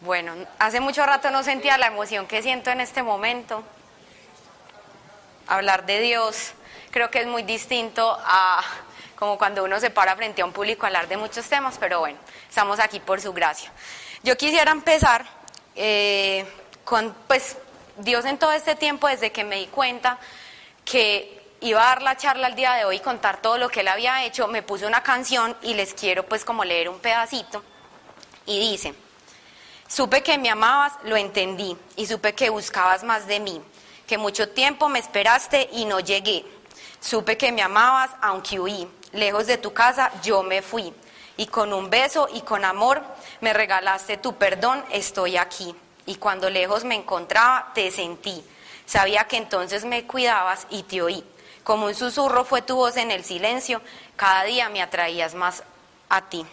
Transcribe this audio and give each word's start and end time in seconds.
Bueno, 0.00 0.34
hace 0.58 0.80
mucho 0.80 1.06
rato 1.06 1.30
no 1.30 1.42
sentía 1.42 1.78
la 1.78 1.86
emoción 1.86 2.26
que 2.26 2.42
siento 2.42 2.70
en 2.70 2.80
este 2.80 3.02
momento. 3.02 3.62
Hablar 5.46 5.86
de 5.86 6.00
Dios 6.00 6.52
creo 6.90 7.10
que 7.10 7.20
es 7.20 7.26
muy 7.26 7.42
distinto 7.42 8.16
a 8.24 8.62
como 9.16 9.38
cuando 9.38 9.64
uno 9.64 9.80
se 9.80 9.90
para 9.90 10.14
frente 10.16 10.42
a 10.42 10.44
un 10.44 10.52
público 10.52 10.84
a 10.84 10.88
hablar 10.88 11.08
de 11.08 11.16
muchos 11.16 11.46
temas, 11.46 11.76
pero 11.78 12.00
bueno, 12.00 12.18
estamos 12.48 12.78
aquí 12.80 13.00
por 13.00 13.20
su 13.20 13.32
gracia. 13.32 13.72
Yo 14.22 14.36
quisiera 14.36 14.70
empezar 14.70 15.24
eh, 15.76 16.44
con, 16.84 17.14
pues, 17.26 17.56
Dios 17.96 18.24
en 18.24 18.38
todo 18.38 18.52
este 18.52 18.74
tiempo, 18.74 19.08
desde 19.08 19.32
que 19.32 19.44
me 19.44 19.56
di 19.56 19.66
cuenta 19.66 20.18
que 20.84 21.42
iba 21.60 21.80
a 21.80 21.86
dar 21.86 22.02
la 22.02 22.16
charla 22.16 22.48
el 22.48 22.54
día 22.54 22.74
de 22.74 22.84
hoy 22.84 22.96
y 22.96 23.00
contar 23.00 23.40
todo 23.40 23.56
lo 23.56 23.68
que 23.68 23.80
él 23.80 23.88
había 23.88 24.24
hecho, 24.24 24.48
me 24.48 24.62
puso 24.62 24.86
una 24.86 25.02
canción 25.02 25.56
y 25.62 25.74
les 25.74 25.94
quiero 25.94 26.26
pues 26.26 26.44
como 26.44 26.64
leer 26.64 26.88
un 26.88 26.98
pedacito. 26.98 27.62
Y 28.46 28.58
dice, 28.58 28.94
supe 29.88 30.22
que 30.22 30.38
me 30.38 30.50
amabas, 30.50 30.92
lo 31.04 31.16
entendí, 31.16 31.76
y 31.96 32.06
supe 32.06 32.34
que 32.34 32.50
buscabas 32.50 33.02
más 33.04 33.26
de 33.26 33.40
mí, 33.40 33.60
que 34.06 34.18
mucho 34.18 34.48
tiempo 34.48 34.88
me 34.88 34.98
esperaste 34.98 35.68
y 35.72 35.84
no 35.84 36.00
llegué. 36.00 36.44
Supe 37.00 37.36
que 37.36 37.52
me 37.52 37.62
amabas, 37.62 38.10
aunque 38.20 38.60
huí, 38.60 38.88
lejos 39.12 39.46
de 39.46 39.58
tu 39.58 39.72
casa 39.72 40.10
yo 40.22 40.42
me 40.42 40.62
fui, 40.62 40.92
y 41.36 41.46
con 41.46 41.72
un 41.72 41.90
beso 41.90 42.28
y 42.32 42.42
con 42.42 42.64
amor 42.64 43.02
me 43.40 43.52
regalaste 43.52 44.16
tu 44.16 44.36
perdón, 44.36 44.84
estoy 44.90 45.36
aquí. 45.36 45.74
Y 46.06 46.16
cuando 46.16 46.50
lejos 46.50 46.84
me 46.84 46.94
encontraba, 46.94 47.72
te 47.74 47.90
sentí. 47.90 48.44
Sabía 48.86 49.24
que 49.24 49.38
entonces 49.38 49.84
me 49.84 50.06
cuidabas 50.06 50.66
y 50.70 50.82
te 50.82 51.02
oí. 51.02 51.24
Como 51.62 51.86
un 51.86 51.94
susurro 51.94 52.44
fue 52.44 52.60
tu 52.60 52.76
voz 52.76 52.96
en 52.98 53.10
el 53.10 53.24
silencio, 53.24 53.80
cada 54.16 54.44
día 54.44 54.68
me 54.68 54.82
atraías 54.82 55.34
más 55.34 55.62
a 56.10 56.28
ti. 56.28 56.44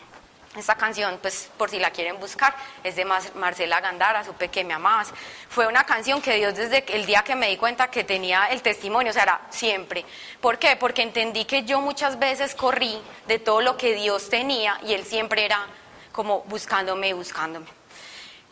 Esta 0.56 0.76
canción, 0.76 1.18
pues 1.22 1.50
por 1.58 1.70
si 1.70 1.80
la 1.80 1.92
quieren 1.92 2.20
buscar, 2.20 2.54
es 2.84 2.98
de 2.98 3.06
Marcela 3.06 3.80
Gandara, 3.80 4.26
supe 4.26 4.50
que 4.50 4.66
me 4.66 4.74
amabas. 4.74 5.14
Fue 5.48 5.66
una 5.66 5.86
canción 5.86 6.22
que 6.22 6.36
Dios 6.36 6.56
desde 6.56 6.84
el 6.94 7.06
día 7.06 7.24
que 7.24 7.36
me 7.36 7.48
di 7.48 7.56
cuenta 7.56 7.90
que 7.90 8.04
tenía 8.04 8.48
el 8.48 8.62
testimonio, 8.62 9.12
o 9.12 9.14
sea, 9.14 9.24
era 9.24 9.42
siempre. 9.50 10.04
¿Por 10.42 10.60
qué? 10.60 10.76
Porque 10.76 11.04
entendí 11.04 11.46
que 11.46 11.64
yo 11.64 11.80
muchas 11.80 12.20
veces 12.20 12.54
corrí 12.54 13.02
de 13.28 13.40
todo 13.40 13.62
lo 13.62 13.78
que 13.78 13.96
Dios 13.96 14.30
tenía 14.30 14.78
y 14.84 14.94
Él 14.94 15.06
siempre 15.06 15.46
era 15.46 15.66
como 16.12 16.42
buscándome 16.42 17.08
y 17.08 17.14
buscándome. 17.14 17.68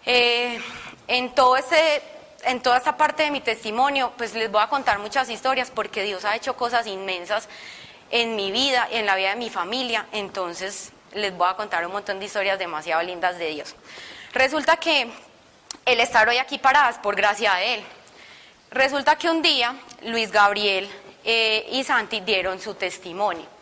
Eh, 0.06 0.58
en 1.08 1.36
todo 1.36 1.58
ese 1.58 2.02
en 2.44 2.62
toda 2.62 2.78
esta 2.78 2.96
parte 2.96 3.24
de 3.24 3.32
mi 3.32 3.42
testimonio, 3.42 4.14
pues 4.18 4.34
les 4.34 4.50
voy 4.50 4.62
a 4.62 4.68
contar 4.68 5.00
muchas 5.00 5.30
historias 5.30 5.70
porque 5.70 6.04
Dios 6.04 6.24
ha 6.24 6.38
hecho 6.38 6.56
cosas 6.56 6.88
inmensas 6.88 7.50
en 8.12 8.38
mi 8.38 8.52
vida, 8.52 8.88
y 8.92 8.96
en 8.96 9.06
la 9.06 9.18
vida 9.18 9.32
de 9.32 9.36
mi 9.36 9.50
familia, 9.50 10.08
entonces 10.14 10.94
les 11.14 11.36
voy 11.36 11.48
a 11.50 11.56
contar 11.56 11.86
un 11.86 11.92
montón 11.92 12.20
de 12.20 12.26
historias 12.26 12.60
demasiado 12.60 13.02
lindas 13.04 13.38
de 13.38 13.48
Dios. 13.48 13.76
Resulta 14.34 14.78
que 14.78 15.12
el 15.86 16.00
estar 16.00 16.28
hoy 16.28 16.38
aquí 16.38 16.58
paradas 16.58 16.98
por 17.00 17.16
gracia 17.16 17.56
de 17.56 17.76
Él. 17.76 17.84
Resulta 18.72 19.16
que 19.16 19.30
un 19.30 19.42
día 19.42 19.76
Luis 20.04 20.32
Gabriel 20.32 20.90
eh, 21.24 21.68
y 21.72 21.84
Santi 21.84 22.22
dieron 22.22 22.60
su 22.60 22.76
testimonio 22.76 23.60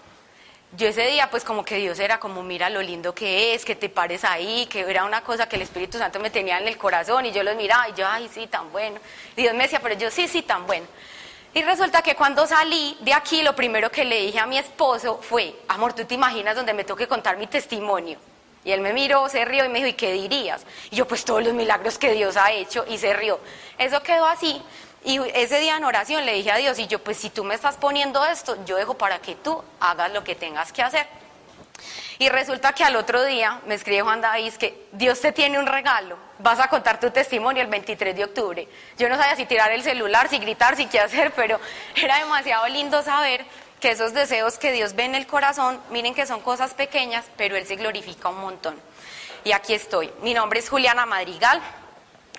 yo 0.75 0.87
ese 0.87 1.07
día 1.07 1.29
pues 1.29 1.43
como 1.43 1.63
que 1.63 1.77
Dios 1.77 1.97
era 1.99 2.19
como 2.19 2.43
mira 2.43 2.69
lo 2.69 2.81
lindo 2.81 3.15
que 3.15 3.53
es, 3.53 3.63
que 3.63 3.75
te 3.75 3.87
pares 3.87 4.25
ahí, 4.25 4.65
que 4.65 4.81
era 4.81 5.05
una 5.05 5.21
cosa 5.21 5.47
que 5.47 5.55
el 5.55 5.61
Espíritu 5.61 5.97
Santo 5.97 6.19
me 6.19 6.29
tenía 6.29 6.59
en 6.59 6.67
el 6.67 6.77
corazón 6.77 7.25
y 7.25 7.31
yo 7.31 7.41
los 7.41 7.55
miraba 7.55 7.87
y 7.89 7.93
yo, 7.93 8.05
ay 8.05 8.29
sí, 8.31 8.47
tan 8.47 8.71
bueno. 8.71 8.99
Dios 9.35 9.53
me 9.53 9.63
decía, 9.63 9.79
pero 9.81 9.95
yo 9.95 10.11
sí, 10.11 10.27
sí, 10.27 10.41
tan 10.41 10.67
bueno. 10.67 10.85
Y 11.57 11.63
resulta 11.63 12.03
que 12.03 12.15
cuando 12.15 12.45
salí 12.45 12.95
de 12.99 13.15
aquí 13.15 13.41
lo 13.41 13.55
primero 13.55 13.89
que 13.89 14.05
le 14.05 14.21
dije 14.21 14.37
a 14.37 14.45
mi 14.45 14.59
esposo 14.59 15.19
fue, 15.23 15.55
amor, 15.69 15.93
¿tú 15.93 16.05
te 16.05 16.13
imaginas 16.13 16.55
donde 16.55 16.71
me 16.71 16.83
toque 16.83 17.07
contar 17.07 17.35
mi 17.35 17.47
testimonio? 17.47 18.19
Y 18.63 18.71
él 18.71 18.79
me 18.79 18.93
miró, 18.93 19.27
se 19.27 19.43
rió 19.43 19.65
y 19.65 19.69
me 19.69 19.79
dijo, 19.79 19.87
¿y 19.87 19.93
qué 19.93 20.11
dirías? 20.11 20.67
Y 20.91 20.97
yo, 20.97 21.07
pues 21.07 21.25
todos 21.25 21.43
los 21.43 21.55
milagros 21.55 21.97
que 21.97 22.11
Dios 22.11 22.37
ha 22.37 22.51
hecho 22.51 22.85
y 22.87 22.99
se 22.99 23.11
rió. 23.11 23.39
Eso 23.79 24.03
quedó 24.03 24.27
así. 24.27 24.61
Y 25.03 25.19
ese 25.33 25.57
día 25.57 25.77
en 25.77 25.83
oración 25.83 26.27
le 26.27 26.33
dije 26.33 26.51
a 26.51 26.57
Dios, 26.57 26.77
y 26.77 26.85
yo, 26.85 26.99
pues 26.99 27.17
si 27.17 27.31
tú 27.31 27.43
me 27.43 27.55
estás 27.55 27.75
poniendo 27.75 28.23
esto, 28.23 28.63
yo 28.65 28.75
dejo 28.75 28.93
para 28.93 29.17
que 29.17 29.33
tú 29.33 29.63
hagas 29.79 30.13
lo 30.13 30.23
que 30.23 30.35
tengas 30.35 30.71
que 30.71 30.83
hacer. 30.83 31.07
Y 32.19 32.29
resulta 32.29 32.73
que 32.73 32.83
al 32.83 32.95
otro 32.95 33.23
día 33.23 33.61
me 33.65 33.73
escribe 33.73 34.03
Juan 34.03 34.21
David 34.21 34.53
que 34.53 34.85
Dios 34.91 35.19
te 35.21 35.31
tiene 35.31 35.57
un 35.57 35.65
regalo, 35.65 36.17
vas 36.39 36.59
a 36.59 36.67
contar 36.67 36.99
tu 36.99 37.11
testimonio 37.11 37.61
el 37.61 37.69
23 37.69 38.15
de 38.15 38.23
octubre. 38.23 38.67
Yo 38.97 39.09
no 39.09 39.17
sabía 39.17 39.35
si 39.35 39.45
tirar 39.45 39.71
el 39.71 39.83
celular, 39.83 40.29
si 40.29 40.39
gritar, 40.39 40.75
si 40.75 40.87
qué 40.87 40.99
hacer, 40.99 41.31
pero 41.35 41.59
era 41.95 42.19
demasiado 42.19 42.67
lindo 42.67 43.01
saber 43.01 43.45
que 43.79 43.91
esos 43.91 44.13
deseos 44.13 44.57
que 44.57 44.71
Dios 44.71 44.95
ve 44.95 45.05
en 45.05 45.15
el 45.15 45.27
corazón, 45.27 45.79
miren 45.91 46.15
que 46.15 46.25
son 46.25 46.41
cosas 46.41 46.73
pequeñas, 46.73 47.25
pero 47.37 47.55
Él 47.55 47.65
se 47.65 47.75
glorifica 47.75 48.29
un 48.29 48.39
montón. 48.39 48.75
Y 49.43 49.51
aquí 49.51 49.73
estoy. 49.73 50.11
Mi 50.21 50.33
nombre 50.33 50.59
es 50.59 50.69
Juliana 50.69 51.05
Madrigal, 51.05 51.61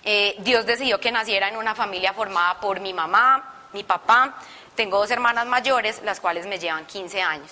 eh, 0.05 0.37
Dios 0.39 0.67
decidió 0.67 1.01
que 1.01 1.13
naciera 1.13 1.49
en 1.49 1.57
una 1.57 1.75
familia 1.75 2.13
formada 2.13 2.61
por 2.61 2.81
mi 2.81 2.93
mamá, 2.93 3.69
mi 3.73 3.85
papá, 3.85 4.35
tengo 4.75 4.99
dos 4.99 5.11
hermanas 5.11 5.47
mayores, 5.47 6.03
las 6.03 6.21
cuales 6.21 6.47
me 6.47 6.59
llevan 6.59 6.87
15 6.87 7.21
años. 7.21 7.51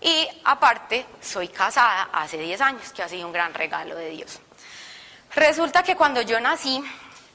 Y 0.00 0.28
aparte, 0.44 1.06
soy 1.20 1.48
casada 1.48 2.08
hace 2.12 2.38
10 2.38 2.60
años, 2.60 2.92
que 2.92 3.02
ha 3.02 3.08
sido 3.08 3.26
un 3.26 3.32
gran 3.32 3.54
regalo 3.54 3.94
de 3.94 4.10
Dios. 4.10 4.40
Resulta 5.34 5.82
que 5.82 5.96
cuando 5.96 6.20
yo 6.22 6.40
nací, 6.40 6.82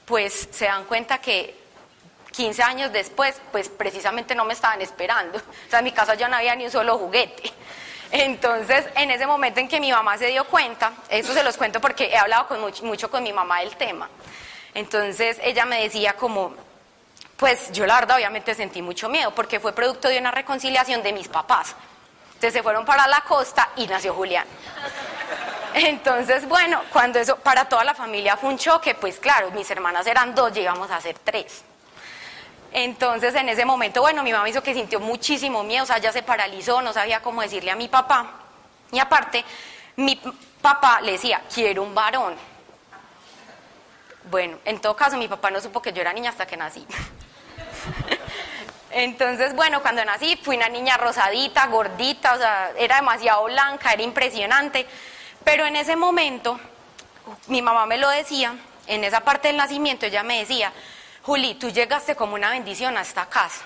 pues 0.04 0.48
se 0.52 0.66
dan 0.66 0.84
cuenta 0.84 1.18
que 1.18 1.58
15 2.32 2.62
años 2.62 2.92
después, 2.92 3.40
pues 3.50 3.68
precisamente 3.68 4.34
no 4.34 4.44
me 4.44 4.54
estaban 4.54 4.80
esperando. 4.80 5.38
O 5.38 5.70
sea, 5.70 5.80
en 5.80 5.84
mi 5.84 5.92
casa 5.92 6.14
ya 6.14 6.28
no 6.28 6.36
había 6.36 6.54
ni 6.54 6.64
un 6.64 6.70
solo 6.70 6.96
juguete. 6.96 7.52
Entonces, 8.10 8.86
en 8.94 9.10
ese 9.10 9.26
momento 9.26 9.60
en 9.60 9.68
que 9.68 9.80
mi 9.80 9.90
mamá 9.90 10.16
se 10.16 10.28
dio 10.28 10.44
cuenta, 10.44 10.92
eso 11.10 11.34
se 11.34 11.42
los 11.42 11.56
cuento 11.56 11.80
porque 11.80 12.06
he 12.06 12.16
hablado 12.16 12.46
con 12.48 12.60
mucho, 12.60 13.10
con 13.10 13.22
mi 13.22 13.32
mamá 13.32 13.60
del 13.60 13.76
tema. 13.76 14.08
Entonces, 14.74 15.38
ella 15.42 15.64
me 15.64 15.82
decía 15.82 16.14
como, 16.14 16.54
pues 17.36 17.70
yo 17.72 17.84
la 17.86 17.96
verdad 17.96 18.16
obviamente 18.16 18.54
sentí 18.54 18.80
mucho 18.80 19.08
miedo 19.08 19.34
porque 19.34 19.60
fue 19.60 19.72
producto 19.72 20.08
de 20.08 20.18
una 20.18 20.30
reconciliación 20.30 21.02
de 21.02 21.12
mis 21.12 21.28
papás. 21.28 21.74
Entonces 22.28 22.52
se 22.52 22.62
fueron 22.62 22.84
para 22.84 23.06
la 23.08 23.20
costa 23.22 23.70
y 23.76 23.86
nació 23.88 24.14
Julián. 24.14 24.46
Entonces, 25.74 26.48
bueno, 26.48 26.80
cuando 26.92 27.18
eso 27.18 27.36
para 27.36 27.66
toda 27.66 27.84
la 27.84 27.94
familia 27.94 28.36
fue 28.36 28.50
un 28.50 28.58
choque, 28.58 28.94
pues 28.94 29.18
claro, 29.18 29.50
mis 29.50 29.70
hermanas 29.70 30.06
eran 30.06 30.34
dos, 30.34 30.52
llegamos 30.52 30.90
a 30.90 31.00
ser 31.00 31.18
tres. 31.18 31.64
Entonces, 32.72 33.34
en 33.34 33.48
ese 33.48 33.64
momento, 33.64 34.00
bueno, 34.00 34.22
mi 34.22 34.32
mamá 34.32 34.48
hizo 34.48 34.62
que 34.62 34.74
sintió 34.74 35.00
muchísimo 35.00 35.62
miedo, 35.62 35.84
o 35.84 35.86
sea, 35.86 35.98
ya 35.98 36.12
se 36.12 36.22
paralizó, 36.22 36.82
no 36.82 36.92
sabía 36.92 37.20
cómo 37.20 37.40
decirle 37.42 37.70
a 37.70 37.76
mi 37.76 37.88
papá. 37.88 38.30
Y 38.92 38.98
aparte, 38.98 39.44
mi 39.96 40.20
papá 40.60 41.00
le 41.00 41.12
decía, 41.12 41.42
quiero 41.52 41.82
un 41.82 41.94
varón. 41.94 42.34
Bueno, 44.30 44.58
en 44.64 44.80
todo 44.80 44.94
caso, 44.94 45.16
mi 45.16 45.28
papá 45.28 45.50
no 45.50 45.60
supo 45.60 45.80
que 45.80 45.92
yo 45.92 46.02
era 46.02 46.12
niña 46.12 46.30
hasta 46.30 46.46
que 46.46 46.56
nací. 46.56 46.86
Entonces, 48.90 49.54
bueno, 49.54 49.80
cuando 49.80 50.04
nací 50.04 50.38
fui 50.42 50.56
una 50.56 50.68
niña 50.68 50.96
rosadita, 50.96 51.66
gordita, 51.66 52.34
o 52.34 52.38
sea, 52.38 52.72
era 52.76 52.96
demasiado 52.96 53.44
blanca, 53.44 53.92
era 53.92 54.02
impresionante. 54.02 54.86
Pero 55.48 55.64
en 55.64 55.76
ese 55.76 55.96
momento, 55.96 56.60
mi 57.46 57.62
mamá 57.62 57.86
me 57.86 57.96
lo 57.96 58.10
decía, 58.10 58.54
en 58.86 59.02
esa 59.02 59.20
parte 59.20 59.48
del 59.48 59.56
nacimiento, 59.56 60.04
ella 60.04 60.22
me 60.22 60.40
decía, 60.40 60.74
Juli, 61.22 61.54
tú 61.54 61.70
llegaste 61.70 62.14
como 62.14 62.34
una 62.34 62.50
bendición 62.50 62.98
a 62.98 63.00
esta 63.00 63.24
casa. 63.30 63.64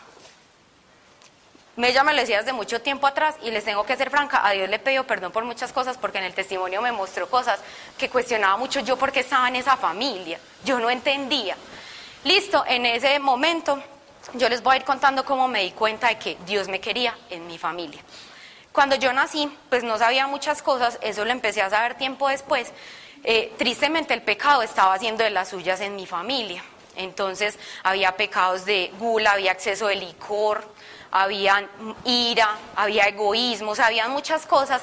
Ella 1.77 2.05
me 2.05 2.13
lo 2.13 2.21
decía 2.21 2.39
desde 2.39 2.53
mucho 2.53 2.81
tiempo 2.83 3.09
atrás 3.09 3.35
y 3.43 3.51
les 3.51 3.65
tengo 3.65 3.85
que 3.85 3.97
ser 3.97 4.11
franca, 4.11 4.47
a 4.47 4.53
Dios 4.53 4.69
le 4.69 4.79
pido 4.79 5.03
perdón 5.09 5.33
por 5.33 5.45
muchas 5.45 5.73
cosas 5.73 5.99
porque 5.99 6.19
en 6.19 6.25
el 6.25 6.35
testimonio 6.35 6.81
me 6.81 6.93
mostró 6.93 7.29
cosas 7.29 7.59
que 7.99 8.09
cuestionaba 8.09 8.57
mucho 8.57 8.79
yo 8.79 8.97
porque 8.97 9.19
estaba 9.19 9.49
en 9.49 9.57
esa 9.57 9.77
familia, 9.77 10.39
yo 10.65 10.79
no 10.79 10.89
entendía. 10.89 11.57
Listo, 12.23 12.65
en 12.65 12.87
ese 12.87 13.19
momento 13.19 13.83
yo 14.35 14.49
les 14.49 14.63
voy 14.63 14.75
a 14.75 14.77
ir 14.77 14.85
contando 14.85 15.25
cómo 15.25 15.49
me 15.49 15.63
di 15.63 15.73
cuenta 15.73 16.07
de 16.07 16.17
que 16.17 16.39
Dios 16.47 16.69
me 16.69 16.81
quería 16.81 17.19
en 17.29 17.45
mi 17.49 17.59
familia. 17.59 18.01
Cuando 18.73 18.97
yo 18.97 19.13
nací, 19.13 19.55
pues 19.69 19.85
no 19.85 19.99
sabía 19.99 20.27
muchas 20.27 20.63
cosas, 20.63 20.99
eso 21.03 21.25
lo 21.25 21.31
empecé 21.31 21.61
a 21.61 21.69
saber 21.69 21.95
tiempo 21.97 22.29
después. 22.29 22.73
Eh, 23.23 23.53
tristemente 23.59 24.15
el 24.15 24.23
pecado 24.23 24.63
estaba 24.63 24.95
haciendo 24.95 25.23
de 25.23 25.31
las 25.31 25.51
suyas 25.51 25.81
en 25.81 25.95
mi 25.95 26.07
familia. 26.07 26.65
Entonces 26.97 27.59
había 27.83 28.17
pecados 28.17 28.65
de 28.65 28.91
gula, 28.99 29.33
había 29.33 29.53
exceso 29.53 29.89
de 29.89 29.97
licor, 29.97 30.67
había 31.11 31.69
ira, 32.05 32.57
había 32.75 33.05
egoísmos, 33.05 33.79
había 33.79 34.09
muchas 34.09 34.47
cosas 34.47 34.83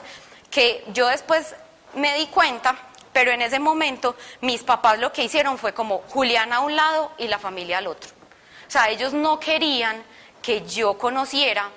que 0.51 0.83
yo 0.93 1.07
después 1.07 1.55
me 1.95 2.15
di 2.15 2.27
cuenta, 2.27 2.75
pero 3.11 3.31
en 3.31 3.41
ese 3.41 3.59
momento 3.59 4.15
mis 4.41 4.63
papás 4.63 4.99
lo 4.99 5.11
que 5.11 5.23
hicieron 5.23 5.57
fue 5.57 5.73
como 5.73 6.03
Julián 6.09 6.53
a 6.53 6.59
un 6.59 6.75
lado 6.75 7.11
y 7.17 7.27
la 7.27 7.39
familia 7.39 7.79
al 7.79 7.87
otro. 7.87 8.11
O 8.67 8.71
sea, 8.71 8.89
ellos 8.89 9.13
no 9.13 9.39
querían 9.39 10.03
que 10.43 10.65
yo 10.65 10.97
conociera 10.97 11.69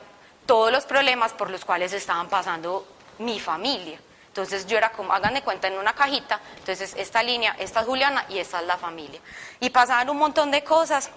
todos 0.47 0.73
los 0.73 0.85
problemas 0.85 1.33
por 1.33 1.51
los 1.51 1.65
cuales 1.65 1.93
estaban 1.93 2.29
pasando 2.29 2.87
mi 3.19 3.41
familia. 3.41 3.99
Entonces 4.29 4.67
yo 4.67 4.79
era 4.79 4.93
como, 4.93 5.13
hagan 5.13 5.35
de 5.35 5.43
cuenta 5.43 5.69
en 5.69 5.79
una 5.79 5.93
cajita, 5.93 6.41
entonces 6.57 6.95
esta 6.97 7.23
línea, 7.23 7.55
esta 7.59 7.81
es 7.81 7.87
Juliana 7.87 8.25
y 8.31 8.39
esta 8.39 8.61
es 8.61 8.67
la 8.67 8.79
familia. 8.79 9.21
Y 9.61 9.69
pasaban 9.69 10.09
un 10.09 10.17
montón 10.17 10.51
de 10.51 10.65
cosas, 10.65 11.11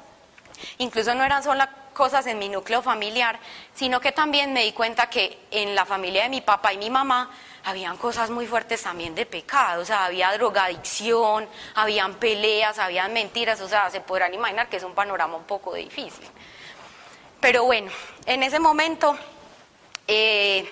incluso 0.80 1.16
no 1.16 1.24
eran 1.24 1.42
solo 1.42 1.64
cosas 1.94 2.28
en 2.28 2.38
mi 2.38 2.50
núcleo 2.50 2.82
familiar, 2.82 3.40
sino 3.74 4.02
que 4.02 4.12
también 4.12 4.52
me 4.52 4.64
di 4.64 4.74
cuenta 4.74 5.10
que 5.10 5.48
en 5.50 5.74
la 5.76 5.86
familia 5.86 6.24
de 6.24 6.30
mi 6.30 6.42
papá 6.42 6.74
y 6.74 6.78
mi 6.78 6.90
mamá 6.90 7.32
habían 7.64 7.96
cosas 7.96 8.30
muy 8.30 8.46
fuertes 8.46 8.84
también 8.84 9.16
de 9.16 9.26
pecado, 9.26 9.82
o 9.82 9.86
sea, 9.86 10.06
había 10.06 10.34
drogadicción, 10.34 11.48
habían 11.74 12.16
peleas, 12.16 12.78
habían 12.80 13.14
mentiras, 13.14 13.62
o 13.62 13.70
sea, 13.70 13.90
se 13.90 14.02
podrán 14.02 14.34
imaginar 14.34 14.68
que 14.68 14.76
es 14.76 14.84
un 14.84 14.94
panorama 14.94 15.38
un 15.38 15.46
poco 15.46 15.74
difícil. 15.74 16.28
Pero 17.46 17.64
bueno, 17.64 17.92
en 18.26 18.42
ese 18.42 18.58
momento 18.58 19.16
eh, 20.08 20.68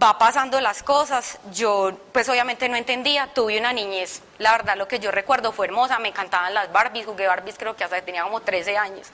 va 0.00 0.16
pasando 0.16 0.60
las 0.60 0.84
cosas, 0.84 1.40
yo 1.52 1.98
pues 2.12 2.28
obviamente 2.28 2.68
no 2.68 2.76
entendía, 2.76 3.26
tuve 3.34 3.58
una 3.58 3.72
niñez, 3.72 4.22
la 4.38 4.52
verdad 4.52 4.76
lo 4.76 4.86
que 4.86 5.00
yo 5.00 5.10
recuerdo 5.10 5.50
fue 5.50 5.66
hermosa, 5.66 5.98
me 5.98 6.06
encantaban 6.06 6.54
las 6.54 6.70
Barbies, 6.70 7.06
jugué 7.06 7.26
Barbies 7.26 7.58
creo 7.58 7.74
que 7.74 7.82
hasta 7.82 8.00
tenía 8.02 8.22
como 8.22 8.40
13 8.40 8.78
años, 8.78 9.08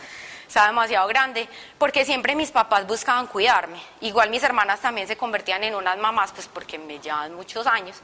estaba 0.46 0.66
demasiado 0.66 1.08
grande, 1.08 1.48
porque 1.78 2.04
siempre 2.04 2.34
mis 2.34 2.50
papás 2.50 2.86
buscaban 2.86 3.26
cuidarme, 3.26 3.80
igual 4.02 4.28
mis 4.28 4.42
hermanas 4.42 4.80
también 4.80 5.08
se 5.08 5.16
convertían 5.16 5.64
en 5.64 5.74
unas 5.74 5.96
mamás, 5.96 6.32
pues 6.32 6.46
porque 6.46 6.78
me 6.78 6.98
llevan 6.98 7.32
muchos 7.34 7.66
años. 7.66 7.96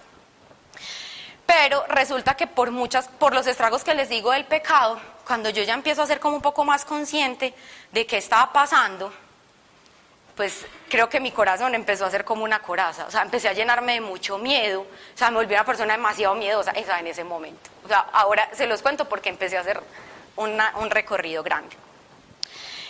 Pero 1.45 1.85
resulta 1.89 2.37
que 2.37 2.47
por 2.47 2.71
muchas, 2.71 3.09
por 3.09 3.35
los 3.35 3.47
estragos 3.47 3.85
que 3.85 3.95
les 3.95 4.09
digo 4.09 4.33
del 4.33 4.47
pecado, 4.47 4.99
cuando 5.27 5.51
yo 5.51 5.63
ya 5.63 5.75
empiezo 5.75 6.03
a 6.03 6.07
ser 6.07 6.21
como 6.21 6.37
un 6.37 6.43
poco 6.43 6.65
más 6.65 6.87
consciente 6.87 7.55
de 7.93 8.07
qué 8.07 8.19
estaba 8.19 8.53
pasando, 8.53 9.13
pues 10.37 10.67
creo 10.89 11.09
que 11.09 11.19
mi 11.19 11.33
corazón 11.33 11.75
empezó 11.75 12.05
a 12.05 12.11
ser 12.11 12.25
como 12.25 12.45
una 12.45 12.61
coraza, 12.61 13.07
o 13.07 13.11
sea, 13.11 13.23
empecé 13.23 13.49
a 13.49 13.53
llenarme 13.53 13.95
de 13.95 14.01
mucho 14.01 14.39
miedo, 14.39 14.83
o 14.83 15.19
sea, 15.19 15.31
me 15.31 15.39
volví 15.39 15.53
una 15.53 15.65
persona 15.65 15.95
demasiado 15.95 16.35
miedosa, 16.37 16.71
esa 16.73 17.01
en 17.01 17.09
ese 17.09 17.25
momento. 17.25 17.71
O 17.85 17.89
sea, 17.89 18.07
ahora 18.13 18.49
se 18.53 18.67
los 18.67 18.81
cuento 18.81 19.09
porque 19.09 19.31
empecé 19.31 19.57
a 19.57 19.63
hacer 19.63 19.83
un 20.37 20.91
recorrido 20.91 21.43
grande. 21.43 21.75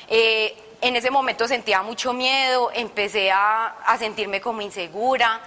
Eh, 0.09 0.57
en 0.81 0.95
ese 0.97 1.11
momento 1.11 1.49
sentía 1.49 1.83
mucho 1.83 2.13
miedo, 2.13 2.71
empecé 2.75 3.31
a, 3.31 3.69
a 3.85 3.97
sentirme 3.99 4.41
como 4.41 4.61
insegura, 4.61 5.41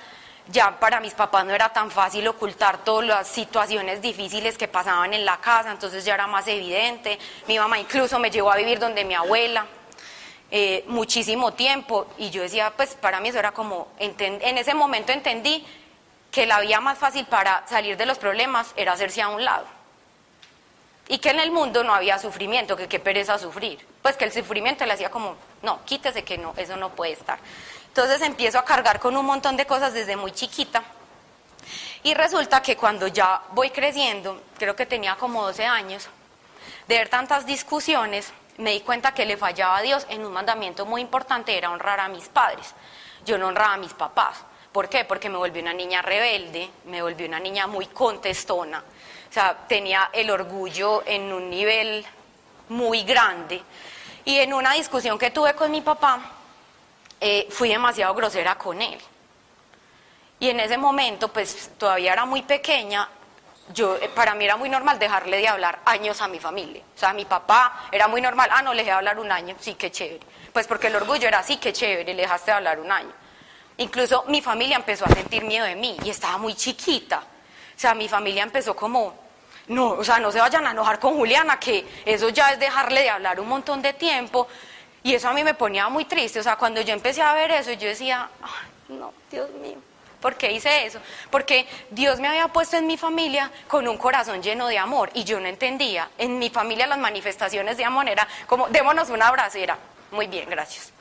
ya 0.48 0.80
para 0.80 1.00
mis 1.00 1.14
papás 1.14 1.46
no 1.46 1.54
era 1.54 1.70
tan 1.70 1.92
fácil 1.92 2.28
ocultar 2.28 2.84
todas 2.84 3.06
las 3.06 3.28
situaciones 3.28 4.02
difíciles 4.02 4.58
que 4.58 4.68
pasaban 4.68 5.14
en 5.14 5.26
la 5.26 5.38
casa, 5.38 5.72
entonces 5.72 6.04
ya 6.04 6.16
era 6.16 6.28
más 6.28 6.48
evidente. 6.48 7.20
Mi 7.48 7.58
mamá 7.58 7.80
incluso 7.80 8.20
me 8.20 8.30
llevó 8.32 8.52
a 8.52 8.58
vivir 8.58 8.80
donde 8.80 9.06
mi 9.06 9.14
abuela. 9.14 9.66
Eh, 10.54 10.84
muchísimo 10.88 11.54
tiempo 11.54 12.08
y 12.18 12.30
yo 12.30 12.42
decía, 12.42 12.74
pues 12.76 12.96
para 12.96 13.22
mí 13.22 13.30
eso 13.30 13.40
era 13.40 13.54
como, 13.54 13.88
en 14.00 14.58
ese 14.58 14.74
momento 14.74 15.14
entendí 15.14 15.66
que 16.32 16.46
la 16.46 16.60
vía 16.62 16.82
más 16.82 16.98
fácil 16.98 17.26
para 17.26 17.66
salir 17.68 17.98
de 17.98 18.06
los 18.06 18.18
problemas 18.18 18.74
era 18.76 18.94
hacerse 18.94 19.22
a 19.22 19.30
un 19.30 19.44
lado. 19.44 19.66
Y 21.08 21.18
que 21.18 21.30
en 21.30 21.42
el 21.42 21.52
mundo 21.52 21.84
no 21.84 21.94
había 21.94 22.18
sufrimiento, 22.20 22.78
que 22.78 22.88
qué 22.88 23.00
pereza 23.00 23.38
sufrir. 23.38 23.86
Pues 24.02 24.16
que 24.16 24.24
el 24.24 24.32
sufrimiento 24.32 24.86
le 24.86 24.94
hacía 24.94 25.12
como, 25.12 25.36
no, 25.62 25.84
quítese 25.84 26.24
que 26.24 26.38
no, 26.38 26.54
eso 26.56 26.78
no 26.78 26.90
puede 26.90 27.12
estar. 27.12 27.38
Entonces 27.92 28.22
empiezo 28.22 28.58
a 28.58 28.64
cargar 28.64 29.02
con 29.02 29.18
un 29.18 29.26
montón 29.26 29.58
de 29.58 29.66
cosas 29.66 29.94
desde 29.94 30.16
muy 30.16 30.32
chiquita. 30.32 30.82
Y 32.04 32.14
resulta 32.14 32.62
que 32.62 32.78
cuando 32.78 33.08
ya 33.08 33.42
voy 33.52 33.70
creciendo, 33.70 34.42
creo 34.58 34.78
que 34.78 34.86
tenía 34.86 35.18
como 35.18 35.44
12 35.44 35.66
años, 35.66 36.08
de 36.88 36.98
ver 36.98 37.10
tantas 37.10 37.46
discusiones, 37.46 38.32
me 38.60 38.72
di 38.72 38.80
cuenta 38.80 39.14
que 39.14 39.26
le 39.26 39.36
fallaba 39.36 39.78
a 39.78 39.82
Dios 39.82 40.06
en 40.08 40.26
un 40.26 40.32
mandamiento 40.32 40.86
muy 40.86 41.02
importante, 41.02 41.58
era 41.58 41.70
honrar 41.70 42.00
a 42.00 42.08
mis 42.08 42.30
padres. 42.30 42.74
Yo 43.26 43.38
no 43.38 43.48
honraba 43.48 43.74
a 43.74 43.78
mis 43.78 43.94
papás. 43.94 44.38
¿Por 44.72 44.88
qué? 44.88 45.04
Porque 45.04 45.28
me 45.28 45.36
volví 45.38 45.60
una 45.60 45.74
niña 45.74 46.02
rebelde, 46.02 46.72
me 46.86 47.02
volví 47.02 47.26
una 47.26 47.42
niña 47.42 47.68
muy 47.68 47.88
contestona. 47.88 48.80
O 48.80 49.34
sea, 49.34 49.58
tenía 49.68 50.12
el 50.14 50.32
orgullo 50.32 51.04
en 51.06 51.34
un 51.34 51.50
nivel 51.50 52.06
muy 52.70 53.04
grande. 53.04 53.62
Y 54.24 54.38
en 54.40 54.54
una 54.54 54.74
discusión 54.74 55.20
que 55.20 55.30
tuve 55.30 55.54
con 55.56 55.72
mi 55.72 55.82
papá, 55.82 56.22
eh, 57.22 57.48
fui 57.50 57.70
demasiado 57.70 58.14
grosera 58.16 58.58
con 58.58 58.82
él. 58.82 59.00
Y 60.40 60.50
en 60.50 60.60
ese 60.60 60.78
momento, 60.78 61.28
pues 61.28 61.70
todavía 61.78 62.14
era 62.14 62.26
muy 62.26 62.42
pequeña, 62.42 63.08
yo, 63.74 63.96
eh, 63.96 64.10
para 64.14 64.34
mí 64.34 64.46
era 64.46 64.58
muy 64.58 64.70
normal 64.70 64.98
dejarle 64.98 65.38
de 65.38 65.48
hablar 65.48 65.80
años 65.86 66.20
a 66.22 66.28
mi 66.28 66.40
familia. 66.40 66.82
O 66.96 66.98
sea, 66.98 67.12
a 67.12 67.14
mi 67.14 67.26
papá 67.26 67.88
era 67.92 68.08
muy 68.08 68.22
normal, 68.22 68.50
ah, 68.52 68.64
no, 68.64 68.74
le 68.74 68.80
dejé 68.80 68.90
de 68.90 68.98
hablar 68.98 69.20
un 69.20 69.32
año, 69.32 69.56
sí, 69.60 69.76
qué 69.76 69.92
chévere. 69.92 70.26
Pues 70.52 70.66
porque 70.66 70.88
el 70.88 70.96
orgullo 70.96 71.28
era 71.28 71.40
así, 71.40 71.58
qué 71.58 71.72
chévere, 71.72 72.14
le 72.14 72.24
dejaste 72.24 72.52
de 72.52 72.58
hablar 72.58 72.80
un 72.80 72.92
año. 72.92 73.14
Incluso 73.78 74.26
mi 74.28 74.42
familia 74.42 74.76
empezó 74.76 75.06
a 75.06 75.10
sentir 75.10 75.44
miedo 75.44 75.66
de 75.66 75.76
mí 75.76 75.98
y 76.04 76.10
estaba 76.10 76.38
muy 76.38 76.56
chiquita. 76.56 77.20
O 77.20 77.80
sea, 77.80 77.94
mi 77.94 78.10
familia 78.10 78.44
empezó 78.44 78.76
como, 78.76 79.16
no, 79.68 79.92
o 79.92 80.04
sea, 80.04 80.20
no 80.20 80.32
se 80.32 80.40
vayan 80.40 80.68
a 80.68 80.72
enojar 80.72 81.00
con 81.00 81.16
Juliana, 81.16 81.60
que 81.60 81.88
eso 82.06 82.30
ya 82.30 82.52
es 82.52 82.60
dejarle 82.60 83.02
de 83.02 83.10
hablar 83.10 83.40
un 83.40 83.48
montón 83.48 83.82
de 83.82 83.94
tiempo. 83.94 84.48
Y 85.04 85.16
eso 85.16 85.30
a 85.30 85.34
mí 85.34 85.44
me 85.44 85.54
ponía 85.54 85.90
muy 85.90 86.06
triste. 86.06 86.40
O 86.40 86.44
sea, 86.44 86.56
cuando 86.56 86.82
yo 86.82 86.94
empecé 86.94 87.22
a 87.22 87.34
ver 87.34 87.52
eso, 87.52 87.72
yo 87.74 87.88
decía, 87.88 88.30
ay, 88.42 88.98
no, 88.98 89.14
Dios 89.32 89.50
mío. 89.52 89.78
¿Por 90.22 90.36
qué 90.36 90.52
hice 90.52 90.86
eso? 90.86 91.00
Porque 91.32 91.68
Dios 91.90 92.20
me 92.20 92.28
había 92.28 92.48
puesto 92.48 92.78
en 92.78 92.86
mi 92.86 92.96
familia 92.96 93.52
con 93.68 93.88
un 93.88 93.98
corazón 93.98 94.44
lleno 94.44 94.68
de 94.68 94.78
amor 94.78 95.10
y 95.16 95.24
yo 95.24 95.40
no 95.40 95.48
entendía. 95.48 96.10
En 96.20 96.38
mi 96.38 96.52
familia 96.52 96.86
las 96.86 97.00
manifestaciones 97.00 97.76
de 97.78 97.86
amor 97.86 98.08
era 98.08 98.28
como, 98.46 98.68
démonos 98.68 99.10
una 99.10 99.28
abracera. 99.28 99.80
Muy 100.12 100.28
bien, 100.28 100.48
gracias. 100.48 100.94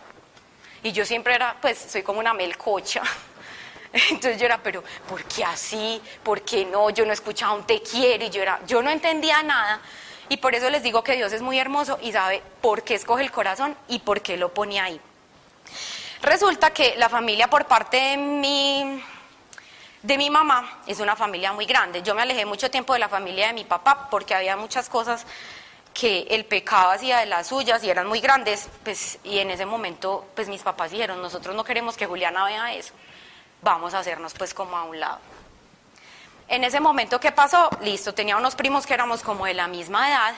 Y 0.83 0.93
yo 0.93 1.05
siempre 1.05 1.35
era, 1.35 1.55
pues, 1.61 1.79
soy 1.79 2.03
como 2.03 2.19
una 2.19 2.33
melcocha. 2.33 3.03
Entonces 3.93 4.39
yo 4.39 4.47
era, 4.47 4.59
pero 4.63 4.83
¿por 5.07 5.25
qué 5.25 5.45
así? 5.45 6.01
¿Por 6.23 6.41
qué 6.41 6.65
no? 6.65 6.89
Yo 6.89 7.05
no 7.05 7.13
escuchaba 7.13 7.53
un 7.53 7.67
te 7.67 7.83
quiero 7.83 8.25
y 8.25 8.31
yo 8.31 8.41
era, 8.41 8.61
yo 8.67 8.81
no 8.81 8.89
entendía 8.89 9.43
nada. 9.43 9.83
Y 10.31 10.37
por 10.37 10.55
eso 10.55 10.71
les 10.71 10.85
digo 10.85 11.03
que 11.03 11.17
Dios 11.17 11.33
es 11.33 11.43
muy 11.43 11.59
hermoso 11.59 11.99
y 12.01 12.13
sabe 12.13 12.41
por 12.63 12.85
qué 12.85 12.95
escoge 12.95 13.23
el 13.23 13.33
corazón 13.33 13.77
y 13.89 13.99
por 13.99 14.23
qué 14.23 14.37
lo 14.37 14.55
pone 14.55 14.81
ahí. 14.81 15.01
Resulta 16.23 16.71
que 16.71 16.95
la 16.97 17.09
familia 17.09 17.51
por 17.51 17.67
parte 17.67 17.97
de 17.97 18.17
mi, 18.17 19.03
de 20.05 20.17
mi 20.17 20.31
mamá 20.31 20.83
es 20.87 21.01
una 21.01 21.17
familia 21.17 21.53
muy 21.53 21.67
grande. 21.67 22.03
Yo 22.03 22.15
me 22.15 22.23
alejé 22.23 22.47
mucho 22.47 22.71
tiempo 22.71 22.93
de 22.93 23.01
la 23.01 23.09
familia 23.09 23.49
de 23.49 23.55
mi 23.55 23.65
papá 23.65 24.09
porque 24.09 24.33
había 24.33 24.57
muchas 24.57 24.89
cosas 24.89 25.27
que 25.93 26.29
el 26.31 26.45
pecado 26.45 26.91
hacía 26.91 27.19
de 27.19 27.27
las 27.27 27.49
suyas 27.49 27.83
y 27.83 27.91
eran 27.91 28.07
muy 28.07 28.21
grandes, 28.21 28.69
pues, 28.85 29.19
y 29.25 29.41
en 29.41 29.51
ese 29.51 29.67
momento 29.67 30.29
pues 30.37 30.49
mis 30.49 30.63
papás 30.63 30.93
dijeron, 30.93 31.21
nosotros 31.21 31.57
no 31.57 31.65
queremos 31.65 31.97
que 31.97 32.07
Juliana 32.07 32.45
vea 32.45 32.73
eso, 32.73 32.95
vamos 33.63 33.95
a 33.95 33.99
hacernos 33.99 34.33
pues 34.35 34.55
como 34.55 34.77
a 34.77 34.85
un 34.85 35.01
lado. 35.01 35.19
En 36.51 36.65
ese 36.65 36.81
momento 36.81 37.21
¿qué 37.21 37.31
pasó, 37.31 37.71
listo, 37.81 38.13
tenía 38.13 38.37
unos 38.37 38.57
primos 38.57 38.85
que 38.85 38.93
éramos 38.93 39.23
como 39.23 39.47
de 39.47 39.55
la 39.55 39.69
misma 39.69 40.09
edad, 40.09 40.35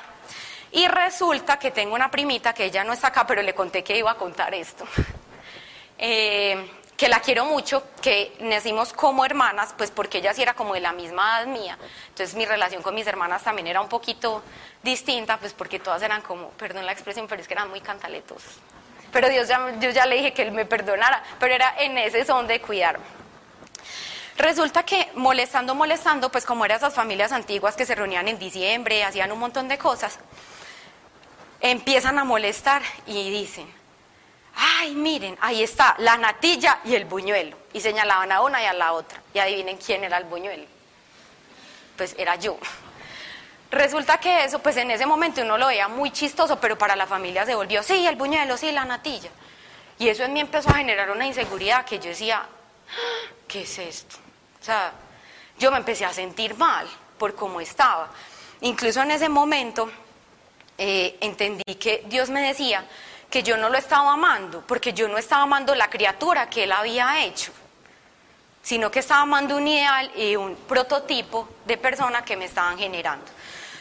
y 0.71 0.87
resulta 0.87 1.59
que 1.59 1.71
tengo 1.71 1.95
una 1.95 2.11
primita 2.11 2.53
que 2.53 2.67
ella 2.67 2.85
no 2.85 2.93
está 2.93 3.09
acá, 3.09 3.27
pero 3.27 3.41
le 3.41 3.55
conté 3.55 3.83
que 3.83 3.97
iba 3.97 4.11
a 4.11 4.15
contar 4.15 4.55
esto. 4.55 4.85
Eh, 6.05 6.69
que 6.97 7.09
la 7.09 7.21
quiero 7.21 7.45
mucho, 7.45 7.85
que 8.01 8.35
nacimos 8.41 8.93
como 8.93 9.25
hermanas, 9.25 9.73
pues 9.79 9.93
porque 9.93 10.19
ella 10.19 10.35
sí 10.35 10.43
era 10.43 10.55
como 10.55 10.75
de 10.75 10.81
la 10.81 10.93
misma 10.93 11.39
edad 11.39 11.47
mía. 11.47 11.79
Entonces 12.09 12.35
mi 12.35 12.45
relación 12.45 12.83
con 12.83 12.93
mis 12.93 13.07
hermanas 13.07 13.45
también 13.45 13.69
era 13.69 13.81
un 13.81 13.89
poquito 13.89 14.43
distinta, 14.83 15.39
pues 15.39 15.53
porque 15.53 15.79
todas 15.79 16.03
eran 16.03 16.21
como, 16.23 16.49
perdón 16.51 16.87
la 16.87 16.93
expresión, 16.93 17.29
pero 17.29 17.41
es 17.41 17.47
que 17.47 17.55
eran 17.55 17.71
muy 17.71 17.83
cantaletos. 17.83 18.43
Pero 19.13 19.29
Dios 19.29 19.47
ya, 19.47 19.79
yo 19.79 19.91
ya 19.91 20.07
le 20.07 20.17
dije 20.17 20.33
que 20.33 20.43
él 20.43 20.51
me 20.51 20.65
perdonara, 20.65 21.23
pero 21.39 21.55
era 21.55 21.73
en 21.79 21.99
ese 21.99 22.25
son 22.25 22.49
de 22.49 22.61
cuidarme. 22.61 23.22
Resulta 24.43 24.83
que 24.83 25.09
molestando, 25.15 25.73
molestando, 25.73 26.29
pues 26.33 26.45
como 26.45 26.65
eran 26.65 26.79
esas 26.79 26.93
familias 26.93 27.31
antiguas 27.31 27.77
que 27.77 27.87
se 27.87 27.95
reunían 27.95 28.27
en 28.27 28.41
diciembre, 28.41 29.05
hacían 29.05 29.31
un 29.31 29.39
montón 29.39 29.69
de 29.69 29.79
cosas, 29.79 30.19
empiezan 31.61 32.19
a 32.19 32.25
molestar 32.25 32.83
y 33.07 33.31
dicen, 33.31 33.73
ay, 34.57 34.97
miren, 34.97 35.39
ahí 35.41 35.63
está 35.63 35.95
la 35.99 36.17
natilla 36.17 36.81
y 36.85 36.97
el 36.97 37.05
buñuelo. 37.05 37.57
Y 37.73 37.81
señalaban 37.81 38.33
a 38.33 38.41
una 38.41 38.61
y 38.61 38.67
a 38.67 38.73
la 38.73 38.95
otra. 38.95 39.23
Y 39.33 39.39
adivinen 39.39 39.77
quién 39.77 40.03
era 40.03 40.19
el 40.19 40.25
buñuelo. 40.25 40.65
Pues 41.97 42.17
era 42.19 42.35
yo. 42.35 42.59
Resulta 43.71 44.19
que 44.19 44.43
eso, 44.43 44.59
pues 44.59 44.77
en 44.77 44.91
ese 44.91 45.07
momento 45.07 45.41
uno 45.43 45.57
lo 45.57 45.69
veía 45.69 45.87
muy 45.87 46.11
chistoso, 46.11 46.59
pero 46.59 46.77
para 46.77 46.97
la 46.97 47.07
familia 47.07 47.47
se 47.47 47.55
volvió, 47.55 47.81
sí, 47.85 48.05
el 48.09 48.17
buñuelo, 48.17 48.57
sí, 48.57 48.73
la 48.73 48.85
natilla. 48.85 49.31
Y 50.01 50.09
eso 50.09 50.25
en 50.25 50.33
mí 50.33 50.41
empezó 50.41 50.71
a 50.71 50.75
generar 50.75 51.13
una 51.13 51.29
inseguridad 51.29 51.85
que 51.85 52.01
yo 52.01 52.09
decía, 52.09 52.45
¿qué 53.47 53.63
es 53.63 53.79
esto? 53.79 54.22
O 54.63 54.65
sea, 54.65 54.93
yo 55.59 55.71
me 55.71 55.77
empecé 55.77 56.07
a 56.07 56.13
sentir 56.13 56.57
mal 56.57 56.89
por 57.19 57.35
cómo 57.35 57.61
estaba. 57.61 58.09
Incluso 58.63 59.03
en 59.03 59.11
ese 59.11 59.29
momento 59.29 59.91
eh, 60.79 61.19
entendí 61.21 61.75
que 61.75 62.05
Dios 62.07 62.31
me 62.31 62.41
decía, 62.41 62.87
que 63.33 63.43
yo 63.43 63.57
no 63.57 63.71
lo 63.71 63.79
estaba 63.79 64.13
amando, 64.13 64.63
porque 64.67 64.93
yo 64.93 65.09
no 65.09 65.17
estaba 65.17 65.45
amando 65.45 65.75
la 65.75 65.89
criatura 65.89 66.51
que 66.51 66.65
él 66.65 66.73
había 66.73 67.25
hecho, 67.25 67.51
sino 68.63 68.91
que 68.91 68.99
estaba 68.99 69.23
amando 69.23 69.57
un 69.57 69.67
ideal 69.67 70.13
y 70.15 70.37
un 70.37 70.55
prototipo 70.55 71.49
de 71.65 71.79
persona 71.79 72.23
que 72.25 72.37
me 72.37 72.45
estaban 72.45 72.77
generando. 72.77 73.25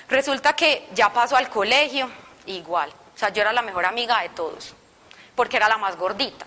Resulta 0.07 0.53
que 0.53 0.87
ya 0.93 1.11
pasó 1.11 1.35
al 1.35 1.49
colegio, 1.49 2.09
igual, 2.45 2.89
o 3.13 3.17
sea, 3.17 3.27
yo 3.29 3.41
era 3.41 3.51
la 3.51 3.61
mejor 3.61 3.85
amiga 3.85 4.21
de 4.21 4.29
todos, 4.29 4.73
porque 5.35 5.57
era 5.57 5.67
la 5.67 5.77
más 5.77 5.97
gordita. 5.97 6.45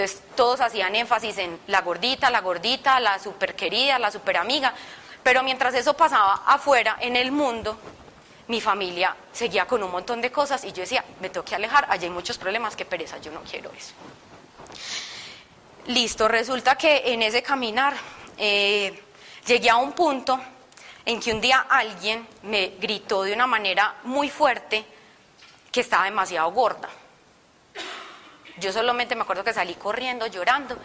Entonces 0.00 0.22
todos 0.34 0.62
hacían 0.62 0.94
énfasis 0.94 1.36
en 1.36 1.60
la 1.66 1.82
gordita, 1.82 2.30
la 2.30 2.40
gordita, 2.40 2.98
la 3.00 3.18
super 3.18 3.54
querida, 3.54 3.98
la 3.98 4.10
super 4.10 4.38
amiga, 4.38 4.72
pero 5.22 5.42
mientras 5.42 5.74
eso 5.74 5.92
pasaba 5.92 6.42
afuera, 6.46 6.96
en 7.00 7.16
el 7.16 7.30
mundo, 7.32 7.78
mi 8.48 8.62
familia 8.62 9.14
seguía 9.30 9.66
con 9.66 9.82
un 9.82 9.90
montón 9.90 10.22
de 10.22 10.32
cosas 10.32 10.64
y 10.64 10.72
yo 10.72 10.80
decía, 10.80 11.04
me 11.20 11.28
tengo 11.28 11.44
que 11.44 11.54
alejar, 11.54 11.86
allí 11.90 12.06
hay 12.06 12.10
muchos 12.10 12.38
problemas, 12.38 12.76
qué 12.76 12.86
pereza, 12.86 13.18
yo 13.18 13.30
no 13.30 13.42
quiero 13.42 13.70
eso. 13.76 13.92
Listo, 15.88 16.28
resulta 16.28 16.76
que 16.76 17.12
en 17.12 17.20
ese 17.20 17.42
caminar 17.42 17.92
eh, 18.38 19.02
llegué 19.46 19.68
a 19.68 19.76
un 19.76 19.92
punto 19.92 20.40
en 21.04 21.20
que 21.20 21.30
un 21.30 21.42
día 21.42 21.66
alguien 21.68 22.26
me 22.44 22.68
gritó 22.80 23.24
de 23.24 23.34
una 23.34 23.46
manera 23.46 23.96
muy 24.04 24.30
fuerte 24.30 24.82
que 25.70 25.82
estaba 25.82 26.04
demasiado 26.04 26.50
gorda. 26.52 26.88
Yo 28.60 28.72
solamente 28.72 29.16
me 29.16 29.22
acuerdo 29.22 29.42
que 29.42 29.52
salí 29.52 29.74
corriendo, 29.74 30.26
llorando, 30.26 30.76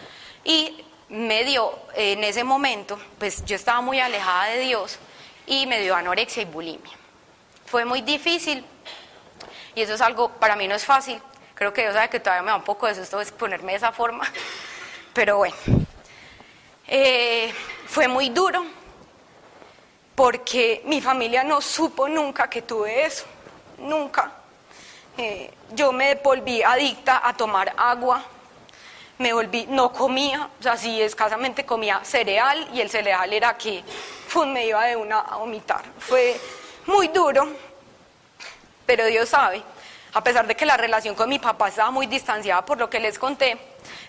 y 0.44 0.84
me 1.10 1.44
dio, 1.44 1.78
en 1.94 2.24
ese 2.24 2.44
momento, 2.44 3.00
pues 3.20 3.44
yo 3.46 3.56
estaba 3.56 3.82
muy 3.82 4.00
alejada 4.00 4.46
de 4.46 4.60
Dios, 4.60 4.98
y 5.46 5.68
me 5.68 5.82
dio 5.82 5.96
anorexia 5.96 6.44
y 6.44 6.46
bulimia. 6.46 6.98
Fue 7.66 7.86
muy 7.86 8.02
difícil, 8.02 8.66
y 9.76 9.82
eso 9.82 9.94
es 9.94 10.02
algo, 10.02 10.30
para 10.30 10.56
mí 10.56 10.68
no 10.68 10.76
es 10.76 10.86
fácil, 10.86 11.22
creo 11.54 11.74
que 11.74 11.82
Dios 11.82 11.94
sabe 11.94 12.10
que 12.10 12.20
todavía 12.20 12.44
me 12.44 12.52
da 12.52 12.58
un 12.58 12.64
poco 12.64 12.88
de 12.88 12.96
susto 12.96 13.20
ponerme 13.38 13.74
de 13.74 13.78
esa 13.78 13.92
forma, 13.92 14.26
pero 15.14 15.38
bueno, 15.38 15.56
eh, 16.88 17.54
fue 17.86 18.08
muy 18.08 18.30
duro, 18.30 18.66
porque 20.16 20.82
mi 20.86 21.02
familia 21.02 21.44
no 21.44 21.62
supo 21.62 22.08
nunca 22.08 22.50
que 22.50 22.62
tuve 22.62 23.06
eso, 23.06 23.26
nunca. 23.78 24.32
Eh, 25.18 25.50
yo 25.74 25.94
me 25.94 26.16
volví 26.16 26.62
adicta 26.62 27.22
a 27.24 27.36
tomar 27.36 27.74
agua, 27.78 28.22
me 29.18 29.32
volví, 29.32 29.66
no 29.68 29.94
comía, 29.94 30.50
o 30.60 30.64
sea, 30.64 30.76
sí 30.76 31.02
escasamente 31.02 31.66
comía 31.66 32.02
cereal 32.04 32.68
y 32.74 32.82
el 32.82 32.90
cereal 32.90 33.32
era 33.32 33.58
que 33.58 33.84
me 34.44 34.66
iba 34.68 34.84
de 34.86 34.98
una 34.98 35.20
a 35.20 35.38
vomitar. 35.38 35.86
Fue 36.00 36.38
muy 36.88 37.08
duro, 37.08 37.48
pero 38.86 39.06
Dios 39.06 39.30
sabe, 39.30 39.64
a 40.14 40.22
pesar 40.22 40.46
de 40.48 40.56
que 40.56 40.66
la 40.66 40.76
relación 40.76 41.16
con 41.16 41.30
mi 41.30 41.40
papá 41.40 41.70
estaba 41.70 41.92
muy 41.92 42.08
distanciada 42.08 42.66
por 42.66 42.78
lo 42.78 42.90
que 42.90 43.00
les 43.00 43.18
conté, 43.18 43.58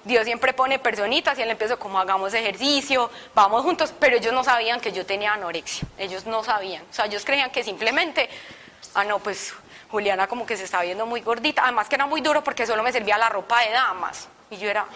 Dios 0.02 0.24
siempre 0.24 0.52
pone 0.52 0.80
personitas 0.80 1.38
y 1.38 1.42
él 1.42 1.50
empezó 1.50 1.78
como 1.78 2.00
hagamos 2.00 2.34
ejercicio, 2.34 3.08
vamos 3.34 3.62
juntos, 3.62 3.94
pero 4.00 4.16
ellos 4.16 4.32
no 4.32 4.42
sabían 4.42 4.80
que 4.80 4.90
yo 4.90 5.06
tenía 5.06 5.34
anorexia, 5.34 5.86
ellos 5.98 6.26
no 6.26 6.42
sabían, 6.42 6.82
o 6.90 6.92
sea, 6.92 7.06
ellos 7.06 7.24
creían 7.24 7.50
que 7.50 7.62
simplemente, 7.62 8.28
ah, 8.94 9.04
no, 9.04 9.20
pues 9.20 9.54
Juliana 9.90 10.26
como 10.26 10.46
que 10.46 10.56
se 10.56 10.64
estaba 10.64 10.84
viendo 10.84 11.06
muy 11.06 11.20
gordita, 11.20 11.62
además 11.62 11.88
que 11.88 11.94
era 11.94 12.06
muy 12.06 12.20
duro 12.20 12.42
porque 12.42 12.66
solo 12.66 12.82
me 12.82 12.92
servía 12.92 13.16
la 13.18 13.28
ropa 13.28 13.60
de 13.60 13.70
damas, 13.70 14.28
y 14.50 14.56
yo 14.56 14.68
era, 14.68 14.86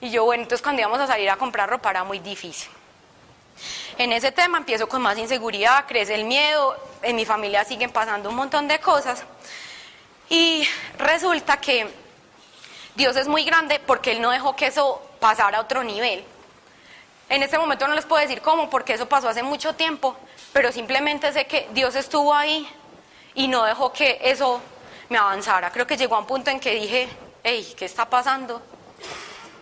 y 0.00 0.10
yo, 0.10 0.24
bueno, 0.24 0.42
entonces 0.42 0.62
cuando 0.62 0.80
íbamos 0.80 1.00
a 1.00 1.06
salir 1.06 1.28
a 1.30 1.36
comprar 1.36 1.68
ropa 1.68 1.90
era 1.90 2.04
muy 2.04 2.18
difícil. 2.18 2.70
En 3.98 4.12
ese 4.12 4.32
tema 4.32 4.58
empiezo 4.58 4.88
con 4.88 5.00
más 5.00 5.16
inseguridad, 5.16 5.86
crece 5.86 6.14
el 6.14 6.24
miedo, 6.24 6.76
en 7.02 7.16
mi 7.16 7.24
familia 7.24 7.64
siguen 7.64 7.90
pasando 7.90 8.28
un 8.28 8.36
montón 8.36 8.68
de 8.68 8.78
cosas, 8.80 9.24
y 10.28 10.68
resulta 10.98 11.58
que 11.58 11.88
Dios 12.94 13.16
es 13.16 13.28
muy 13.28 13.44
grande 13.44 13.78
porque 13.78 14.12
Él 14.12 14.20
no 14.20 14.30
dejó 14.30 14.56
que 14.56 14.66
eso 14.66 15.02
pasara 15.20 15.58
a 15.58 15.60
otro 15.60 15.84
nivel. 15.84 16.24
En 17.28 17.42
este 17.42 17.58
momento 17.58 17.86
no 17.88 17.94
les 17.94 18.06
puedo 18.06 18.22
decir 18.22 18.40
cómo, 18.40 18.70
porque 18.70 18.94
eso 18.94 19.08
pasó 19.08 19.28
hace 19.28 19.42
mucho 19.42 19.74
tiempo, 19.74 20.16
pero 20.52 20.72
simplemente 20.72 21.32
sé 21.32 21.46
que 21.46 21.68
Dios 21.72 21.94
estuvo 21.94 22.32
ahí 22.32 22.68
y 23.36 23.48
no 23.48 23.64
dejó 23.64 23.92
que 23.92 24.18
eso 24.22 24.60
me 25.08 25.18
avanzara. 25.18 25.70
Creo 25.70 25.86
que 25.86 25.96
llegó 25.96 26.16
a 26.16 26.18
un 26.18 26.26
punto 26.26 26.50
en 26.50 26.58
que 26.58 26.74
dije, 26.74 27.08
hey, 27.44 27.74
¿qué 27.76 27.84
está 27.84 28.08
pasando? 28.08 28.60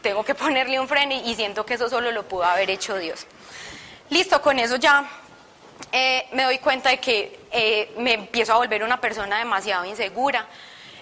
Tengo 0.00 0.24
que 0.24 0.34
ponerle 0.34 0.80
un 0.80 0.88
freno 0.88 1.14
y 1.14 1.34
siento 1.34 1.66
que 1.66 1.74
eso 1.74 1.88
solo 1.88 2.10
lo 2.10 2.22
pudo 2.26 2.44
haber 2.44 2.70
hecho 2.70 2.96
Dios. 2.96 3.26
Listo, 4.10 4.40
con 4.40 4.58
eso 4.58 4.76
ya 4.76 5.08
eh, 5.92 6.28
me 6.32 6.44
doy 6.44 6.58
cuenta 6.58 6.90
de 6.90 6.98
que 6.98 7.40
eh, 7.50 7.92
me 7.98 8.14
empiezo 8.14 8.52
a 8.52 8.56
volver 8.56 8.82
una 8.84 9.00
persona 9.00 9.38
demasiado 9.38 9.84
insegura 9.84 10.46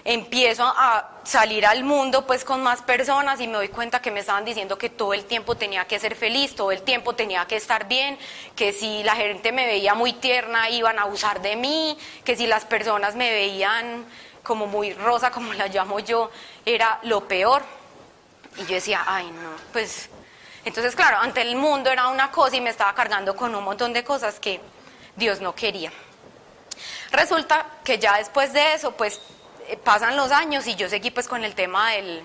empiezo 0.05 0.65
a 0.65 1.09
salir 1.23 1.65
al 1.65 1.83
mundo 1.83 2.27
pues 2.27 2.43
con 2.43 2.61
más 2.61 2.81
personas 2.81 3.39
y 3.39 3.47
me 3.47 3.53
doy 3.53 3.69
cuenta 3.69 4.01
que 4.01 4.11
me 4.11 4.19
estaban 4.19 4.43
diciendo 4.43 4.77
que 4.77 4.89
todo 4.89 5.13
el 5.13 5.23
tiempo 5.23 5.55
tenía 5.55 5.85
que 5.85 5.99
ser 5.99 6.15
feliz, 6.15 6.55
todo 6.55 6.71
el 6.71 6.81
tiempo 6.81 7.15
tenía 7.15 7.45
que 7.45 7.55
estar 7.55 7.87
bien, 7.87 8.17
que 8.55 8.73
si 8.73 9.03
la 9.03 9.15
gente 9.15 9.51
me 9.51 9.65
veía 9.65 9.93
muy 9.93 10.13
tierna 10.13 10.69
iban 10.69 10.99
a 10.99 11.03
abusar 11.03 11.41
de 11.41 11.55
mí, 11.55 11.97
que 12.25 12.35
si 12.35 12.47
las 12.47 12.65
personas 12.65 13.15
me 13.15 13.31
veían 13.31 14.05
como 14.43 14.67
muy 14.67 14.93
rosa, 14.93 15.31
como 15.31 15.53
la 15.53 15.67
llamo 15.67 15.99
yo, 15.99 16.29
era 16.65 16.99
lo 17.03 17.25
peor. 17.25 17.63
Y 18.57 18.65
yo 18.65 18.75
decía, 18.75 19.03
ay 19.07 19.31
no, 19.31 19.51
pues 19.71 20.09
entonces 20.65 20.95
claro, 20.95 21.17
ante 21.19 21.41
el 21.41 21.55
mundo 21.55 21.89
era 21.89 22.09
una 22.09 22.29
cosa 22.29 22.57
y 22.57 22.61
me 22.61 22.69
estaba 22.69 22.93
cargando 22.93 23.35
con 23.35 23.55
un 23.55 23.63
montón 23.63 23.93
de 23.93 24.03
cosas 24.03 24.39
que 24.39 24.59
Dios 25.15 25.39
no 25.39 25.55
quería. 25.55 25.91
Resulta 27.11 27.65
que 27.83 27.99
ya 27.99 28.17
después 28.17 28.51
de 28.53 28.73
eso, 28.73 28.91
pues 28.91 29.21
pasan 29.83 30.15
los 30.15 30.31
años 30.31 30.67
y 30.67 30.75
yo 30.75 30.89
seguí 30.89 31.11
pues 31.11 31.27
con 31.27 31.43
el 31.43 31.55
tema 31.55 31.91
del, 31.91 32.21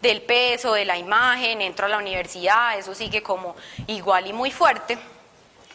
del 0.00 0.22
peso, 0.22 0.72
de 0.72 0.84
la 0.84 0.96
imagen, 0.96 1.62
entro 1.62 1.86
a 1.86 1.88
la 1.88 1.98
universidad, 1.98 2.78
eso 2.78 2.94
sigue 2.94 3.22
como 3.22 3.56
igual 3.86 4.26
y 4.26 4.32
muy 4.32 4.50
fuerte, 4.50 4.98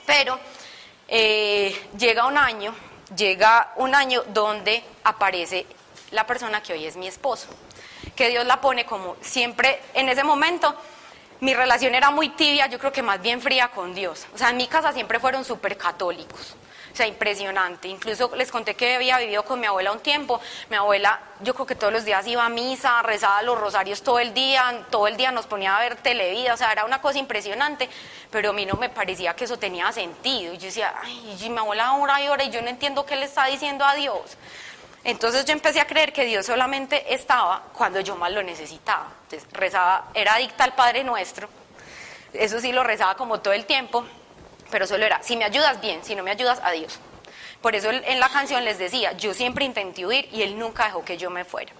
pero 0.05 0.39
eh, 1.07 1.89
llega 1.97 2.25
un 2.25 2.37
año, 2.37 2.73
llega 3.15 3.73
un 3.77 3.95
año 3.95 4.23
donde 4.27 4.83
aparece 5.03 5.65
la 6.11 6.25
persona 6.25 6.61
que 6.61 6.73
hoy 6.73 6.85
es 6.85 6.95
mi 6.95 7.07
esposo, 7.07 7.47
que 8.15 8.29
Dios 8.29 8.45
la 8.45 8.61
pone 8.61 8.85
como 8.85 9.17
siempre 9.21 9.81
en 9.93 10.09
ese 10.09 10.23
momento. 10.23 10.75
Mi 11.39 11.53
relación 11.55 11.95
era 11.95 12.11
muy 12.11 12.29
tibia, 12.29 12.67
yo 12.67 12.77
creo 12.77 12.91
que 12.91 13.01
más 13.01 13.19
bien 13.19 13.41
fría 13.41 13.69
con 13.69 13.95
Dios. 13.95 14.27
O 14.35 14.37
sea, 14.37 14.51
en 14.51 14.57
mi 14.57 14.67
casa 14.67 14.93
siempre 14.93 15.19
fueron 15.19 15.43
súper 15.43 15.75
católicos. 15.75 16.55
O 16.91 16.95
sea, 16.95 17.07
impresionante. 17.07 17.87
Incluso 17.87 18.35
les 18.35 18.51
conté 18.51 18.75
que 18.75 18.95
había 18.95 19.17
vivido 19.17 19.43
con 19.43 19.59
mi 19.59 19.65
abuela 19.65 19.91
un 19.91 19.99
tiempo. 19.99 20.41
Mi 20.69 20.75
abuela, 20.75 21.19
yo 21.41 21.53
creo 21.53 21.65
que 21.65 21.75
todos 21.75 21.93
los 21.93 22.03
días 22.05 22.27
iba 22.27 22.45
a 22.45 22.49
misa, 22.49 23.01
rezaba 23.01 23.41
los 23.43 23.59
rosarios 23.59 24.01
todo 24.01 24.19
el 24.19 24.33
día, 24.33 24.85
todo 24.89 25.07
el 25.07 25.15
día 25.15 25.31
nos 25.31 25.47
ponía 25.47 25.77
a 25.77 25.79
ver 25.79 25.95
televida, 25.95 26.53
o 26.53 26.57
sea, 26.57 26.71
era 26.71 26.85
una 26.85 27.01
cosa 27.01 27.17
impresionante, 27.19 27.89
pero 28.29 28.49
a 28.49 28.53
mí 28.53 28.65
no 28.65 28.75
me 28.75 28.89
parecía 28.89 29.35
que 29.35 29.45
eso 29.45 29.57
tenía 29.57 29.91
sentido. 29.91 30.53
Y 30.53 30.57
yo 30.57 30.65
decía, 30.65 30.93
ay, 31.01 31.49
mi 31.49 31.57
abuela 31.57 31.87
ahora 31.87 32.21
y 32.21 32.27
ahora 32.27 32.43
y 32.43 32.49
yo 32.49 32.61
no 32.61 32.67
entiendo 32.67 33.05
qué 33.05 33.15
le 33.15 33.25
está 33.25 33.45
diciendo 33.45 33.85
a 33.85 33.95
Dios. 33.95 34.37
Entonces 35.03 35.45
yo 35.45 35.53
empecé 35.53 35.79
a 35.79 35.87
creer 35.87 36.13
que 36.13 36.25
Dios 36.25 36.45
solamente 36.45 37.13
estaba 37.13 37.63
cuando 37.73 38.01
yo 38.01 38.15
más 38.15 38.31
lo 38.31 38.43
necesitaba. 38.43 39.07
Entonces 39.23 39.47
rezaba, 39.51 40.09
era 40.13 40.35
adicta 40.35 40.63
al 40.63 40.73
Padre 40.73 41.03
Nuestro, 41.03 41.49
eso 42.33 42.59
sí 42.59 42.71
lo 42.71 42.83
rezaba 42.83 43.15
como 43.15 43.39
todo 43.41 43.53
el 43.53 43.65
tiempo, 43.65 44.05
pero 44.71 44.87
solo 44.87 45.05
era, 45.05 45.21
si 45.21 45.37
me 45.37 45.45
ayudas 45.45 45.79
bien, 45.81 46.03
si 46.03 46.15
no 46.15 46.23
me 46.23 46.31
ayudas, 46.31 46.59
adiós. 46.63 46.99
Por 47.61 47.75
eso 47.75 47.91
en 47.91 48.19
la 48.19 48.29
canción 48.29 48.65
les 48.65 48.79
decía, 48.79 49.11
yo 49.11 49.35
siempre 49.35 49.65
intenté 49.65 50.05
huir 50.05 50.27
y 50.31 50.41
él 50.41 50.57
nunca 50.57 50.85
dejó 50.85 51.05
que 51.05 51.17
yo 51.17 51.29
me 51.29 51.45
fuera. 51.45 51.71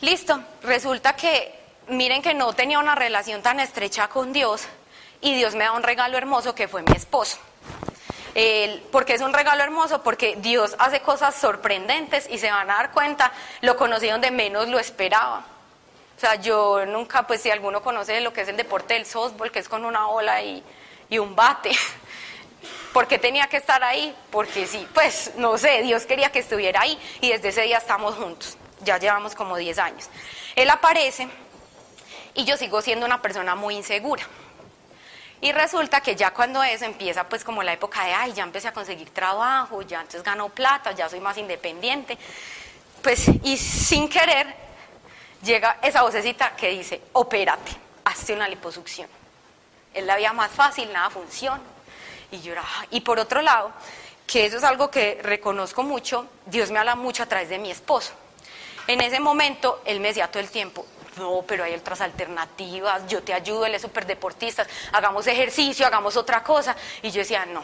Listo, 0.00 0.42
resulta 0.62 1.14
que 1.14 1.54
miren 1.88 2.22
que 2.22 2.32
no 2.32 2.52
tenía 2.54 2.78
una 2.78 2.94
relación 2.94 3.42
tan 3.42 3.60
estrecha 3.60 4.08
con 4.08 4.32
Dios 4.32 4.62
y 5.20 5.34
Dios 5.34 5.54
me 5.54 5.64
da 5.64 5.72
un 5.72 5.82
regalo 5.82 6.16
hermoso 6.16 6.54
que 6.54 6.66
fue 6.66 6.82
mi 6.82 6.92
esposo. 6.92 7.36
¿Por 8.90 9.04
qué 9.04 9.14
es 9.14 9.20
un 9.20 9.34
regalo 9.34 9.62
hermoso? 9.62 10.02
Porque 10.02 10.36
Dios 10.36 10.74
hace 10.78 11.00
cosas 11.00 11.34
sorprendentes 11.34 12.26
y 12.30 12.38
se 12.38 12.50
van 12.50 12.70
a 12.70 12.76
dar 12.76 12.92
cuenta, 12.92 13.32
lo 13.60 13.76
conocí 13.76 14.08
donde 14.08 14.30
menos 14.30 14.68
lo 14.68 14.78
esperaba. 14.78 15.44
O 16.16 16.20
sea, 16.20 16.36
yo 16.36 16.86
nunca, 16.86 17.26
pues 17.26 17.42
si 17.42 17.50
alguno 17.50 17.82
conoce 17.82 18.20
lo 18.22 18.32
que 18.32 18.40
es 18.40 18.48
el 18.48 18.56
deporte 18.56 18.94
del 18.94 19.04
softball, 19.04 19.50
que 19.50 19.58
es 19.58 19.68
con 19.68 19.84
una 19.84 20.08
ola 20.08 20.40
y 20.42 20.62
y 21.12 21.18
un 21.18 21.36
bate. 21.36 21.70
¿Por 22.92 23.06
qué 23.06 23.18
tenía 23.18 23.46
que 23.46 23.58
estar 23.58 23.84
ahí? 23.84 24.14
Porque 24.30 24.66
sí, 24.66 24.86
pues 24.94 25.32
no 25.36 25.58
sé, 25.58 25.82
Dios 25.82 26.06
quería 26.06 26.32
que 26.32 26.38
estuviera 26.38 26.80
ahí 26.80 26.98
y 27.20 27.30
desde 27.30 27.48
ese 27.48 27.62
día 27.62 27.78
estamos 27.78 28.14
juntos. 28.14 28.56
Ya 28.80 28.98
llevamos 28.98 29.34
como 29.34 29.56
10 29.56 29.78
años. 29.78 30.08
Él 30.56 30.68
aparece 30.70 31.28
y 32.34 32.44
yo 32.44 32.56
sigo 32.56 32.80
siendo 32.80 33.04
una 33.04 33.20
persona 33.20 33.54
muy 33.54 33.76
insegura. 33.76 34.22
Y 35.42 35.52
resulta 35.52 36.00
que 36.00 36.16
ya 36.16 36.32
cuando 36.32 36.62
eso 36.62 36.86
empieza 36.86 37.28
pues 37.28 37.44
como 37.44 37.62
la 37.62 37.74
época 37.74 38.04
de, 38.04 38.14
ay, 38.14 38.32
ya 38.32 38.44
empecé 38.44 38.68
a 38.68 38.72
conseguir 38.72 39.10
trabajo, 39.10 39.82
ya 39.82 40.00
entonces 40.00 40.22
gano 40.22 40.48
plata, 40.48 40.92
ya 40.92 41.08
soy 41.08 41.20
más 41.20 41.36
independiente, 41.36 42.16
pues 43.02 43.28
y 43.42 43.56
sin 43.58 44.08
querer 44.08 44.54
llega 45.42 45.78
esa 45.82 46.02
vocecita 46.02 46.54
que 46.56 46.70
dice, 46.70 47.02
opérate, 47.12 47.72
hazte 48.04 48.32
una 48.32 48.48
liposucción 48.48 49.21
es 49.94 50.04
la 50.04 50.16
vía 50.16 50.32
más 50.32 50.50
fácil, 50.50 50.92
nada 50.92 51.10
funciona. 51.10 51.60
Y 52.30 52.40
yo 52.40 52.54
y 52.90 53.00
por 53.02 53.18
otro 53.18 53.42
lado, 53.42 53.72
que 54.26 54.46
eso 54.46 54.56
es 54.56 54.64
algo 54.64 54.90
que 54.90 55.20
reconozco 55.22 55.82
mucho, 55.82 56.26
Dios 56.46 56.70
me 56.70 56.78
habla 56.78 56.94
mucho 56.94 57.22
a 57.22 57.26
través 57.26 57.48
de 57.48 57.58
mi 57.58 57.70
esposo. 57.70 58.12
En 58.86 59.00
ese 59.00 59.20
momento, 59.20 59.82
él 59.84 60.00
me 60.00 60.08
decía 60.08 60.30
todo 60.30 60.42
el 60.42 60.50
tiempo, 60.50 60.86
no, 61.16 61.44
pero 61.46 61.64
hay 61.64 61.74
otras 61.74 62.00
alternativas, 62.00 63.06
yo 63.06 63.22
te 63.22 63.34
ayudo, 63.34 63.66
él 63.66 63.74
es 63.74 63.82
súper 63.82 64.06
deportista, 64.06 64.66
hagamos 64.92 65.26
ejercicio, 65.26 65.86
hagamos 65.86 66.16
otra 66.16 66.42
cosa. 66.42 66.74
Y 67.02 67.10
yo 67.10 67.18
decía, 67.18 67.44
no. 67.44 67.62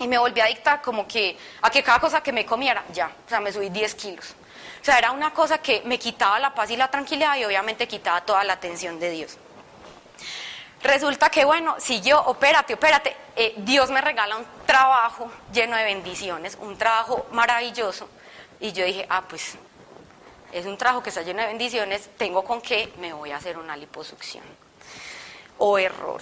Y 0.00 0.08
me 0.08 0.18
volví 0.18 0.40
a 0.40 0.46
dictar 0.46 0.82
como 0.82 1.06
que 1.06 1.38
a 1.60 1.70
que 1.70 1.82
cada 1.82 2.00
cosa 2.00 2.22
que 2.22 2.32
me 2.32 2.44
comiera, 2.44 2.84
ya, 2.92 3.06
o 3.24 3.28
sea, 3.28 3.40
me 3.40 3.52
subí 3.52 3.68
10 3.68 3.94
kilos. 3.94 4.34
O 4.80 4.84
sea, 4.84 4.98
era 4.98 5.12
una 5.12 5.32
cosa 5.32 5.58
que 5.58 5.82
me 5.84 5.96
quitaba 5.98 6.40
la 6.40 6.52
paz 6.52 6.70
y 6.70 6.76
la 6.76 6.90
tranquilidad 6.90 7.36
y 7.36 7.44
obviamente 7.44 7.86
quitaba 7.86 8.22
toda 8.22 8.42
la 8.42 8.54
atención 8.54 8.98
de 8.98 9.10
Dios. 9.10 9.38
Resulta 10.82 11.30
que, 11.30 11.44
bueno, 11.44 11.76
si 11.78 12.00
yo, 12.00 12.20
opérate, 12.20 12.74
opérate, 12.74 13.16
eh, 13.36 13.54
Dios 13.58 13.90
me 13.90 14.00
regala 14.00 14.36
un 14.36 14.44
trabajo 14.66 15.30
lleno 15.52 15.76
de 15.76 15.84
bendiciones, 15.84 16.58
un 16.60 16.76
trabajo 16.76 17.26
maravilloso. 17.30 18.08
Y 18.58 18.72
yo 18.72 18.84
dije, 18.84 19.06
ah, 19.08 19.22
pues 19.28 19.54
es 20.52 20.66
un 20.66 20.76
trabajo 20.76 21.02
que 21.02 21.10
está 21.10 21.22
lleno 21.22 21.40
de 21.40 21.46
bendiciones, 21.46 22.10
tengo 22.16 22.42
con 22.42 22.60
qué, 22.60 22.92
me 22.98 23.12
voy 23.12 23.30
a 23.30 23.36
hacer 23.36 23.58
una 23.58 23.76
liposucción. 23.76 24.44
o 25.58 25.78
error. 25.78 26.20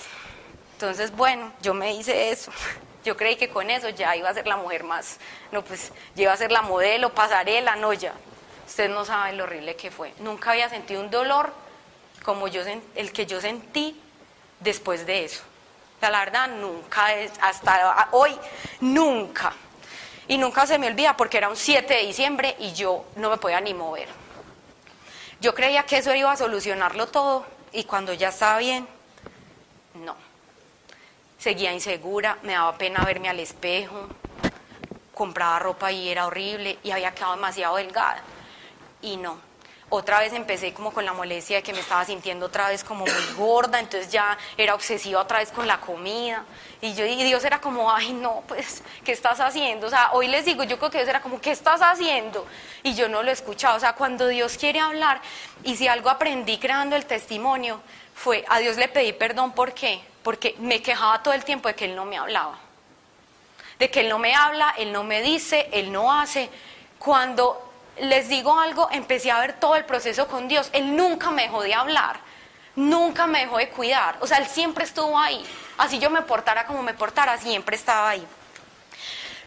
Entonces, 0.75 1.11
bueno, 1.17 1.53
yo 1.63 1.73
me 1.73 1.95
hice 1.95 2.31
eso. 2.31 2.53
Yo 3.03 3.17
creí 3.17 3.37
que 3.37 3.49
con 3.49 3.71
eso 3.71 3.89
ya 3.89 4.15
iba 4.15 4.29
a 4.29 4.35
ser 4.35 4.47
la 4.47 4.59
mujer 4.59 4.85
más, 4.85 5.19
no, 5.53 5.65
pues, 5.65 5.91
ya 6.15 6.25
iba 6.25 6.33
a 6.35 6.37
ser 6.37 6.53
la 6.53 6.61
modelo, 6.61 7.15
pasarela, 7.15 7.75
no, 7.77 7.95
ya. 7.95 8.13
Ustedes 8.67 8.91
no 8.91 9.07
saben 9.07 9.39
lo 9.39 9.45
horrible 9.45 9.75
que 9.75 9.91
fue. 9.91 10.13
Nunca 10.19 10.51
había 10.51 10.69
sentido 10.69 11.01
un 11.01 11.11
dolor 11.11 11.51
como 12.23 12.47
yo, 12.49 12.63
el 12.95 13.13
que 13.15 13.25
yo 13.25 13.41
sentí 13.41 13.99
después 14.61 15.07
de 15.07 15.25
eso. 15.25 15.43
la 16.01 16.11
verdad, 16.11 16.49
nunca, 16.49 17.09
hasta 17.41 18.09
hoy, 18.13 18.37
nunca. 18.81 19.53
Y 20.29 20.39
nunca 20.39 20.67
se 20.67 20.79
me 20.79 20.87
olvida 20.87 21.17
porque 21.17 21.39
era 21.39 21.49
un 21.49 21.57
7 21.57 21.93
de 21.93 22.07
diciembre 22.07 22.55
y 22.61 22.73
yo 22.73 23.05
no 23.17 23.31
me 23.31 23.39
podía 23.39 23.61
ni 23.61 23.75
mover. 23.75 24.09
Yo 25.41 25.55
creía 25.55 25.85
que 25.85 25.99
eso 25.99 26.15
iba 26.15 26.31
a 26.31 26.37
solucionarlo 26.37 27.09
todo 27.09 27.45
y 27.73 27.85
cuando 27.85 28.13
ya 28.13 28.29
estaba 28.29 28.59
bien, 28.59 28.87
no. 29.95 30.15
Seguía 31.39 31.73
insegura, 31.73 32.39
me 32.43 32.53
daba 32.53 32.77
pena 32.77 33.05
verme 33.05 33.29
al 33.29 33.41
espejo, 33.41 34.09
compraba 35.15 35.59
ropa 35.59 35.91
y 35.91 36.09
era 36.09 36.27
horrible 36.27 36.79
y 36.83 36.91
había 36.91 37.15
quedado 37.15 37.35
demasiado 37.35 37.77
delgada. 37.77 38.23
Y 39.03 39.17
no, 39.17 39.41
otra 39.91 40.21
vez 40.21 40.33
empecé 40.33 40.73
como 40.73 40.93
con 40.93 41.05
la 41.05 41.13
molestia 41.13 41.57
de 41.57 41.63
que 41.65 41.73
me 41.73 41.81
estaba 41.81 42.05
sintiendo 42.05 42.47
otra 42.47 42.69
vez 42.69 42.85
como 42.85 43.05
muy 43.05 43.35
gorda, 43.37 43.81
entonces 43.81 44.11
ya 44.11 44.39
era 44.57 44.75
obsesiva 44.75 45.21
otra 45.21 45.41
vez 45.41 45.51
con 45.51 45.67
la 45.67 45.81
comida. 45.81 46.45
Y, 46.81 46.95
yo, 46.95 47.05
y 47.05 47.23
Dios 47.25 47.45
era 47.45 47.61
como, 47.61 47.93
ay 47.93 48.13
no, 48.13 48.45
pues, 48.47 48.83
¿qué 49.05 49.11
estás 49.11 49.41
haciendo? 49.41 49.89
O 49.89 49.91
sea, 49.91 50.13
hoy 50.13 50.29
les 50.29 50.45
digo, 50.45 50.63
yo 50.63 50.79
creo 50.79 50.91
que 50.91 50.99
Dios 50.99 51.09
era 51.09 51.21
como, 51.21 51.41
¿qué 51.41 51.51
estás 51.51 51.81
haciendo? 51.83 52.47
Y 52.85 52.95
yo 52.95 53.09
no 53.09 53.25
lo 53.25 53.33
escuchaba. 53.33 53.75
O 53.75 53.81
sea, 53.81 53.95
cuando 53.95 54.29
Dios 54.29 54.57
quiere 54.57 54.79
hablar, 54.79 55.21
y 55.65 55.77
si 55.77 55.89
algo 55.89 56.09
aprendí 56.09 56.59
creando 56.59 56.95
el 56.95 57.05
testimonio, 57.05 57.81
fue, 58.15 58.45
a 58.49 58.61
Dios 58.61 58.77
le 58.77 58.87
pedí 58.87 59.13
perdón, 59.13 59.53
¿por 59.53 59.73
qué? 59.75 60.01
Porque 60.23 60.55
me 60.61 60.81
quejaba 60.83 61.23
todo 61.23 61.35
el 61.35 61.45
tiempo 61.45 61.69
de 61.69 61.75
que 61.75 61.87
Él 61.87 61.97
no 61.97 62.05
me 62.05 62.17
hablaba. 62.17 62.59
De 63.81 63.91
que 63.91 64.01
Él 64.01 64.09
no 64.09 64.19
me 64.21 64.35
habla, 64.35 64.73
Él 64.79 64.93
no 64.93 65.03
me 65.03 65.21
dice, 65.21 65.69
Él 65.73 65.91
no 65.91 66.13
hace. 66.13 66.49
Cuando 66.99 67.70
les 67.99 68.29
digo 68.29 68.59
algo, 68.59 68.89
empecé 68.93 69.31
a 69.31 69.41
ver 69.41 69.55
todo 69.55 69.77
el 69.77 69.85
proceso 69.85 70.27
con 70.27 70.49
Dios. 70.49 70.71
Él 70.73 70.97
nunca 70.97 71.31
me 71.31 71.43
dejó 71.43 71.63
de 71.63 71.75
hablar, 71.75 72.21
nunca 72.77 73.27
me 73.27 73.41
dejó 73.41 73.59
de 73.59 73.69
cuidar. 73.71 74.17
O 74.21 74.27
sea, 74.27 74.39
Él 74.39 74.47
siempre 74.47 74.85
estuvo 74.85 75.19
ahí. 75.19 75.45
Así 75.79 75.99
yo 75.99 76.11
me 76.11 76.23
portara 76.23 76.67
como 76.67 76.83
me 76.83 76.95
portara, 76.95 77.39
siempre 77.39 77.77
estaba 77.77 78.11
ahí. 78.11 78.27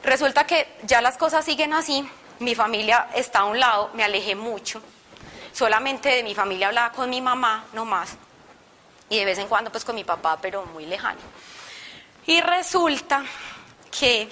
Resulta 0.03 0.45
que 0.45 0.67
ya 0.83 1.01
las 1.01 1.17
cosas 1.17 1.45
siguen 1.45 1.73
así, 1.73 2.07
mi 2.39 2.55
familia 2.55 3.07
está 3.15 3.39
a 3.39 3.45
un 3.45 3.59
lado, 3.59 3.89
me 3.93 4.03
alejé 4.03 4.35
mucho. 4.35 4.81
Solamente 5.53 6.09
de 6.09 6.23
mi 6.23 6.35
familia 6.35 6.67
hablaba 6.67 6.91
con 6.91 7.09
mi 7.09 7.21
mamá, 7.21 7.65
no 7.73 7.85
más. 7.85 8.17
Y 9.09 9.17
de 9.17 9.25
vez 9.25 9.37
en 9.37 9.47
cuando 9.47 9.71
pues 9.71 9.85
con 9.85 9.95
mi 9.95 10.03
papá, 10.03 10.39
pero 10.41 10.65
muy 10.65 10.85
lejano. 10.85 11.19
Y 12.25 12.41
resulta 12.41 13.23
que 13.97 14.27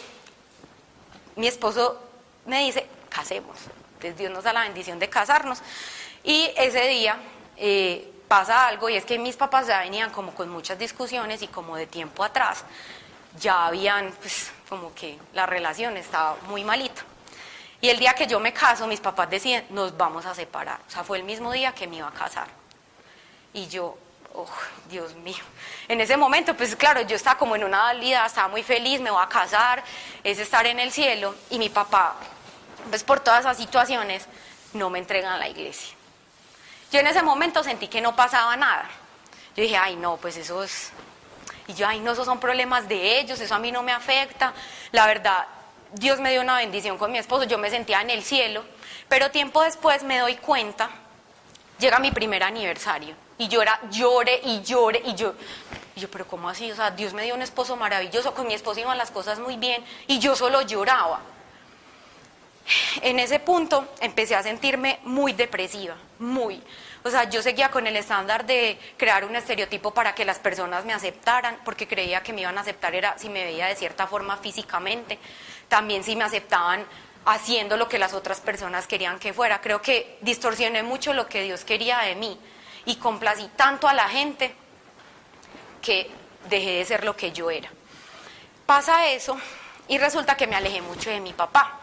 mi 1.36 1.48
esposo 1.48 2.02
me 2.46 2.66
dice, 2.66 2.88
casemos. 3.10 3.58
Entonces 4.02 4.18
Dios 4.18 4.32
nos 4.32 4.44
da 4.44 4.52
la 4.52 4.62
bendición 4.62 4.98
de 4.98 5.10
casarnos. 5.10 5.60
Y 6.24 6.50
ese 6.58 6.88
día 6.88 7.18
eh, 7.56 8.12
pasa 8.28 8.66
algo 8.66 8.90
y 8.90 8.96
es 8.96 9.06
que 9.06 9.20
mis 9.20 9.36
papás 9.36 9.68
ya 9.68 9.80
venían 9.80 10.10
como 10.10 10.34
con 10.34 10.50
muchas 10.50 10.80
discusiones 10.80 11.44
y 11.44 11.48
como 11.48 11.76
de 11.76 11.86
tiempo 11.86 12.24
atrás 12.24 12.64
ya 13.40 13.68
habían, 13.68 14.12
pues 14.20 14.52
como 14.68 14.94
que 14.96 15.20
la 15.34 15.46
relación 15.46 15.98
estaba 15.98 16.36
muy 16.48 16.64
malita. 16.64 17.04
Y 17.80 17.90
el 17.90 18.00
día 18.00 18.14
que 18.14 18.26
yo 18.26 18.40
me 18.40 18.54
caso, 18.54 18.88
mis 18.88 19.00
papás 19.00 19.30
deciden, 19.30 19.66
nos 19.70 19.96
vamos 19.96 20.26
a 20.26 20.34
separar. 20.34 20.80
O 20.88 20.90
sea, 20.90 21.04
fue 21.04 21.20
el 21.20 21.24
mismo 21.24 21.52
día 21.52 21.72
que 21.74 21.88
me 21.88 21.98
iba 21.98 22.08
a 22.08 22.12
casar. 22.12 22.48
Y 23.54 23.68
yo, 23.68 23.98
oh, 24.34 24.48
Dios 24.90 25.14
mío. 25.16 25.44
En 25.88 26.02
ese 26.02 26.18
momento, 26.18 26.56
pues 26.56 26.76
claro, 26.76 27.02
yo 27.02 27.16
estaba 27.16 27.38
como 27.38 27.56
en 27.56 27.64
una 27.64 27.84
valida, 27.84 28.26
estaba 28.26 28.48
muy 28.48 28.64
feliz, 28.64 29.00
me 29.00 29.12
voy 29.12 29.24
a 29.24 29.28
casar, 29.28 29.84
es 30.24 30.40
estar 30.40 30.66
en 30.66 30.80
el 30.80 30.92
cielo. 30.92 31.36
Y 31.52 31.60
mi 31.60 31.70
papá 31.70 32.16
pues 32.90 33.04
por 33.04 33.20
todas 33.20 33.42
esas 33.42 33.58
situaciones 33.58 34.26
no 34.74 34.90
me 34.90 35.00
entregan 35.00 35.34
a 35.34 35.38
la 35.38 35.50
iglesia. 35.50 35.96
Yo 36.92 37.00
en 37.00 37.08
ese 37.08 37.22
momento 37.22 37.64
sentí 37.64 37.88
que 37.88 38.02
no 38.02 38.16
pasaba 38.16 38.56
nada. 38.58 38.90
Yo 39.56 39.64
dije, 39.64 39.78
ay 39.78 39.96
no, 39.96 40.18
pues 40.18 40.38
eso 40.38 40.64
es... 40.64 40.92
Y 41.68 41.74
yo, 41.74 41.88
ay 41.88 42.00
no, 42.00 42.12
esos 42.12 42.26
son 42.26 42.40
problemas 42.40 42.88
de 42.88 43.20
ellos, 43.20 43.40
eso 43.40 43.56
a 43.56 43.60
mí 43.60 43.72
no 43.72 43.84
me 43.84 43.92
afecta. 43.92 44.54
La 44.92 45.06
verdad, 45.06 45.46
Dios 45.94 46.20
me 46.20 46.32
dio 46.32 46.42
una 46.42 46.58
bendición 46.58 46.98
con 46.98 47.12
mi 47.12 47.18
esposo, 47.18 47.44
yo 47.44 47.58
me 47.58 47.70
sentía 47.70 48.02
en 48.02 48.10
el 48.10 48.24
cielo, 48.24 48.64
pero 49.08 49.32
tiempo 49.32 49.62
después 49.62 50.04
me 50.04 50.20
doy 50.20 50.36
cuenta, 50.38 50.90
llega 51.80 52.00
mi 52.00 52.12
primer 52.12 52.44
aniversario 52.44 53.16
y 53.38 53.48
llora, 53.48 53.80
llore 53.90 54.40
y 54.44 54.62
llore 54.62 55.02
y 55.04 55.16
yo, 55.16 55.34
y 55.96 56.00
yo, 56.00 56.10
pero 56.10 56.26
¿cómo 56.28 56.50
así? 56.50 56.72
O 56.72 56.76
sea, 56.76 56.92
Dios 56.92 57.14
me 57.14 57.24
dio 57.24 57.36
un 57.36 57.42
esposo 57.42 57.76
maravilloso, 57.76 58.34
con 58.34 58.48
mi 58.48 58.54
esposo 58.54 58.80
iban 58.80 58.98
las 58.98 59.12
cosas 59.12 59.40
muy 59.40 59.58
bien 59.58 59.84
y 60.08 60.20
yo 60.20 60.36
solo 60.36 60.62
lloraba. 60.62 61.20
En 63.02 63.18
ese 63.18 63.40
punto 63.40 63.94
empecé 64.00 64.36
a 64.36 64.44
sentirme 64.44 65.00
muy 65.04 65.34
depresiva, 65.34 65.96
muy. 66.20 66.62
O 67.04 67.10
sea, 67.10 67.28
yo 67.28 67.42
seguía 67.42 67.72
con 67.72 67.88
el 67.88 67.96
estándar 67.96 68.46
de 68.46 68.78
crear 68.96 69.26
un 69.26 69.36
estereotipo 69.36 69.92
para 69.92 70.14
que 70.14 70.24
las 70.24 70.38
personas 70.38 70.86
me 70.86 70.94
aceptaran, 70.94 71.58
porque 71.66 71.88
creía 71.88 72.22
que 72.22 72.32
me 72.32 72.42
iban 72.42 72.60
a 72.60 72.62
aceptar 72.62 72.94
era 72.94 73.18
si 73.18 73.28
me 73.28 73.44
veía 73.44 73.66
de 73.66 73.76
cierta 73.76 74.06
forma 74.06 74.38
físicamente, 74.38 75.18
también 75.68 76.04
si 76.04 76.16
me 76.16 76.26
aceptaban 76.26 76.86
haciendo 77.26 77.76
lo 77.76 77.90
que 77.90 77.98
las 77.98 78.14
otras 78.14 78.40
personas 78.40 78.86
querían 78.86 79.18
que 79.18 79.34
fuera. 79.34 79.62
Creo 79.62 79.82
que 79.82 80.20
distorsioné 80.22 80.84
mucho 80.84 81.14
lo 81.14 81.28
que 81.28 81.42
Dios 81.42 81.66
quería 81.66 82.00
de 82.00 82.14
mí 82.14 82.40
y 82.86 82.98
complací 82.98 83.50
tanto 83.56 83.88
a 83.88 83.94
la 83.94 84.10
gente 84.10 84.54
que 85.82 86.08
dejé 86.50 86.74
de 86.74 86.86
ser 86.86 87.04
lo 87.04 87.16
que 87.16 87.32
yo 87.32 87.50
era. 87.50 87.70
Pasa 88.68 89.08
eso 89.08 89.40
y 89.88 89.98
resulta 89.98 90.38
que 90.38 90.46
me 90.46 90.56
alejé 90.56 90.82
mucho 90.82 91.10
de 91.10 91.20
mi 91.20 91.34
papá. 91.34 91.81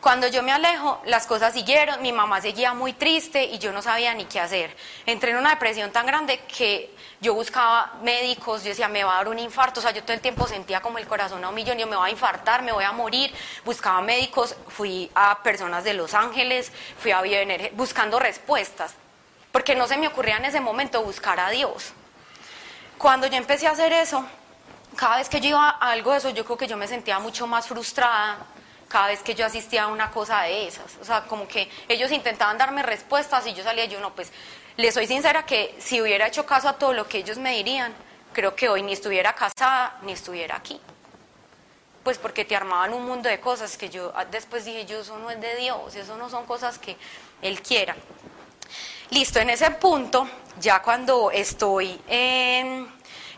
Cuando 0.00 0.28
yo 0.28 0.44
me 0.44 0.52
alejo, 0.52 1.02
las 1.06 1.26
cosas 1.26 1.52
siguieron, 1.52 2.00
mi 2.02 2.12
mamá 2.12 2.40
seguía 2.40 2.72
muy 2.72 2.92
triste 2.92 3.42
y 3.42 3.58
yo 3.58 3.72
no 3.72 3.82
sabía 3.82 4.14
ni 4.14 4.26
qué 4.26 4.38
hacer. 4.38 4.76
Entré 5.06 5.32
en 5.32 5.38
una 5.38 5.50
depresión 5.50 5.90
tan 5.90 6.06
grande 6.06 6.38
que 6.40 6.94
yo 7.20 7.34
buscaba 7.34 7.94
médicos, 8.02 8.62
yo 8.62 8.68
decía, 8.68 8.86
me 8.86 9.02
va 9.02 9.14
a 9.14 9.16
dar 9.16 9.28
un 9.28 9.40
infarto, 9.40 9.80
o 9.80 9.82
sea, 9.82 9.90
yo 9.90 10.04
todo 10.04 10.12
el 10.12 10.20
tiempo 10.20 10.46
sentía 10.46 10.80
como 10.80 10.98
el 10.98 11.08
corazón 11.08 11.44
a 11.44 11.48
un 11.48 11.54
millón, 11.56 11.78
yo 11.78 11.88
me 11.88 11.96
voy 11.96 12.10
a 12.10 12.12
infartar, 12.12 12.62
me 12.62 12.70
voy 12.70 12.84
a 12.84 12.92
morir. 12.92 13.34
Buscaba 13.64 14.00
médicos, 14.00 14.54
fui 14.68 15.10
a 15.16 15.42
personas 15.42 15.82
de 15.82 15.94
Los 15.94 16.14
Ángeles, 16.14 16.70
fui 16.98 17.10
a 17.10 17.20
Bioenergia, 17.20 17.70
buscando 17.72 18.20
respuestas, 18.20 18.94
porque 19.50 19.74
no 19.74 19.88
se 19.88 19.96
me 19.96 20.06
ocurría 20.06 20.36
en 20.36 20.44
ese 20.44 20.60
momento 20.60 21.02
buscar 21.02 21.40
a 21.40 21.50
Dios. 21.50 21.92
Cuando 22.98 23.26
yo 23.26 23.36
empecé 23.36 23.66
a 23.66 23.72
hacer 23.72 23.92
eso, 23.92 24.24
cada 24.94 25.16
vez 25.16 25.28
que 25.28 25.40
yo 25.40 25.48
iba 25.50 25.70
a 25.70 25.90
algo 25.90 26.12
de 26.12 26.18
eso, 26.18 26.30
yo 26.30 26.44
creo 26.44 26.56
que 26.56 26.68
yo 26.68 26.76
me 26.76 26.86
sentía 26.86 27.18
mucho 27.18 27.48
más 27.48 27.66
frustrada, 27.66 28.38
cada 28.88 29.08
vez 29.08 29.22
que 29.22 29.34
yo 29.34 29.46
asistía 29.46 29.84
a 29.84 29.86
una 29.88 30.10
cosa 30.10 30.42
de 30.42 30.66
esas. 30.66 30.96
O 31.00 31.04
sea, 31.04 31.22
como 31.22 31.46
que 31.46 31.70
ellos 31.88 32.10
intentaban 32.10 32.58
darme 32.58 32.82
respuestas 32.82 33.46
y 33.46 33.54
yo 33.54 33.62
salía, 33.62 33.84
yo 33.84 34.00
no, 34.00 34.14
pues 34.14 34.32
les 34.76 34.94
soy 34.94 35.06
sincera 35.06 35.44
que 35.44 35.74
si 35.78 36.00
hubiera 36.00 36.26
hecho 36.26 36.46
caso 36.46 36.68
a 36.68 36.74
todo 36.74 36.92
lo 36.92 37.08
que 37.08 37.18
ellos 37.18 37.38
me 37.38 37.54
dirían, 37.54 37.92
creo 38.32 38.54
que 38.54 38.68
hoy 38.68 38.82
ni 38.82 38.92
estuviera 38.92 39.34
casada 39.34 39.98
ni 40.02 40.12
estuviera 40.12 40.56
aquí. 40.56 40.80
Pues 42.04 42.16
porque 42.16 42.44
te 42.44 42.56
armaban 42.56 42.94
un 42.94 43.04
mundo 43.04 43.28
de 43.28 43.40
cosas 43.40 43.76
que 43.76 43.90
yo 43.90 44.12
ah, 44.14 44.24
después 44.24 44.64
dije, 44.64 44.86
yo 44.86 45.00
eso 45.00 45.18
no 45.18 45.30
es 45.30 45.40
de 45.40 45.56
Dios, 45.56 45.94
eso 45.94 46.16
no 46.16 46.30
son 46.30 46.46
cosas 46.46 46.78
que 46.78 46.96
Él 47.42 47.60
quiera. 47.60 47.96
Listo, 49.10 49.40
en 49.40 49.50
ese 49.50 49.70
punto, 49.72 50.28
ya 50.60 50.80
cuando 50.82 51.30
estoy 51.30 52.00
en 52.06 52.88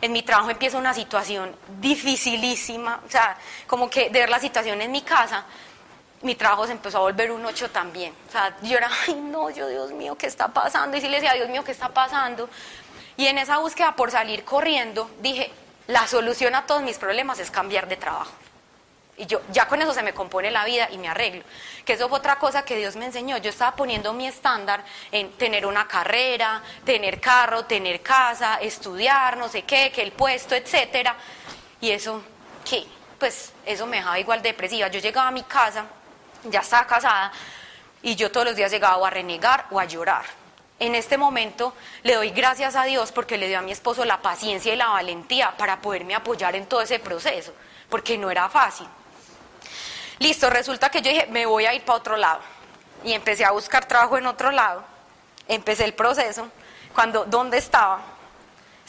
en 0.01 0.11
mi 0.11 0.23
trabajo 0.23 0.49
empieza 0.49 0.77
una 0.77 0.93
situación 0.93 1.55
dificilísima, 1.79 3.01
o 3.05 3.09
sea, 3.09 3.37
como 3.67 3.89
que 3.89 4.09
de 4.09 4.19
ver 4.19 4.29
la 4.29 4.39
situación 4.39 4.81
en 4.81 4.91
mi 4.91 5.01
casa, 5.01 5.45
mi 6.23 6.35
trabajo 6.35 6.65
se 6.65 6.73
empezó 6.73 6.99
a 6.99 7.01
volver 7.01 7.31
un 7.31 7.45
ocho 7.45 7.69
también. 7.69 8.13
O 8.27 8.31
sea, 8.31 8.55
yo 8.61 8.77
era, 8.77 8.89
ay 9.07 9.15
no, 9.15 9.49
yo 9.49 9.67
Dios 9.67 9.91
mío, 9.91 10.15
¿qué 10.17 10.27
está 10.27 10.47
pasando? 10.47 10.97
Y 10.97 11.01
si 11.01 11.07
le 11.07 11.17
decía, 11.17 11.33
Dios 11.33 11.49
mío, 11.49 11.63
¿qué 11.63 11.71
está 11.71 11.89
pasando? 11.89 12.49
Y 13.17 13.27
en 13.27 13.37
esa 13.37 13.57
búsqueda 13.57 13.95
por 13.95 14.11
salir 14.11 14.43
corriendo, 14.43 15.09
dije, 15.21 15.51
la 15.87 16.07
solución 16.07 16.55
a 16.55 16.65
todos 16.65 16.81
mis 16.81 16.97
problemas 16.97 17.39
es 17.39 17.51
cambiar 17.51 17.87
de 17.87 17.97
trabajo. 17.97 18.31
Y 19.21 19.27
yo 19.27 19.39
ya 19.51 19.67
con 19.67 19.79
eso 19.79 19.93
se 19.93 20.01
me 20.01 20.15
compone 20.15 20.49
la 20.49 20.65
vida 20.65 20.89
y 20.89 20.97
me 20.97 21.07
arreglo. 21.07 21.43
Que 21.85 21.93
eso 21.93 22.09
fue 22.09 22.17
otra 22.17 22.39
cosa 22.39 22.65
que 22.65 22.75
Dios 22.75 22.95
me 22.95 23.05
enseñó. 23.05 23.37
Yo 23.37 23.51
estaba 23.51 23.75
poniendo 23.75 24.13
mi 24.13 24.25
estándar 24.25 24.83
en 25.11 25.31
tener 25.33 25.67
una 25.67 25.87
carrera, 25.87 26.63
tener 26.83 27.21
carro, 27.21 27.65
tener 27.65 28.01
casa, 28.01 28.55
estudiar, 28.55 29.37
no 29.37 29.47
sé 29.47 29.61
qué, 29.61 29.91
que 29.91 30.01
el 30.01 30.11
puesto, 30.11 30.55
etcétera. 30.55 31.15
Y 31.79 31.91
eso, 31.91 32.23
¿qué? 32.67 32.83
Pues 33.19 33.53
eso 33.63 33.85
me 33.85 33.97
dejaba 33.97 34.17
igual 34.17 34.41
depresiva. 34.41 34.87
Yo 34.87 34.99
llegaba 34.99 35.27
a 35.27 35.31
mi 35.31 35.43
casa, 35.43 35.85
ya 36.45 36.61
estaba 36.61 36.87
casada, 36.87 37.31
y 38.01 38.15
yo 38.15 38.31
todos 38.31 38.47
los 38.47 38.55
días 38.55 38.71
llegaba 38.71 39.05
a 39.05 39.11
renegar 39.11 39.67
o 39.69 39.79
a 39.79 39.85
llorar. 39.85 40.25
En 40.79 40.95
este 40.95 41.19
momento 41.19 41.75
le 42.01 42.15
doy 42.15 42.31
gracias 42.31 42.75
a 42.75 42.85
Dios 42.85 43.11
porque 43.11 43.37
le 43.37 43.47
dio 43.47 43.59
a 43.59 43.61
mi 43.61 43.71
esposo 43.71 44.03
la 44.03 44.19
paciencia 44.19 44.73
y 44.73 44.77
la 44.77 44.87
valentía 44.87 45.55
para 45.55 45.79
poderme 45.79 46.15
apoyar 46.15 46.55
en 46.55 46.65
todo 46.65 46.81
ese 46.81 46.97
proceso, 46.97 47.53
porque 47.87 48.17
no 48.17 48.31
era 48.31 48.49
fácil. 48.49 48.87
Listo, 50.21 50.49
resulta 50.49 50.89
que 50.89 51.01
yo 51.01 51.11
dije, 51.11 51.27
me 51.27 51.45
voy 51.45 51.65
a 51.65 51.73
ir 51.73 51.83
para 51.83 51.97
otro 51.97 52.15
lado. 52.15 52.39
Y 53.03 53.11
empecé 53.13 53.43
a 53.43 53.51
buscar 53.51 53.85
trabajo 53.85 54.17
en 54.17 54.27
otro 54.27 54.51
lado. 54.51 54.83
Empecé 55.47 55.83
el 55.83 55.93
proceso. 55.93 56.47
Cuando, 56.93 57.25
¿dónde 57.25 57.57
estaba? 57.57 58.01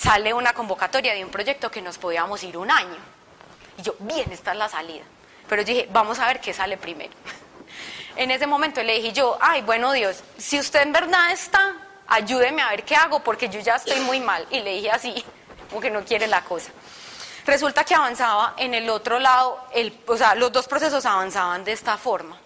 sale 0.02 0.34
una 0.34 0.52
convocatoria 0.52 1.14
de 1.14 1.24
un 1.24 1.30
proyecto 1.30 1.70
que 1.70 1.80
nos 1.80 1.96
podíamos 1.96 2.42
ir 2.42 2.56
un 2.56 2.70
año. 2.70 2.96
Y 3.78 3.82
yo, 3.82 3.94
bien, 4.00 4.32
esta 4.32 4.52
es 4.52 4.58
la 4.58 4.68
salida. 4.68 5.04
Pero 5.48 5.62
dije, 5.64 5.88
vamos 5.92 6.18
a 6.18 6.26
ver 6.26 6.40
qué 6.40 6.52
sale 6.52 6.76
primero. 6.76 7.12
En 8.14 8.30
ese 8.30 8.46
momento 8.46 8.82
le 8.82 8.96
dije 8.96 9.12
yo, 9.14 9.38
ay, 9.40 9.62
bueno 9.62 9.90
Dios, 9.92 10.22
si 10.36 10.60
usted 10.60 10.82
en 10.82 10.92
verdad 10.92 11.32
está, 11.32 11.74
ayúdeme 12.06 12.60
a 12.60 12.68
ver 12.68 12.84
qué 12.84 12.94
hago 12.94 13.20
porque 13.20 13.48
yo 13.48 13.58
ya 13.60 13.76
estoy 13.76 14.00
muy 14.00 14.20
mal. 14.20 14.46
Y 14.50 14.60
le 14.60 14.74
dije 14.74 14.90
así, 14.90 15.24
como 15.70 15.80
que 15.80 15.88
no 15.88 16.04
quiere 16.04 16.26
la 16.26 16.42
cosa. 16.42 16.70
Resulta 17.44 17.85
que 17.85 17.94
avanzaba 17.94 18.55
en 18.57 18.74
el 18.74 18.88
otro 18.88 19.18
lado, 19.18 19.59
el, 19.72 19.98
o 20.07 20.16
sea, 20.16 20.35
los 20.35 20.52
dos 20.52 20.68
procesos 20.68 21.05
avanzaban 21.07 21.64
de 21.64 21.72
esta 21.72 21.96
forma. 21.96 22.38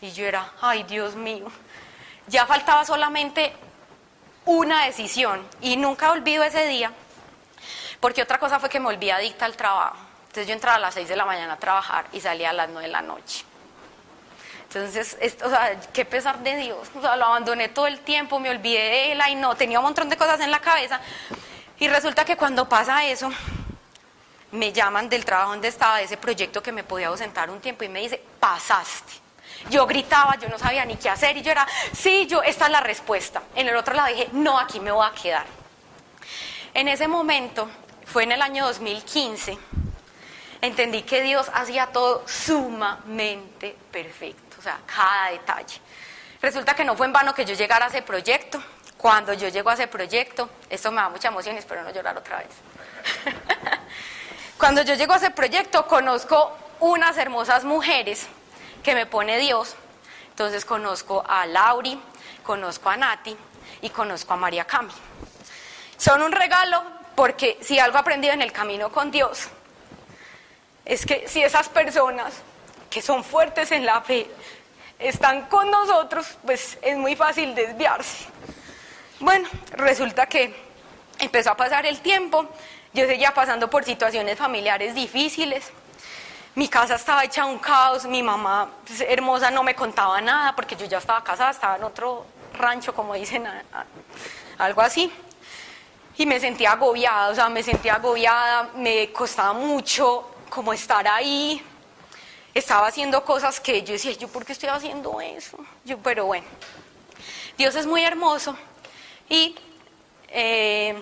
Y 0.00 0.10
yo 0.12 0.26
era, 0.26 0.52
ay 0.60 0.82
Dios 0.82 1.14
mío, 1.14 1.46
ya 2.26 2.46
faltaba 2.46 2.84
solamente 2.84 3.52
una 4.44 4.84
decisión. 4.84 5.46
Y 5.60 5.76
nunca 5.76 6.10
olvido 6.10 6.42
ese 6.42 6.66
día, 6.66 6.92
porque 8.00 8.22
otra 8.22 8.38
cosa 8.38 8.58
fue 8.58 8.68
que 8.68 8.80
me 8.80 8.86
volví 8.86 9.10
adicta 9.10 9.44
al 9.44 9.56
trabajo. 9.56 9.96
Entonces 10.22 10.48
yo 10.48 10.54
entraba 10.54 10.76
a 10.76 10.80
las 10.80 10.94
6 10.94 11.08
de 11.08 11.16
la 11.16 11.24
mañana 11.24 11.54
a 11.54 11.58
trabajar 11.58 12.06
y 12.12 12.20
salía 12.20 12.50
a 12.50 12.52
las 12.52 12.68
9 12.68 12.86
de 12.86 12.92
la 12.92 13.02
noche. 13.02 13.44
Entonces, 14.64 15.16
esto, 15.20 15.46
o 15.46 15.48
sea, 15.48 15.80
qué 15.92 16.04
pesar 16.04 16.40
de 16.40 16.56
Dios. 16.56 16.88
O 16.94 17.00
sea, 17.00 17.16
lo 17.16 17.24
abandoné 17.24 17.68
todo 17.68 17.86
el 17.86 18.00
tiempo, 18.00 18.38
me 18.40 18.50
olvidé 18.50 18.80
de 18.80 19.12
él, 19.12 19.22
y 19.30 19.34
no, 19.36 19.54
tenía 19.54 19.78
un 19.78 19.84
montón 19.84 20.08
de 20.08 20.16
cosas 20.16 20.40
en 20.40 20.50
la 20.50 20.58
cabeza. 20.58 21.00
Y 21.78 21.88
resulta 21.88 22.24
que 22.24 22.36
cuando 22.36 22.68
pasa 22.68 23.04
eso, 23.04 23.30
me 24.56 24.72
llaman 24.72 25.08
del 25.08 25.24
trabajo 25.24 25.50
donde 25.50 25.68
estaba, 25.68 25.98
de 25.98 26.04
ese 26.04 26.16
proyecto 26.16 26.62
que 26.62 26.72
me 26.72 26.82
podía 26.82 27.08
ausentar 27.08 27.50
un 27.50 27.60
tiempo 27.60 27.84
y 27.84 27.88
me 27.88 28.00
dice, 28.00 28.20
pasaste. 28.40 29.12
Yo 29.70 29.86
gritaba, 29.86 30.36
yo 30.36 30.48
no 30.48 30.58
sabía 30.58 30.84
ni 30.84 30.96
qué 30.96 31.08
hacer 31.08 31.36
y 31.36 31.42
yo 31.42 31.50
era, 31.50 31.66
sí, 31.92 32.26
yo, 32.26 32.42
esta 32.42 32.66
es 32.66 32.70
la 32.70 32.80
respuesta. 32.80 33.42
En 33.54 33.68
el 33.68 33.76
otro 33.76 33.94
lado 33.94 34.08
dije, 34.08 34.28
no, 34.32 34.58
aquí 34.58 34.80
me 34.80 34.90
voy 34.90 35.06
a 35.06 35.12
quedar. 35.12 35.46
En 36.74 36.88
ese 36.88 37.08
momento, 37.08 37.68
fue 38.04 38.24
en 38.24 38.32
el 38.32 38.42
año 38.42 38.66
2015, 38.66 39.58
entendí 40.60 41.02
que 41.02 41.22
Dios 41.22 41.50
hacía 41.52 41.86
todo 41.86 42.22
sumamente 42.26 43.76
perfecto, 43.90 44.56
o 44.58 44.62
sea, 44.62 44.78
cada 44.86 45.30
detalle. 45.30 45.80
Resulta 46.40 46.74
que 46.74 46.84
no 46.84 46.96
fue 46.96 47.06
en 47.06 47.12
vano 47.12 47.34
que 47.34 47.44
yo 47.44 47.54
llegara 47.54 47.86
a 47.86 47.88
ese 47.88 48.02
proyecto. 48.02 48.62
Cuando 48.96 49.32
yo 49.32 49.48
llego 49.48 49.70
a 49.70 49.74
ese 49.74 49.88
proyecto, 49.88 50.48
esto 50.68 50.90
me 50.90 51.00
da 51.00 51.08
mucha 51.08 51.28
emoción 51.28 51.56
y 51.56 51.58
espero 51.58 51.82
no 51.82 51.90
llorar 51.90 52.16
otra 52.16 52.38
vez. 52.38 52.48
Cuando 54.58 54.80
yo 54.82 54.94
llego 54.94 55.12
a 55.12 55.16
ese 55.16 55.30
proyecto, 55.30 55.86
conozco 55.86 56.56
unas 56.80 57.18
hermosas 57.18 57.64
mujeres 57.64 58.26
que 58.82 58.94
me 58.94 59.04
pone 59.04 59.38
Dios. 59.38 59.76
Entonces 60.30 60.64
conozco 60.64 61.22
a 61.28 61.44
Lauri, 61.44 62.00
conozco 62.42 62.88
a 62.88 62.96
Nati 62.96 63.36
y 63.82 63.90
conozco 63.90 64.32
a 64.32 64.36
María 64.36 64.64
Cami. 64.64 64.92
Son 65.98 66.22
un 66.22 66.32
regalo 66.32 66.82
porque 67.14 67.58
si 67.60 67.78
algo 67.78 67.98
aprendido 67.98 68.32
en 68.32 68.40
el 68.40 68.52
camino 68.52 68.90
con 68.90 69.10
Dios 69.10 69.48
es 70.86 71.04
que 71.04 71.28
si 71.28 71.42
esas 71.42 71.68
personas 71.68 72.32
que 72.88 73.02
son 73.02 73.24
fuertes 73.24 73.72
en 73.72 73.84
la 73.84 74.00
fe 74.00 74.30
están 74.98 75.46
con 75.48 75.70
nosotros, 75.70 76.38
pues 76.46 76.78
es 76.80 76.96
muy 76.96 77.14
fácil 77.14 77.54
desviarse. 77.54 78.26
Bueno, 79.20 79.48
resulta 79.72 80.26
que 80.26 80.54
empezó 81.18 81.50
a 81.50 81.56
pasar 81.56 81.84
el 81.84 82.00
tiempo, 82.00 82.48
yo 82.92 83.06
seguía 83.06 83.32
pasando 83.34 83.68
por 83.68 83.84
situaciones 83.84 84.38
familiares 84.38 84.94
difíciles. 84.94 85.70
Mi 86.54 86.68
casa 86.68 86.94
estaba 86.94 87.24
hecha 87.24 87.44
un 87.44 87.58
caos, 87.58 88.06
mi 88.06 88.22
mamá 88.22 88.70
pues, 88.86 89.02
hermosa 89.02 89.50
no 89.50 89.62
me 89.62 89.74
contaba 89.74 90.20
nada 90.20 90.56
porque 90.56 90.74
yo 90.74 90.86
ya 90.86 90.98
estaba 90.98 91.22
casada, 91.22 91.50
estaba 91.50 91.76
en 91.76 91.84
otro 91.84 92.24
rancho, 92.54 92.94
como 92.94 93.14
dicen, 93.14 93.44
algo 94.58 94.80
así. 94.80 95.12
Y 96.16 96.24
me 96.24 96.40
sentía 96.40 96.72
agobiada, 96.72 97.28
o 97.28 97.34
sea, 97.34 97.48
me 97.50 97.62
sentía 97.62 97.96
agobiada, 97.96 98.70
me 98.74 99.12
costaba 99.12 99.52
mucho 99.52 100.30
como 100.48 100.72
estar 100.72 101.06
ahí. 101.06 101.62
Estaba 102.54 102.86
haciendo 102.86 103.22
cosas 103.22 103.60
que 103.60 103.82
yo 103.82 103.92
decía, 103.92 104.12
¿yo 104.12 104.28
por 104.28 104.46
qué 104.46 104.52
estoy 104.52 104.70
haciendo 104.70 105.20
eso? 105.20 105.58
Yo, 105.84 105.98
pero 105.98 106.24
bueno, 106.24 106.46
Dios 107.58 107.74
es 107.74 107.86
muy 107.86 108.02
hermoso 108.02 108.56
y 109.28 109.54
eh, 110.28 110.94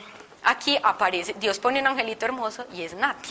aquí 0.45 0.79
aparece, 0.83 1.35
Dios 1.35 1.59
pone 1.59 1.81
un 1.81 1.87
angelito 1.87 2.25
hermoso 2.25 2.67
y 2.73 2.83
es 2.83 2.95
Nati. 2.95 3.31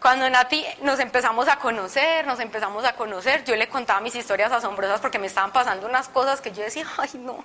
Cuando 0.00 0.30
Nati 0.30 0.64
nos 0.82 1.00
empezamos 1.00 1.48
a 1.48 1.58
conocer, 1.58 2.24
nos 2.24 2.38
empezamos 2.38 2.84
a 2.84 2.92
conocer, 2.92 3.44
yo 3.44 3.56
le 3.56 3.68
contaba 3.68 4.00
mis 4.00 4.14
historias 4.14 4.52
asombrosas 4.52 5.00
porque 5.00 5.18
me 5.18 5.26
estaban 5.26 5.50
pasando 5.50 5.86
unas 5.88 6.08
cosas 6.08 6.40
que 6.40 6.52
yo 6.52 6.62
decía, 6.62 6.86
ay 6.98 7.10
no. 7.14 7.44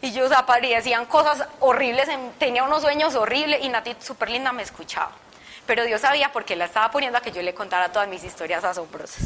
Y 0.00 0.12
yo, 0.12 0.28
aparecían 0.36 1.06
cosas 1.06 1.44
horribles, 1.58 2.08
tenía 2.38 2.62
unos 2.62 2.82
sueños 2.82 3.16
horribles 3.16 3.64
y 3.64 3.68
Nati 3.68 3.96
súper 3.98 4.30
linda 4.30 4.52
me 4.52 4.62
escuchaba. 4.62 5.10
Pero 5.66 5.84
Dios 5.84 6.00
sabía 6.00 6.30
porque 6.30 6.54
la 6.54 6.66
estaba 6.66 6.90
poniendo 6.90 7.18
a 7.18 7.20
que 7.20 7.32
yo 7.32 7.42
le 7.42 7.52
contara 7.52 7.90
todas 7.90 8.08
mis 8.08 8.22
historias 8.22 8.62
asombrosas. 8.62 9.24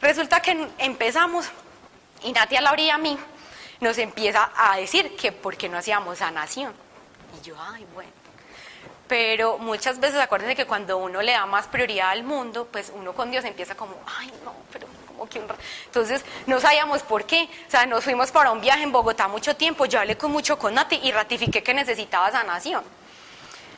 Resulta 0.00 0.40
que 0.40 0.68
empezamos 0.78 1.50
y 2.22 2.32
Nati 2.32 2.56
a 2.56 2.60
Laura 2.60 2.82
y 2.82 2.90
a 2.90 2.98
mí 2.98 3.18
nos 3.80 3.98
empieza 3.98 4.50
a 4.56 4.76
decir 4.76 5.16
que 5.16 5.32
por 5.32 5.56
qué 5.56 5.68
no 5.68 5.78
hacíamos 5.78 6.18
sanación. 6.18 6.72
Y 7.38 7.44
yo, 7.44 7.56
ay, 7.58 7.86
bueno. 7.94 8.10
Pero 9.06 9.58
muchas 9.58 9.98
veces 9.98 10.20
acuérdense 10.20 10.54
que 10.54 10.66
cuando 10.66 10.98
uno 10.98 11.22
le 11.22 11.32
da 11.32 11.46
más 11.46 11.66
prioridad 11.66 12.10
al 12.10 12.24
mundo, 12.24 12.68
pues 12.70 12.92
uno 12.94 13.14
con 13.14 13.30
Dios 13.30 13.44
empieza 13.44 13.74
como, 13.74 13.94
ay, 14.18 14.30
no, 14.44 14.52
pero 14.70 14.86
como 15.06 15.26
que 15.28 15.38
un... 15.38 15.46
Entonces 15.86 16.22
no 16.46 16.60
sabíamos 16.60 17.02
por 17.02 17.24
qué. 17.24 17.48
O 17.66 17.70
sea, 17.70 17.86
nos 17.86 18.04
fuimos 18.04 18.30
para 18.30 18.50
un 18.50 18.60
viaje 18.60 18.82
en 18.82 18.92
Bogotá 18.92 19.26
mucho 19.26 19.56
tiempo, 19.56 19.86
yo 19.86 19.98
hablé 19.98 20.18
con 20.18 20.30
mucho 20.30 20.58
con 20.58 20.74
Nati 20.74 21.00
y 21.02 21.10
ratifiqué 21.10 21.62
que 21.62 21.72
necesitaba 21.72 22.30
sanación. 22.30 22.84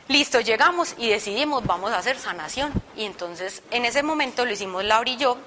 Listo, 0.09 0.41
llegamos 0.41 0.95
y 0.97 1.09
decidimos, 1.09 1.65
vamos 1.65 1.93
a 1.93 1.99
hacer 1.99 2.19
sanación. 2.19 2.73
Y 2.97 3.05
entonces 3.05 3.63
en 3.71 3.85
ese 3.85 4.03
momento 4.03 4.43
lo 4.43 4.51
hicimos 4.51 4.83
Laura 4.83 5.09
y 5.09 5.15
yo 5.15 5.37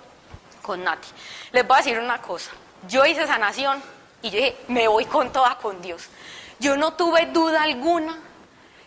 con 0.63 0.83
Nati. 0.83 1.09
Les 1.53 1.67
voy 1.67 1.75
a 1.75 1.79
decir 1.79 1.99
una 1.99 2.23
cosa, 2.23 2.53
yo 2.89 3.05
hice 3.05 3.27
sanación 3.27 3.83
y 4.23 4.31
yo 4.31 4.39
dije, 4.39 4.57
me 4.69 4.89
voy 4.89 5.05
con 5.05 5.31
toda 5.31 5.59
con 5.59 5.83
Dios. 5.83 6.09
Yo 6.65 6.79
no 6.79 6.95
tuve 6.95 7.27
duda 7.27 7.63
alguna 7.63 8.17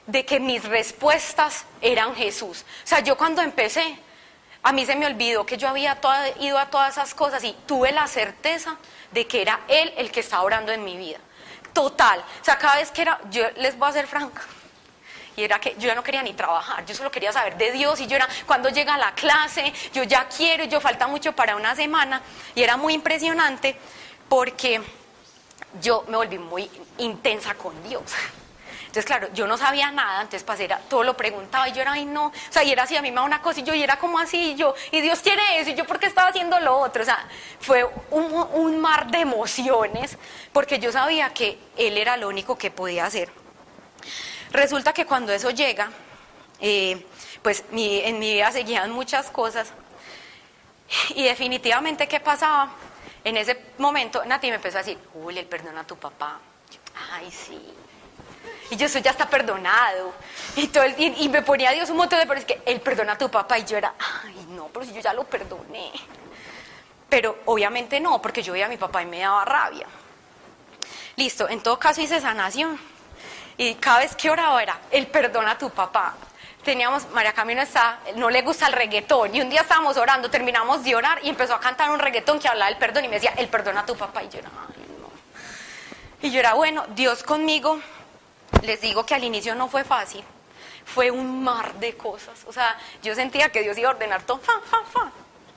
de 0.08 0.26
que 0.26 0.40
mis 0.40 0.64
respuestas 0.64 1.66
eran 1.80 2.16
Jesús. 2.16 2.66
O 2.84 2.88
sea, 2.88 3.02
yo 3.02 3.16
cuando 3.16 3.44
empecé, 3.44 4.00
a 4.64 4.72
mí 4.72 4.84
se 4.84 4.96
me 4.96 5.06
olvidó 5.06 5.46
que 5.46 5.58
yo 5.58 5.70
había 5.70 5.96
ido 6.40 6.58
a 6.58 6.72
todas 6.72 6.94
esas 6.94 7.14
cosas 7.14 7.44
y 7.44 7.56
tuve 7.68 7.92
la 7.92 8.08
certeza 8.08 8.78
de 9.12 9.28
que 9.28 9.44
era 9.44 9.60
Él 9.68 9.94
el 9.96 10.10
que 10.10 10.22
estaba 10.22 10.42
orando 10.42 10.72
en 10.72 10.84
mi 10.84 10.98
vida. 10.98 11.20
Total. 11.72 12.20
O 12.42 12.44
sea, 12.44 12.58
cada 12.58 12.78
vez 12.78 12.90
que 12.90 13.04
era, 13.04 13.20
yo 13.30 13.48
les 13.58 13.78
voy 13.78 13.90
a 13.90 13.92
ser 13.92 14.08
franca. 14.08 14.42
Y 15.36 15.44
era 15.44 15.60
que 15.60 15.76
yo 15.78 15.86
ya 15.86 15.94
no 15.94 16.02
quería 16.02 16.24
ni 16.24 16.34
trabajar, 16.34 16.84
yo 16.84 16.96
solo 16.96 17.12
quería 17.12 17.32
saber 17.32 17.58
de 17.58 17.74
Dios. 17.74 18.00
Y 18.00 18.08
yo 18.08 18.16
era, 18.16 18.28
cuando 18.48 18.70
llega 18.70 18.98
la 18.98 19.14
clase, 19.14 19.72
yo 19.94 20.02
ya 20.02 20.28
quiero, 20.28 20.64
yo 20.64 20.82
falta 20.82 21.06
mucho 21.06 21.34
para 21.34 21.56
una 21.56 21.76
semana. 21.76 22.24
Y 22.56 22.64
era 22.64 22.76
muy 22.76 22.96
impresionante 22.96 23.78
porque 24.28 24.82
yo 25.82 26.04
me 26.08 26.18
volví 26.18 26.38
muy 26.38 26.70
intensa 26.98 27.54
con 27.56 27.82
Dios. 27.84 28.04
Entonces, 28.88 29.06
claro, 29.06 29.28
yo 29.34 29.46
no 29.48 29.58
sabía 29.58 29.92
nada, 29.92 30.22
entonces 30.22 30.44
pasé, 30.44 30.70
todo 30.90 31.04
lo 31.04 31.16
preguntaba 31.16 31.68
y 31.68 31.74
yo 31.74 31.82
era, 31.82 31.92
ay, 31.92 32.06
no, 32.06 32.28
o 32.28 32.34
sea, 32.50 32.64
y 32.64 32.72
era 32.72 32.84
así, 32.84 32.96
a 32.96 33.02
mí 33.02 33.12
me 33.12 33.22
una 33.22 33.42
cosa 33.42 33.60
y 33.60 33.64
yo, 33.64 33.74
y 33.74 33.84
era 33.84 34.00
como 34.00 34.18
así, 34.18 34.54
y 34.54 34.56
yo, 34.56 34.74
y 34.92 35.02
Dios 35.02 35.20
quiere 35.20 35.42
eso, 35.60 35.72
y 35.72 35.76
yo, 35.76 35.86
¿por 35.86 36.00
qué 36.00 36.08
estaba 36.08 36.30
haciendo 36.30 36.60
lo 36.62 36.78
otro? 36.78 37.02
O 37.02 37.06
sea, 37.06 37.28
fue 37.60 37.88
un, 38.10 38.80
mar 38.80 39.12
de 39.12 39.20
emociones, 39.20 40.18
porque 40.54 40.80
yo 40.80 40.92
sabía 40.92 41.34
que 41.34 41.60
Él 41.76 41.98
era 41.98 42.16
lo 42.16 42.30
único 42.30 42.58
que 42.58 42.72
podía 42.72 43.06
hacer. 43.06 43.30
Resulta 44.52 44.94
que 44.94 45.06
cuando 45.06 45.34
eso 45.34 45.52
llega, 45.52 45.92
eh, 46.60 47.06
pues 47.42 47.66
en 47.72 48.20
mi 48.20 48.34
vida 48.34 48.52
seguían 48.52 48.92
muchas 48.92 49.30
cosas, 49.30 49.74
y 51.10 51.24
definitivamente, 51.24 52.08
¿qué 52.08 52.20
pasaba? 52.20 52.72
En 53.24 53.38
ese 53.38 53.58
momento, 53.78 54.24
Nati 54.26 54.50
me 54.50 54.56
empezó 54.56 54.78
a 54.78 54.82
decir, 54.82 54.98
Uy, 55.14 55.38
él 55.38 55.46
perdona 55.46 55.82
a 55.82 55.88
tu 55.88 55.98
papá. 55.98 56.40
Ay, 57.12 57.32
sí. 57.32 57.74
Y 58.70 58.76
yo, 58.76 58.86
eso 58.86 59.00
ya 59.00 59.12
está 59.12 59.30
perdonado. 59.30 60.14
Y, 60.56 60.68
todo 60.68 60.84
y, 60.98 61.30
me 61.30 61.42
ponía 61.42 61.72
Dios 61.72 61.90
un 61.90 61.98
montón 61.98 62.20
de, 62.20 62.26
pero 62.26 62.40
es 62.40 62.46
que 62.46 62.62
él 62.66 62.82
perdona 62.82 63.14
a 63.14 63.18
tu 63.18 63.30
papá. 63.30 63.58
Y 63.60 63.66
yo 63.66 63.78
era, 63.78 63.94
ay, 64.26 64.46
no, 64.50 64.68
pero 64.68 64.86
si 64.86 64.94
yo 64.94 65.02
ya 65.02 65.14
lo 65.14 65.24
perdoné. 65.24 65.92
Pero 67.10 67.40
obviamente 67.46 68.00
no, 68.00 68.22
porque 68.22 68.44
yo 68.44 68.54
veía 68.54 68.66
a 68.66 68.70
mi 68.70 68.78
papá 68.78 69.02
y 69.02 69.06
me 69.06 69.20
daba 69.20 69.46
rabia. 69.46 69.88
Listo, 71.16 71.48
en 71.48 71.62
todo 71.62 71.80
caso 71.80 72.02
hice 72.02 72.20
sanación. 72.20 72.78
Y 73.58 73.76
cada 73.76 74.00
vez 74.00 74.16
que 74.16 74.30
oraba 74.30 74.62
era, 74.62 74.80
él 74.92 75.08
perdona 75.08 75.52
a 75.52 75.58
tu 75.58 75.70
papá 75.70 76.16
teníamos, 76.68 77.10
María 77.12 77.32
Camino 77.32 77.62
está, 77.62 78.00
no 78.18 78.30
le 78.30 78.42
gusta 78.42 78.68
el 78.68 78.74
reggaetón, 78.74 79.34
y 79.34 79.40
un 79.40 79.50
día 79.50 79.62
estábamos 79.62 79.96
orando, 79.96 80.30
terminamos 80.30 80.84
de 80.84 80.98
orar 80.98 81.18
y 81.24 81.30
empezó 81.30 81.56
a 81.56 81.62
cantar 81.62 81.90
un 81.92 81.98
reggaetón 81.98 82.40
que 82.40 82.50
hablaba 82.50 82.70
del 82.70 82.78
perdón 82.78 83.06
y 83.06 83.08
me 83.08 83.16
decía, 83.16 83.34
el 83.38 83.48
perdón 83.48 83.78
a 83.78 83.86
tu 83.86 83.96
papá, 83.96 84.22
y 84.22 84.28
yo 84.28 84.40
era, 84.40 84.50
no. 84.50 85.10
Y 86.22 86.30
yo 86.30 86.42
era, 86.42 86.56
bueno, 86.56 86.86
Dios 86.90 87.24
conmigo, 87.24 87.80
les 88.64 88.82
digo 88.82 89.06
que 89.06 89.16
al 89.16 89.24
inicio 89.24 89.56
no 89.56 89.70
fue 89.70 89.86
fácil, 89.86 90.26
fue 90.84 91.10
un 91.10 91.42
mar 91.42 91.74
de 91.76 91.96
cosas, 91.96 92.44
o 92.46 92.52
sea, 92.52 92.78
yo 93.02 93.16
sentía 93.16 93.50
que 93.50 93.62
Dios 93.62 93.78
iba 93.78 93.88
a 93.88 93.94
ordenar 93.94 94.24
todo, 94.24 94.42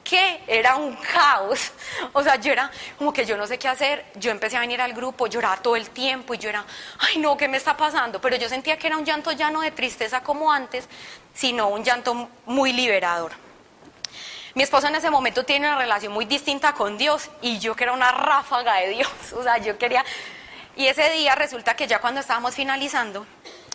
que 0.03 0.43
era 0.47 0.77
un 0.77 0.97
caos. 0.97 1.73
O 2.13 2.23
sea, 2.23 2.37
yo 2.37 2.53
era 2.53 2.71
como 2.99 3.13
que 3.13 3.25
yo 3.25 3.37
no 3.37 3.47
sé 3.47 3.59
qué 3.59 3.69
hacer. 3.69 4.05
Yo 4.17 4.31
empecé 4.31 4.57
a 4.57 4.61
venir 4.61 4.81
al 4.81 4.93
grupo, 4.93 5.27
lloraba 5.27 5.57
todo 5.59 5.77
el 5.77 5.91
tiempo 5.91 6.35
y 6.35 6.39
yo 6.39 6.49
era, 6.49 6.65
ay 6.99 7.19
no, 7.19 7.37
¿qué 7.37 7.47
me 7.47 7.57
está 7.57 7.77
pasando? 7.77 8.21
Pero 8.21 8.37
yo 8.37 8.49
sentía 8.49 8.79
que 8.79 8.87
era 8.87 8.97
un 8.97 9.05
llanto 9.05 9.33
ya 9.33 9.51
no 9.51 9.61
de 9.61 9.71
tristeza 9.71 10.23
como 10.23 10.53
antes, 10.53 10.89
sino 11.35 11.69
un 11.69 11.85
llanto 11.85 12.29
muy 12.47 12.73
liberador. 12.73 13.33
Mi 14.55 14.65
esposo 14.65 14.89
en 14.89 14.97
ese 14.97 15.11
momento 15.11 15.45
tiene 15.45 15.69
una 15.69 15.79
relación 15.79 16.13
muy 16.13 16.25
distinta 16.25 16.73
con 16.73 16.99
Dios 16.99 17.31
y 17.41 17.61
yo 17.61 17.77
que 17.77 17.85
era 17.85 17.93
una 17.93 18.11
ráfaga 18.11 18.77
de 18.77 18.89
Dios. 18.89 19.11
O 19.37 19.43
sea, 19.43 19.59
yo 19.59 19.79
quería... 19.79 20.05
Y 20.77 20.87
ese 20.87 21.11
día 21.11 21.35
resulta 21.35 21.75
que 21.75 21.87
ya 21.87 22.01
cuando 22.01 22.21
estábamos 22.21 22.55
finalizando, 22.55 23.27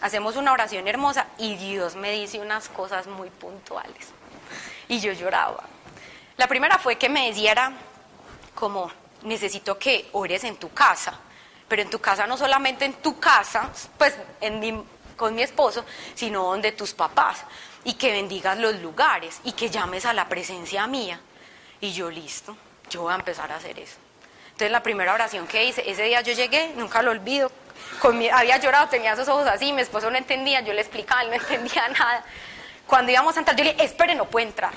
hacemos 0.02 0.36
una 0.36 0.52
oración 0.52 0.88
hermosa 0.88 1.28
y 1.38 1.56
Dios 1.56 1.96
me 1.96 2.12
dice 2.12 2.40
unas 2.40 2.68
cosas 2.70 3.08
muy 3.08 3.30
puntuales. 3.30 4.10
Y 4.88 5.00
yo 5.00 5.14
lloraba. 5.14 5.75
La 6.38 6.48
primera 6.48 6.78
fue 6.78 6.98
que 6.98 7.10
me 7.10 7.28
decía 7.28 7.72
como, 8.54 8.92
necesito 9.24 9.78
que 9.78 10.10
ores 10.14 10.44
en 10.44 10.58
tu 10.58 10.74
casa, 10.74 11.18
pero 11.68 11.82
en 11.82 11.90
tu 11.90 12.00
casa 12.00 12.28
no 12.28 12.38
solamente 12.38 12.86
en 12.86 12.94
tu 12.94 13.20
casa, 13.20 13.70
pues 13.98 14.16
con 15.16 15.34
mi 15.34 15.44
esposo, 15.44 15.86
sino 16.14 16.44
donde 16.44 16.74
tus 16.74 16.94
papás, 16.94 17.44
y 17.86 17.94
que 17.94 18.12
bendigas 18.12 18.58
los 18.58 18.76
lugares 18.82 19.40
y 19.44 19.54
que 19.54 19.70
llames 19.70 20.06
a 20.06 20.14
la 20.14 20.28
presencia 20.28 20.88
mía. 20.88 21.20
Y 21.80 21.94
yo 21.94 22.10
listo, 22.10 22.58
yo 22.90 23.04
voy 23.04 23.14
a 23.14 23.16
empezar 23.16 23.52
a 23.52 23.56
hacer 23.56 23.80
eso. 23.80 23.98
Entonces 24.48 24.72
la 24.72 24.84
primera 24.84 25.14
oración 25.14 25.48
que 25.48 25.66
hice, 25.66 25.90
ese 25.90 26.04
día 26.04 26.22
yo 26.22 26.34
llegué, 26.34 26.74
nunca 26.76 27.02
lo 27.02 27.12
olvido, 27.12 27.52
había 28.34 28.58
llorado, 28.58 28.90
tenía 28.90 29.14
esos 29.14 29.28
ojos 29.28 29.48
así, 29.48 29.72
mi 29.72 29.82
esposo 29.82 30.10
no 30.10 30.18
entendía, 30.18 30.62
yo 30.62 30.74
le 30.74 30.82
explicaba, 30.82 31.22
él 31.22 31.30
no 31.30 31.36
entendía 31.36 31.88
nada. 31.90 32.26
Cuando 32.88 33.12
íbamos 33.12 33.36
a 33.36 33.40
entrar, 33.40 33.56
yo 33.56 33.64
le 33.64 33.74
dije, 33.74 33.86
espere, 33.86 34.16
no 34.16 34.26
puede 34.26 34.48
entrar, 34.48 34.74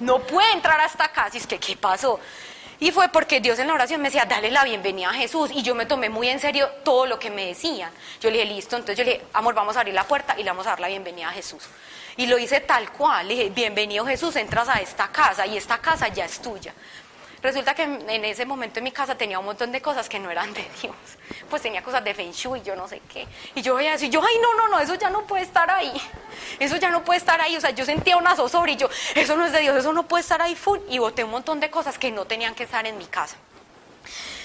no 0.00 0.20
puede 0.20 0.52
entrar 0.52 0.80
hasta 0.80 1.04
acá, 1.04 1.28
si 1.30 1.38
es 1.38 1.46
que, 1.46 1.58
¿qué 1.58 1.76
pasó? 1.76 2.20
Y 2.78 2.90
fue 2.90 3.08
porque 3.08 3.40
Dios 3.40 3.58
en 3.58 3.68
la 3.68 3.74
oración 3.74 4.02
me 4.02 4.08
decía, 4.08 4.26
dale 4.26 4.50
la 4.50 4.62
bienvenida 4.64 5.08
a 5.08 5.14
Jesús. 5.14 5.50
Y 5.54 5.62
yo 5.62 5.74
me 5.74 5.86
tomé 5.86 6.10
muy 6.10 6.28
en 6.28 6.38
serio 6.38 6.68
todo 6.84 7.06
lo 7.06 7.18
que 7.18 7.30
me 7.30 7.46
decían. 7.46 7.90
Yo 8.20 8.30
le 8.30 8.38
dije, 8.38 8.54
listo, 8.54 8.76
entonces 8.76 8.98
yo 8.98 9.04
le 9.04 9.12
dije, 9.14 9.24
amor, 9.32 9.54
vamos 9.54 9.76
a 9.76 9.80
abrir 9.80 9.94
la 9.94 10.04
puerta 10.04 10.34
y 10.38 10.42
le 10.42 10.50
vamos 10.50 10.66
a 10.66 10.70
dar 10.70 10.80
la 10.80 10.88
bienvenida 10.88 11.28
a 11.28 11.32
Jesús. 11.32 11.62
Y 12.18 12.26
lo 12.26 12.38
hice 12.38 12.60
tal 12.60 12.90
cual, 12.92 13.28
le 13.28 13.34
dije, 13.34 13.50
bienvenido 13.50 14.04
Jesús, 14.04 14.36
entras 14.36 14.68
a 14.68 14.74
esta 14.74 15.08
casa 15.08 15.46
y 15.46 15.56
esta 15.56 15.78
casa 15.78 16.08
ya 16.08 16.26
es 16.26 16.40
tuya. 16.40 16.74
Resulta 17.46 17.74
que 17.74 17.84
en 17.84 18.24
ese 18.24 18.44
momento 18.44 18.80
en 18.80 18.84
mi 18.84 18.90
casa 18.90 19.14
tenía 19.14 19.38
un 19.38 19.44
montón 19.44 19.70
de 19.70 19.80
cosas 19.80 20.08
que 20.08 20.18
no 20.18 20.28
eran 20.28 20.52
de 20.52 20.68
Dios. 20.82 20.96
Pues 21.48 21.62
tenía 21.62 21.80
cosas 21.80 22.02
de 22.02 22.12
Feng 22.12 22.32
Shui, 22.32 22.60
yo 22.60 22.74
no 22.74 22.88
sé 22.88 23.00
qué. 23.08 23.24
Y 23.54 23.62
yo 23.62 23.76
veía 23.76 23.92
decir, 23.92 24.10
yo, 24.10 24.20
ay, 24.20 24.34
no, 24.42 24.54
no, 24.54 24.68
no, 24.68 24.80
eso 24.80 24.96
ya 24.96 25.10
no 25.10 25.24
puede 25.28 25.44
estar 25.44 25.70
ahí. 25.70 25.92
Eso 26.58 26.74
ya 26.74 26.90
no 26.90 27.04
puede 27.04 27.18
estar 27.18 27.40
ahí. 27.40 27.56
O 27.56 27.60
sea, 27.60 27.70
yo 27.70 27.84
sentía 27.84 28.16
una 28.16 28.34
zozobra 28.34 28.72
y 28.72 28.74
yo, 28.74 28.88
eso 29.14 29.36
no 29.36 29.46
es 29.46 29.52
de 29.52 29.60
Dios, 29.60 29.76
eso 29.76 29.92
no 29.92 30.08
puede 30.08 30.22
estar 30.22 30.42
ahí 30.42 30.56
full. 30.56 30.80
Y 30.88 30.98
boté 30.98 31.22
un 31.22 31.30
montón 31.30 31.60
de 31.60 31.70
cosas 31.70 32.00
que 32.00 32.10
no 32.10 32.24
tenían 32.24 32.52
que 32.56 32.64
estar 32.64 32.84
en 32.84 32.98
mi 32.98 33.06
casa. 33.06 33.36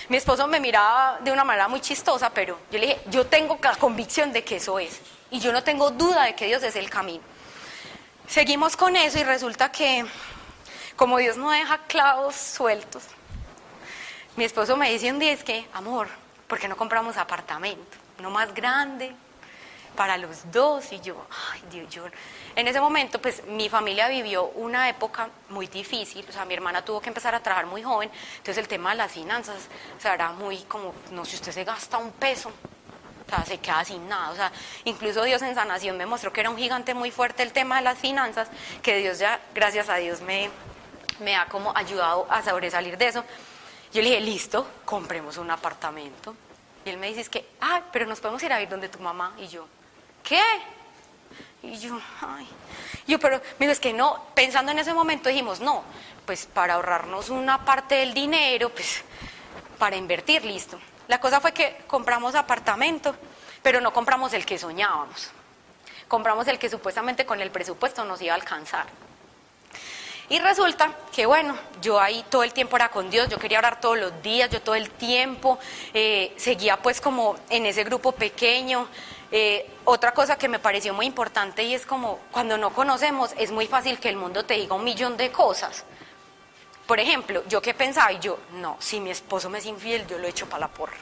Mi 0.07 0.17
esposo 0.17 0.45
me 0.45 0.59
miraba 0.59 1.17
de 1.21 1.31
una 1.31 1.43
manera 1.43 1.67
muy 1.67 1.81
chistosa, 1.81 2.29
pero 2.29 2.59
yo 2.69 2.77
le 2.77 2.85
dije, 2.85 3.01
yo 3.07 3.25
tengo 3.25 3.57
la 3.63 3.77
convicción 3.77 4.31
de 4.31 4.43
que 4.43 4.57
eso 4.57 4.77
es. 4.77 5.01
Y 5.31 5.39
yo 5.39 5.51
no 5.51 5.63
tengo 5.63 5.89
duda 5.89 6.25
de 6.25 6.35
que 6.35 6.45
Dios 6.45 6.61
es 6.61 6.75
el 6.75 6.87
camino. 6.87 7.23
Seguimos 8.27 8.77
con 8.77 8.95
eso 8.95 9.17
y 9.17 9.23
resulta 9.23 9.71
que 9.71 10.05
como 11.01 11.17
Dios 11.17 11.35
no 11.35 11.49
deja 11.49 11.79
clavos 11.87 12.35
sueltos, 12.35 13.01
mi 14.35 14.43
esposo 14.43 14.77
me 14.77 14.91
dice 14.91 15.11
un 15.11 15.17
día, 15.17 15.31
es 15.31 15.43
que, 15.43 15.65
amor, 15.73 16.07
¿por 16.47 16.59
qué 16.59 16.67
no 16.67 16.77
compramos 16.77 17.17
apartamento? 17.17 17.97
Uno 18.19 18.29
más 18.29 18.53
grande, 18.53 19.11
para 19.95 20.15
los 20.15 20.51
dos. 20.51 20.91
Y 20.91 20.99
yo, 20.99 21.25
ay 21.53 21.63
Dios, 21.71 21.89
yo... 21.91 22.03
En 22.55 22.67
ese 22.67 22.79
momento, 22.79 23.19
pues 23.19 23.43
mi 23.47 23.67
familia 23.67 24.09
vivió 24.09 24.45
una 24.49 24.89
época 24.89 25.29
muy 25.49 25.65
difícil, 25.65 26.23
o 26.29 26.31
sea, 26.31 26.45
mi 26.45 26.53
hermana 26.53 26.85
tuvo 26.85 27.01
que 27.01 27.09
empezar 27.09 27.33
a 27.33 27.39
trabajar 27.39 27.65
muy 27.65 27.81
joven, 27.81 28.11
entonces 28.37 28.59
el 28.59 28.67
tema 28.67 28.91
de 28.91 28.97
las 28.97 29.11
finanzas, 29.11 29.55
o 29.97 29.99
sea, 29.99 30.13
era 30.13 30.33
muy 30.33 30.59
como, 30.65 30.93
no 31.09 31.25
sé, 31.25 31.37
usted 31.37 31.51
se 31.51 31.63
gasta 31.63 31.97
un 31.97 32.11
peso, 32.11 32.49
o 32.49 33.27
sea, 33.27 33.43
se 33.43 33.57
queda 33.57 33.83
sin 33.85 34.07
nada. 34.07 34.29
O 34.29 34.35
sea, 34.35 34.51
incluso 34.83 35.23
Dios 35.23 35.41
en 35.41 35.55
sanación 35.55 35.97
me 35.97 36.05
mostró 36.05 36.31
que 36.31 36.41
era 36.41 36.51
un 36.51 36.57
gigante 36.57 36.93
muy 36.93 37.09
fuerte 37.09 37.41
el 37.41 37.53
tema 37.53 37.77
de 37.77 37.81
las 37.85 37.97
finanzas, 37.97 38.49
que 38.83 38.97
Dios 38.97 39.17
ya, 39.17 39.39
gracias 39.55 39.89
a 39.89 39.95
Dios, 39.95 40.21
me, 40.21 40.51
me 41.21 41.35
ha 41.35 41.45
como 41.47 41.75
ayudado 41.75 42.27
a 42.29 42.43
sobresalir 42.43 42.97
de 42.97 43.07
eso. 43.07 43.23
Yo 43.93 44.01
le 44.01 44.09
dije, 44.09 44.21
listo, 44.21 44.67
compremos 44.85 45.37
un 45.37 45.49
apartamento. 45.51 46.35
Y 46.83 46.89
él 46.89 46.97
me 46.97 47.07
dice, 47.07 47.21
es 47.21 47.29
que, 47.29 47.47
ah, 47.61 47.81
pero 47.91 48.05
nos 48.05 48.19
podemos 48.19 48.41
ir 48.43 48.51
a 48.51 48.61
ir 48.61 48.69
donde 48.69 48.89
tu 48.89 48.99
mamá. 48.99 49.33
Y 49.37 49.47
yo, 49.47 49.67
¿qué? 50.23 50.41
Y 51.63 51.77
yo, 51.77 51.99
ay. 52.21 52.47
Yo, 53.07 53.19
pero, 53.19 53.41
me 53.59 53.69
es 53.69 53.79
que 53.79 53.93
no, 53.93 54.25
pensando 54.33 54.71
en 54.71 54.79
ese 54.79 54.93
momento 54.93 55.29
dijimos, 55.29 55.59
no, 55.59 55.83
pues 56.25 56.45
para 56.45 56.75
ahorrarnos 56.75 57.29
una 57.29 57.63
parte 57.63 57.95
del 57.95 58.13
dinero, 58.13 58.69
pues 58.69 59.03
para 59.77 59.95
invertir, 59.95 60.43
listo. 60.45 60.79
La 61.07 61.19
cosa 61.19 61.39
fue 61.39 61.51
que 61.51 61.83
compramos 61.87 62.35
apartamento, 62.35 63.15
pero 63.61 63.81
no 63.81 63.93
compramos 63.93 64.33
el 64.33 64.45
que 64.45 64.57
soñábamos. 64.57 65.29
Compramos 66.07 66.47
el 66.47 66.57
que 66.57 66.69
supuestamente 66.69 67.25
con 67.25 67.41
el 67.41 67.51
presupuesto 67.51 68.05
nos 68.05 68.21
iba 68.21 68.33
a 68.33 68.37
alcanzar. 68.37 68.87
Y 70.31 70.39
resulta 70.39 70.95
que, 71.13 71.25
bueno, 71.25 71.57
yo 71.81 71.99
ahí 71.99 72.23
todo 72.29 72.43
el 72.43 72.53
tiempo 72.53 72.77
era 72.77 72.87
con 72.87 73.09
Dios, 73.09 73.27
yo 73.27 73.37
quería 73.37 73.59
orar 73.59 73.81
todos 73.81 73.97
los 73.97 74.21
días, 74.23 74.49
yo 74.49 74.61
todo 74.61 74.75
el 74.75 74.89
tiempo 74.89 75.59
eh, 75.93 76.33
seguía 76.37 76.77
pues 76.77 77.01
como 77.01 77.35
en 77.49 77.65
ese 77.65 77.83
grupo 77.83 78.13
pequeño. 78.13 78.87
Eh, 79.29 79.69
otra 79.83 80.13
cosa 80.13 80.37
que 80.37 80.47
me 80.47 80.57
pareció 80.57 80.93
muy 80.93 81.05
importante 81.05 81.63
y 81.63 81.73
es 81.73 81.85
como 81.85 82.17
cuando 82.31 82.57
no 82.57 82.71
conocemos 82.71 83.33
es 83.37 83.51
muy 83.51 83.67
fácil 83.67 83.99
que 83.99 84.07
el 84.07 84.15
mundo 84.15 84.45
te 84.45 84.53
diga 84.53 84.73
un 84.73 84.85
millón 84.85 85.17
de 85.17 85.33
cosas. 85.33 85.83
Por 86.87 87.01
ejemplo, 87.01 87.43
yo 87.49 87.61
qué 87.61 87.73
pensaba 87.73 88.13
y 88.13 88.19
yo, 88.19 88.39
no, 88.53 88.77
si 88.79 89.01
mi 89.01 89.11
esposo 89.11 89.49
me 89.49 89.57
es 89.57 89.65
infiel, 89.65 90.07
yo 90.07 90.17
lo 90.17 90.27
echo 90.29 90.47
para 90.47 90.61
la 90.61 90.67
porra. 90.69 90.95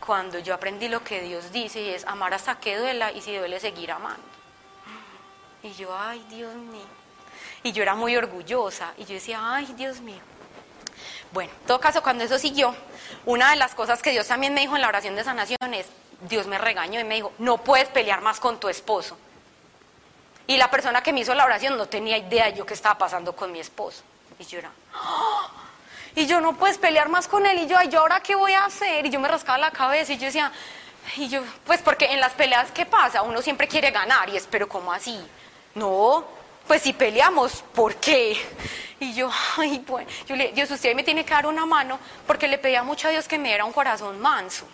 Cuando 0.00 0.38
yo 0.38 0.54
aprendí 0.54 0.88
lo 0.88 1.04
que 1.04 1.20
Dios 1.20 1.52
dice 1.52 1.82
y 1.82 1.90
es 1.90 2.06
amar 2.06 2.32
hasta 2.32 2.58
que 2.60 2.78
duela 2.78 3.12
y 3.12 3.20
si 3.20 3.36
duele 3.36 3.60
seguir 3.60 3.92
amando. 3.92 4.22
Y 5.62 5.74
yo, 5.74 5.94
ay 5.94 6.24
Dios 6.30 6.54
mío. 6.54 7.05
Y 7.62 7.72
yo 7.72 7.82
era 7.82 7.94
muy 7.94 8.16
orgullosa 8.16 8.92
y 8.98 9.04
yo 9.04 9.14
decía, 9.14 9.40
ay, 9.42 9.72
Dios 9.76 10.00
mío. 10.00 10.20
Bueno, 11.32 11.52
en 11.60 11.66
todo 11.66 11.80
caso, 11.80 12.02
cuando 12.02 12.24
eso 12.24 12.38
siguió, 12.38 12.74
una 13.24 13.50
de 13.50 13.56
las 13.56 13.74
cosas 13.74 14.02
que 14.02 14.10
Dios 14.10 14.26
también 14.26 14.54
me 14.54 14.60
dijo 14.60 14.76
en 14.76 14.82
la 14.82 14.88
oración 14.88 15.16
de 15.16 15.24
sanación 15.24 15.74
es, 15.74 15.86
Dios 16.20 16.46
me 16.46 16.58
regañó 16.58 17.00
y 17.00 17.04
me 17.04 17.16
dijo, 17.16 17.32
no 17.38 17.58
puedes 17.58 17.88
pelear 17.88 18.20
más 18.20 18.40
con 18.40 18.58
tu 18.58 18.68
esposo. 18.68 19.18
Y 20.46 20.56
la 20.56 20.70
persona 20.70 21.02
que 21.02 21.12
me 21.12 21.20
hizo 21.20 21.34
la 21.34 21.44
oración 21.44 21.76
no 21.76 21.86
tenía 21.86 22.16
idea 22.16 22.46
de 22.46 22.54
yo 22.54 22.64
qué 22.64 22.74
estaba 22.74 22.96
pasando 22.96 23.34
con 23.34 23.50
mi 23.50 23.58
esposo. 23.58 24.02
Y 24.38 24.44
yo 24.44 24.58
era, 24.58 24.70
¡Ah! 24.94 25.48
y 26.14 26.26
yo 26.26 26.40
no 26.40 26.56
puedes 26.56 26.78
pelear 26.78 27.08
más 27.08 27.26
con 27.26 27.44
él. 27.44 27.58
Y 27.58 27.66
yo, 27.66 27.76
ay, 27.76 27.88
¿yo 27.88 28.00
ahora 28.00 28.20
qué 28.20 28.34
voy 28.34 28.52
a 28.52 28.64
hacer? 28.64 29.04
Y 29.04 29.10
yo 29.10 29.18
me 29.18 29.28
rascaba 29.28 29.58
la 29.58 29.70
cabeza 29.70 30.12
y 30.12 30.18
yo 30.18 30.26
decía, 30.26 30.52
y 31.16 31.28
yo, 31.28 31.42
pues 31.64 31.82
porque 31.82 32.06
en 32.06 32.20
las 32.20 32.32
peleas, 32.32 32.70
¿qué 32.72 32.86
pasa? 32.86 33.22
Uno 33.22 33.42
siempre 33.42 33.68
quiere 33.68 33.90
ganar 33.90 34.28
y 34.28 34.36
es, 34.36 34.46
pero 34.46 34.68
¿cómo 34.68 34.92
así? 34.92 35.18
No, 35.74 36.24
pues 36.66 36.82
si 36.82 36.92
peleamos, 36.92 37.62
¿por 37.74 37.96
qué? 37.96 38.36
Y 38.98 39.14
yo, 39.14 39.30
ay, 39.56 39.84
bueno, 39.86 40.08
yo 40.26 40.36
le 40.36 40.52
Dios, 40.52 40.70
usted 40.70 40.94
me 40.94 41.04
tiene 41.04 41.24
que 41.24 41.34
dar 41.34 41.46
una 41.46 41.66
mano 41.66 41.98
porque 42.26 42.48
le 42.48 42.58
pedía 42.58 42.82
mucho 42.82 43.08
a 43.08 43.10
Dios 43.10 43.28
que 43.28 43.38
me 43.38 43.48
diera 43.48 43.64
un 43.64 43.72
corazón 43.72 44.20
manso. 44.20 44.66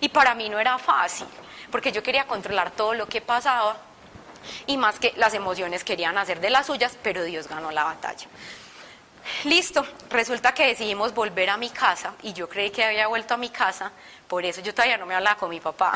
Y 0.00 0.08
para 0.08 0.34
mí 0.34 0.48
no 0.48 0.58
era 0.58 0.78
fácil, 0.78 1.26
porque 1.70 1.92
yo 1.92 2.02
quería 2.02 2.26
controlar 2.26 2.72
todo 2.72 2.92
lo 2.92 3.06
que 3.06 3.20
pasaba 3.20 3.76
y 4.66 4.76
más 4.76 4.98
que 4.98 5.12
las 5.16 5.32
emociones 5.34 5.84
querían 5.84 6.18
hacer 6.18 6.40
de 6.40 6.50
las 6.50 6.66
suyas, 6.66 6.98
pero 7.02 7.22
Dios 7.22 7.48
ganó 7.48 7.70
la 7.70 7.84
batalla. 7.84 8.26
Listo, 9.44 9.86
resulta 10.10 10.52
que 10.52 10.66
decidimos 10.66 11.14
volver 11.14 11.50
a 11.50 11.56
mi 11.56 11.70
casa 11.70 12.14
y 12.22 12.32
yo 12.32 12.48
creí 12.48 12.70
que 12.70 12.84
había 12.84 13.06
vuelto 13.06 13.34
a 13.34 13.36
mi 13.36 13.50
casa, 13.50 13.92
por 14.26 14.44
eso 14.44 14.60
yo 14.60 14.74
todavía 14.74 14.98
no 14.98 15.06
me 15.06 15.14
hablaba 15.14 15.36
con 15.36 15.50
mi 15.50 15.60
papá. 15.60 15.94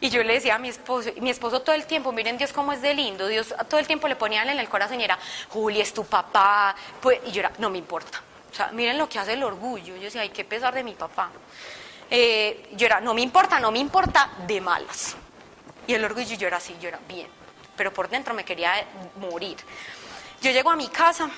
Y 0.00 0.08
yo 0.08 0.22
le 0.22 0.34
decía 0.34 0.54
a 0.54 0.58
mi 0.58 0.70
esposo, 0.70 1.10
mi 1.20 1.28
esposo 1.28 1.60
todo 1.60 1.76
el 1.76 1.84
tiempo, 1.84 2.10
miren 2.10 2.38
Dios 2.38 2.52
cómo 2.52 2.72
es 2.72 2.80
de 2.80 2.94
lindo, 2.94 3.28
Dios 3.28 3.54
todo 3.68 3.78
el 3.78 3.86
tiempo 3.86 4.08
le 4.08 4.16
ponía 4.16 4.42
en 4.42 4.58
el 4.58 4.68
corazón 4.68 4.98
y 5.00 5.04
era, 5.04 5.18
Juli, 5.50 5.80
es 5.80 5.92
tu 5.92 6.06
papá, 6.06 6.74
pues, 7.02 7.20
y 7.26 7.32
yo 7.32 7.40
era, 7.40 7.52
no 7.58 7.68
me 7.68 7.78
importa. 7.78 8.22
O 8.50 8.54
sea, 8.54 8.68
miren 8.72 8.98
lo 8.98 9.08
que 9.08 9.18
hace 9.18 9.34
el 9.34 9.44
orgullo. 9.44 9.94
Yo 9.96 10.02
decía, 10.02 10.22
hay 10.22 10.30
que 10.30 10.44
pesar 10.44 10.74
de 10.74 10.82
mi 10.82 10.94
papá. 10.94 11.30
Eh, 12.10 12.70
yo 12.72 12.86
era, 12.86 13.00
no 13.00 13.14
me 13.14 13.20
importa, 13.20 13.60
no 13.60 13.70
me 13.70 13.78
importa, 13.78 14.30
de 14.46 14.60
malas. 14.60 15.16
Y 15.86 15.94
el 15.94 16.04
orgullo 16.04 16.34
yo 16.34 16.46
era 16.46 16.56
así, 16.56 16.76
yo 16.80 16.88
era 16.88 16.98
bien. 17.06 17.28
Pero 17.76 17.92
por 17.92 18.08
dentro 18.08 18.34
me 18.34 18.44
quería 18.44 18.72
morir. 19.16 19.56
Yo 20.40 20.50
llego 20.50 20.70
a 20.70 20.76
mi 20.76 20.88
casa, 20.88 21.30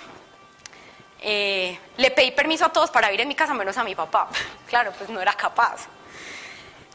eh, 1.20 1.79
le 1.96 2.11
pedí 2.11 2.31
permiso 2.31 2.64
a 2.64 2.72
todos 2.72 2.90
para 2.90 3.12
ir 3.12 3.20
en 3.20 3.29
mi 3.29 3.35
casa, 3.35 3.53
menos 3.55 3.77
a 3.77 3.85
mi 3.85 3.94
papá. 3.94 4.29
claro, 4.66 4.92
pues 4.96 5.11
no 5.11 5.20
era 5.20 5.35
capaz. 5.35 5.87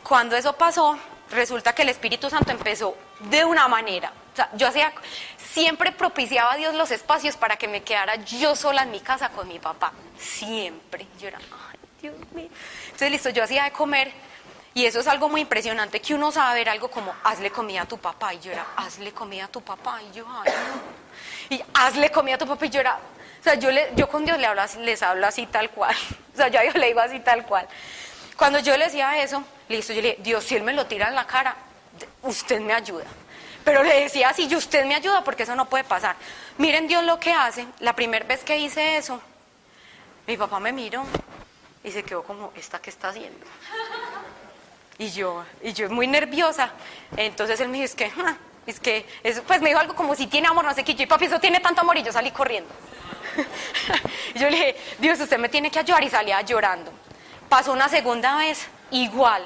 Cuando 0.04 0.36
eso 0.36 0.54
pasó, 0.54 0.98
resulta 1.32 1.74
que 1.74 1.84
el 1.84 1.90
Espíritu 1.90 2.30
Santo 2.30 2.52
empezó 2.52 2.98
de 3.20 3.46
una 3.46 3.68
manera. 3.68 4.12
O 4.34 4.36
sea, 4.36 4.50
yo 4.54 4.68
hacía, 4.68 4.94
siempre 5.54 5.92
propiciaba 5.92 6.54
a 6.54 6.58
Dios 6.58 6.76
los 6.76 6.92
espacios 6.92 7.36
para 7.38 7.58
que 7.58 7.68
me 7.68 7.84
quedara 7.84 8.16
yo 8.16 8.56
sola 8.56 8.84
en 8.84 8.92
mi 8.92 9.00
casa 9.00 9.30
con 9.30 9.48
mi 9.48 9.60
papá. 9.60 9.92
Siempre. 10.20 11.08
Yo 11.20 11.28
era, 11.28 11.40
ay, 11.40 11.80
Dios 12.02 12.16
mío. 12.34 12.50
Entonces, 12.86 13.12
listo, 13.12 13.30
yo 13.30 13.44
hacía 13.44 13.63
de 13.63 13.72
comer. 13.72 14.12
Y 14.74 14.86
eso 14.86 15.00
es 15.00 15.08
algo 15.08 15.28
muy 15.28 15.42
impresionante, 15.42 16.00
que 16.00 16.13
uno 16.13 16.32
sabe 16.32 16.60
ver 16.60 16.70
algo 16.70 16.92
como, 16.92 17.12
hazle 17.24 17.50
comida 17.50 17.82
a 17.82 17.86
tu 17.88 17.98
papá. 17.98 18.36
Y 18.36 18.40
yo 18.40 18.52
era, 18.52 18.66
hazle 18.76 19.12
comida 19.12 19.46
a 19.46 19.48
tu 19.48 19.62
papá. 19.62 20.00
Y 20.04 20.16
yo, 20.16 20.26
ay, 20.30 20.52
no. 20.52 21.56
Y 21.58 21.63
hazle 21.74 22.12
comida 22.12 22.36
a 22.36 22.38
tu 22.38 22.46
papá. 22.46 22.68
Y 22.68 22.70
yo 22.70 22.82
era, 22.82 23.00
sea, 23.48 23.56
yo, 23.56 23.72
le, 23.72 23.90
yo 23.96 24.10
con 24.10 24.26
Dios 24.26 24.38
le 24.38 24.46
hablo, 24.46 24.62
les 24.82 25.02
hablo 25.02 25.26
así 25.28 25.46
tal 25.46 25.70
cual. 25.70 25.96
O 26.34 26.38
sea, 26.38 26.50
yo 26.50 26.60
le 26.76 26.86
digo 26.86 27.00
así 27.00 27.20
tal 27.20 27.48
cual. 27.48 27.68
Cuando 28.38 28.60
yo 28.60 28.78
le 28.78 28.86
decía 28.86 29.21
eso, 29.21 29.43
listo, 29.67 29.93
yo 29.93 30.02
le 30.02 30.10
dije, 30.12 30.21
Dios, 30.21 30.43
si 30.43 30.56
Él 30.56 30.63
me 30.63 30.73
lo 30.73 30.86
tira 30.86 31.08
en 31.10 31.15
la 31.15 31.26
cara, 31.26 31.56
usted 32.21 32.62
me 32.62 32.71
ayuda. 32.71 33.06
Pero 33.63 33.84
le 33.84 34.02
decía 34.02 34.30
así, 34.30 34.47
yo 34.47 34.60
usted 34.60 34.86
me 34.86 34.95
ayuda 34.95 35.23
porque 35.23 35.43
eso 35.43 35.56
no 35.56 35.65
puede 35.67 35.84
pasar. 35.84 36.15
Miren 36.58 36.88
Dios 36.88 37.04
lo 37.04 37.19
que 37.19 37.34
hace. 37.34 37.67
La 37.80 37.93
primera 37.93 38.26
vez 38.26 38.43
que 38.43 38.58
hice 38.58 38.95
eso, 38.95 39.19
mi 40.28 40.38
papá 40.38 40.60
me 40.60 40.71
miró 40.71 41.04
y 41.84 41.91
se 41.91 42.04
quedó 42.04 42.23
como, 42.23 42.54
¿esta 42.56 42.80
qué 42.80 42.91
está 42.91 43.10
haciendo? 43.10 43.45
Y 45.00 45.10
yo, 45.12 45.43
y 45.63 45.73
yo 45.73 45.89
muy 45.89 46.08
nerviosa. 46.08 46.71
Entonces 47.17 47.60
él 47.60 47.69
me 47.69 47.82
dijo, 47.82 47.86
es 47.86 47.95
que, 47.95 48.12
es 48.65 48.80
que, 48.80 49.06
pues 49.47 49.62
me 49.62 49.69
dijo 49.69 49.80
algo 49.80 49.95
como 49.95 50.15
si 50.15 50.28
tiene 50.28 50.47
amor, 50.47 50.63
no 50.63 50.73
sé 50.73 50.84
qué. 50.84 50.91
Y 50.91 51.06
papi, 51.08 51.26
eso 51.26 51.39
tiene 51.39 51.60
tanto 51.60 51.82
amor 51.82 51.97
y 51.97 52.04
yo 52.04 52.13
salí 52.13 52.32
corriendo. 52.32 52.69
y 54.36 54.39
yo 54.39 54.50
le 54.50 54.58
dije, 54.58 54.76
Dios, 55.00 55.19
usted 55.19 55.39
me 55.39 55.50
tiene 55.50 55.71
que 55.71 55.80
ayudar 55.80 56.04
y 56.04 56.10
salía 56.10 56.39
llorando. 56.41 56.91
Pasó 57.50 57.72
una 57.72 57.90
segunda 57.90 58.38
vez, 58.38 58.68
igual. 58.92 59.46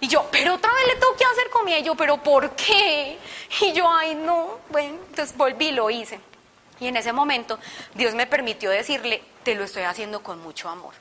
Y 0.00 0.08
yo, 0.08 0.28
pero 0.30 0.54
otra 0.54 0.72
vez 0.72 0.86
le 0.86 0.94
tengo 0.96 1.16
que 1.16 1.24
hacer 1.24 1.50
comida. 1.50 1.78
Y 1.78 1.82
yo, 1.82 1.94
pero 1.94 2.16
¿por 2.18 2.50
qué? 2.54 3.18
Y 3.60 3.72
yo, 3.72 3.90
ay, 3.90 4.14
no. 4.14 4.58
Bueno, 4.70 4.98
entonces 5.08 5.36
volví 5.36 5.68
y 5.68 5.72
lo 5.72 5.90
hice. 5.90 6.20
Y 6.80 6.86
en 6.86 6.96
ese 6.96 7.12
momento 7.12 7.58
Dios 7.94 8.14
me 8.14 8.26
permitió 8.26 8.70
decirle, 8.70 9.22
te 9.42 9.54
lo 9.54 9.64
estoy 9.64 9.82
haciendo 9.82 10.22
con 10.22 10.40
mucho 10.40 10.68
amor. 10.68 10.94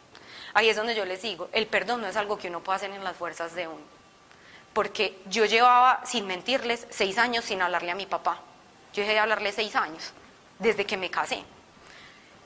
Ahí 0.54 0.70
es 0.70 0.76
donde 0.76 0.96
yo 0.96 1.06
les 1.06 1.22
digo, 1.22 1.50
el 1.52 1.68
perdón 1.68 2.02
no 2.02 2.08
es 2.08 2.16
algo 2.16 2.38
que 2.38 2.48
uno 2.48 2.62
pueda 2.62 2.78
hacer 2.78 2.90
en 2.90 3.04
las 3.04 3.16
fuerzas 3.16 3.54
de 3.54 3.68
uno. 3.68 3.84
Porque 4.74 5.20
yo 5.26 5.46
llevaba, 5.46 6.02
sin 6.06 6.26
mentirles, 6.26 6.88
seis 6.90 7.18
años 7.18 7.46
sin 7.46 7.62
hablarle 7.62 7.92
a 7.92 7.96
mi 7.96 8.08
papá. 8.08 8.40
Yo 8.94 9.02
dejé 9.02 9.14
de 9.14 9.20
hablarle 9.20 9.52
seis 9.52 9.76
años, 9.76 10.14
desde 10.58 10.86
que 10.86 10.98
me 10.98 11.12
casé. 11.12 11.44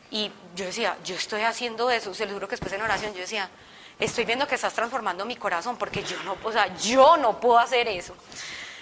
Y 0.09 0.29
yo 0.55 0.65
decía, 0.65 0.97
yo 1.05 1.15
estoy 1.15 1.43
haciendo 1.43 1.89
eso, 1.89 2.13
se 2.13 2.25
lo 2.25 2.33
juro 2.33 2.47
que 2.47 2.53
después 2.53 2.73
en 2.73 2.81
oración 2.81 3.13
yo 3.13 3.21
decía, 3.21 3.49
estoy 4.05 4.25
viendo 4.25 4.47
que 4.47 4.55
estás 4.55 4.73
transformando 4.73 5.25
mi 5.25 5.35
corazón 5.35 5.77
porque 5.77 6.03
yo 6.03 6.21
no, 6.23 6.37
o 6.43 6.51
sea, 6.51 6.75
yo 6.77 7.17
no 7.17 7.39
puedo 7.39 7.59
hacer 7.59 7.87
eso. 7.87 8.15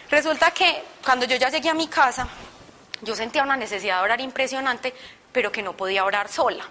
Resulta 0.09 0.51
que 0.51 0.83
cuando 1.03 1.25
yo 1.25 1.35
ya 1.35 1.49
llegué 1.49 1.69
a 1.69 1.73
mi 1.73 1.87
casa, 1.87 2.27
yo 3.01 3.15
sentía 3.15 3.43
una 3.43 3.55
necesidad 3.55 3.97
de 3.97 4.03
orar 4.03 4.21
impresionante, 4.21 4.93
pero 5.31 5.51
que 5.51 5.61
no 5.61 5.73
podía 5.73 6.05
orar 6.05 6.29
sola. 6.29 6.65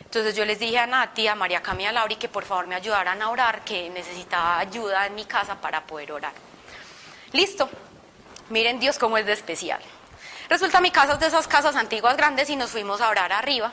Entonces 0.00 0.34
yo 0.34 0.44
les 0.44 0.58
dije 0.58 0.78
a 0.78 0.86
Nati, 0.86 1.28
a 1.28 1.34
María 1.34 1.62
Camila 1.62 1.92
Lauri 1.92 2.16
que 2.16 2.28
por 2.28 2.44
favor 2.44 2.66
me 2.66 2.74
ayudaran 2.74 3.20
a 3.20 3.30
orar, 3.30 3.62
que 3.64 3.90
necesitaba 3.90 4.58
ayuda 4.58 5.06
en 5.06 5.14
mi 5.14 5.24
casa 5.24 5.60
para 5.60 5.86
poder 5.86 6.12
orar. 6.12 6.32
Listo. 7.32 7.68
Miren 8.50 8.78
Dios 8.78 8.98
cómo 8.98 9.16
es 9.16 9.26
de 9.26 9.32
especial. 9.32 9.80
Resulta 10.48 10.80
mi 10.80 10.90
casa 10.90 11.14
es 11.14 11.20
de 11.20 11.26
esas 11.26 11.48
casas 11.48 11.76
antiguas 11.76 12.16
grandes 12.16 12.50
y 12.50 12.56
nos 12.56 12.70
fuimos 12.70 13.00
a 13.00 13.08
orar 13.08 13.32
arriba. 13.32 13.72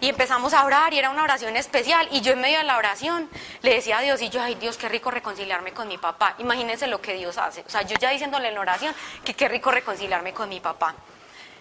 Y 0.00 0.08
empezamos 0.08 0.54
a 0.54 0.64
orar 0.64 0.94
y 0.94 0.98
era 0.98 1.10
una 1.10 1.22
oración 1.22 1.56
especial. 1.56 2.08
Y 2.10 2.22
yo 2.22 2.32
en 2.32 2.40
medio 2.40 2.58
de 2.58 2.64
la 2.64 2.78
oración 2.78 3.28
le 3.60 3.74
decía 3.74 3.98
a 3.98 4.00
Dios, 4.00 4.22
y 4.22 4.30
yo, 4.30 4.42
ay 4.42 4.54
Dios, 4.54 4.78
qué 4.78 4.88
rico 4.88 5.10
reconciliarme 5.10 5.72
con 5.72 5.88
mi 5.88 5.98
papá. 5.98 6.34
Imagínense 6.38 6.86
lo 6.86 7.02
que 7.02 7.14
Dios 7.14 7.36
hace. 7.36 7.62
O 7.66 7.70
sea, 7.70 7.82
yo 7.82 7.96
ya 7.98 8.10
diciéndole 8.10 8.48
en 8.48 8.54
la 8.54 8.60
oración 8.60 8.94
que 9.24 9.34
qué 9.34 9.48
rico 9.48 9.70
reconciliarme 9.70 10.32
con 10.32 10.48
mi 10.48 10.60
papá. 10.60 10.94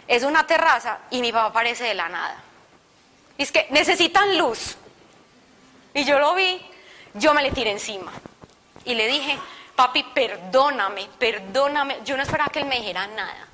Es 0.08 0.24
una 0.24 0.48
terraza 0.48 1.00
y 1.12 1.22
mi 1.22 1.32
papá 1.32 1.48
aparece 1.48 1.84
de 1.84 1.94
la 1.94 2.08
nada. 2.08 2.42
Y 3.38 3.44
es 3.44 3.52
que 3.52 3.68
necesitan 3.72 4.38
luz. 4.38 4.78
Y 5.94 6.06
yo 6.06 6.18
lo 6.18 6.34
vi, 6.34 6.62
yo 7.16 7.34
me 7.34 7.44
le 7.44 7.52
tiré 7.52 7.72
encima. 7.72 8.12
Y 8.86 8.96
le 8.96 9.08
dije, 9.08 9.38
papi, 9.76 10.04
perdóname, 10.14 11.10
perdóname. 11.20 12.00
Yo 12.06 12.16
no 12.16 12.24
esperaba 12.24 12.50
que 12.50 12.60
él 12.60 12.66
me 12.66 12.78
dijera 12.78 13.06
nada. 13.08 13.49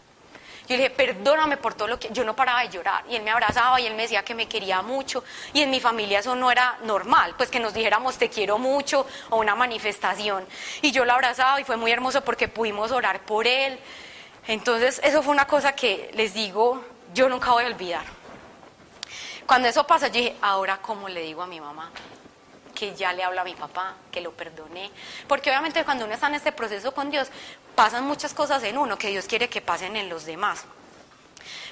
Yo 0.67 0.75
le 0.75 0.83
dije, 0.83 0.89
perdóname 0.89 1.57
por 1.57 1.73
todo 1.73 1.87
lo 1.87 1.99
que... 1.99 2.09
Yo 2.11 2.23
no 2.23 2.35
paraba 2.35 2.61
de 2.61 2.69
llorar. 2.69 3.03
Y 3.09 3.15
él 3.15 3.23
me 3.23 3.31
abrazaba 3.31 3.79
y 3.79 3.85
él 3.85 3.93
me 3.93 4.03
decía 4.03 4.23
que 4.23 4.33
me 4.33 4.47
quería 4.47 4.81
mucho. 4.81 5.23
Y 5.53 5.61
en 5.61 5.69
mi 5.69 5.79
familia 5.79 6.19
eso 6.19 6.35
no 6.35 6.49
era 6.51 6.77
normal, 6.83 7.35
pues 7.37 7.49
que 7.49 7.59
nos 7.59 7.73
dijéramos 7.73 8.17
te 8.17 8.29
quiero 8.29 8.57
mucho 8.57 9.05
o 9.29 9.37
una 9.37 9.55
manifestación. 9.55 10.45
Y 10.81 10.91
yo 10.91 11.05
lo 11.05 11.13
abrazaba 11.13 11.59
y 11.61 11.63
fue 11.63 11.77
muy 11.77 11.91
hermoso 11.91 12.21
porque 12.21 12.47
pudimos 12.47 12.91
orar 12.91 13.21
por 13.21 13.47
él. 13.47 13.79
Entonces, 14.47 15.01
eso 15.03 15.23
fue 15.23 15.33
una 15.33 15.45
cosa 15.45 15.73
que 15.73 16.11
les 16.13 16.33
digo, 16.33 16.83
yo 17.13 17.29
nunca 17.29 17.51
voy 17.51 17.63
a 17.63 17.67
olvidar. 17.67 18.03
Cuando 19.45 19.67
eso 19.67 19.85
pasa, 19.85 20.07
yo 20.07 20.13
dije, 20.13 20.35
ahora 20.41 20.77
cómo 20.81 21.09
le 21.09 21.21
digo 21.21 21.41
a 21.41 21.47
mi 21.47 21.59
mamá 21.59 21.91
que 22.75 22.93
ya 22.93 23.13
le 23.13 23.23
hablo 23.23 23.41
a 23.41 23.43
mi 23.43 23.55
papá, 23.55 23.95
que 24.11 24.21
lo 24.21 24.31
perdoné. 24.31 24.91
Porque 25.27 25.49
obviamente 25.49 25.83
cuando 25.83 26.05
uno 26.05 26.13
está 26.13 26.27
en 26.27 26.35
este 26.35 26.51
proceso 26.51 26.93
con 26.93 27.09
Dios, 27.09 27.29
pasan 27.73 28.05
muchas 28.05 28.33
cosas 28.33 28.61
en 28.63 28.77
uno 28.77 28.97
que 28.97 29.07
Dios 29.07 29.25
quiere 29.25 29.49
que 29.49 29.61
pasen 29.61 29.95
en 29.95 30.09
los 30.09 30.25
demás. 30.25 30.65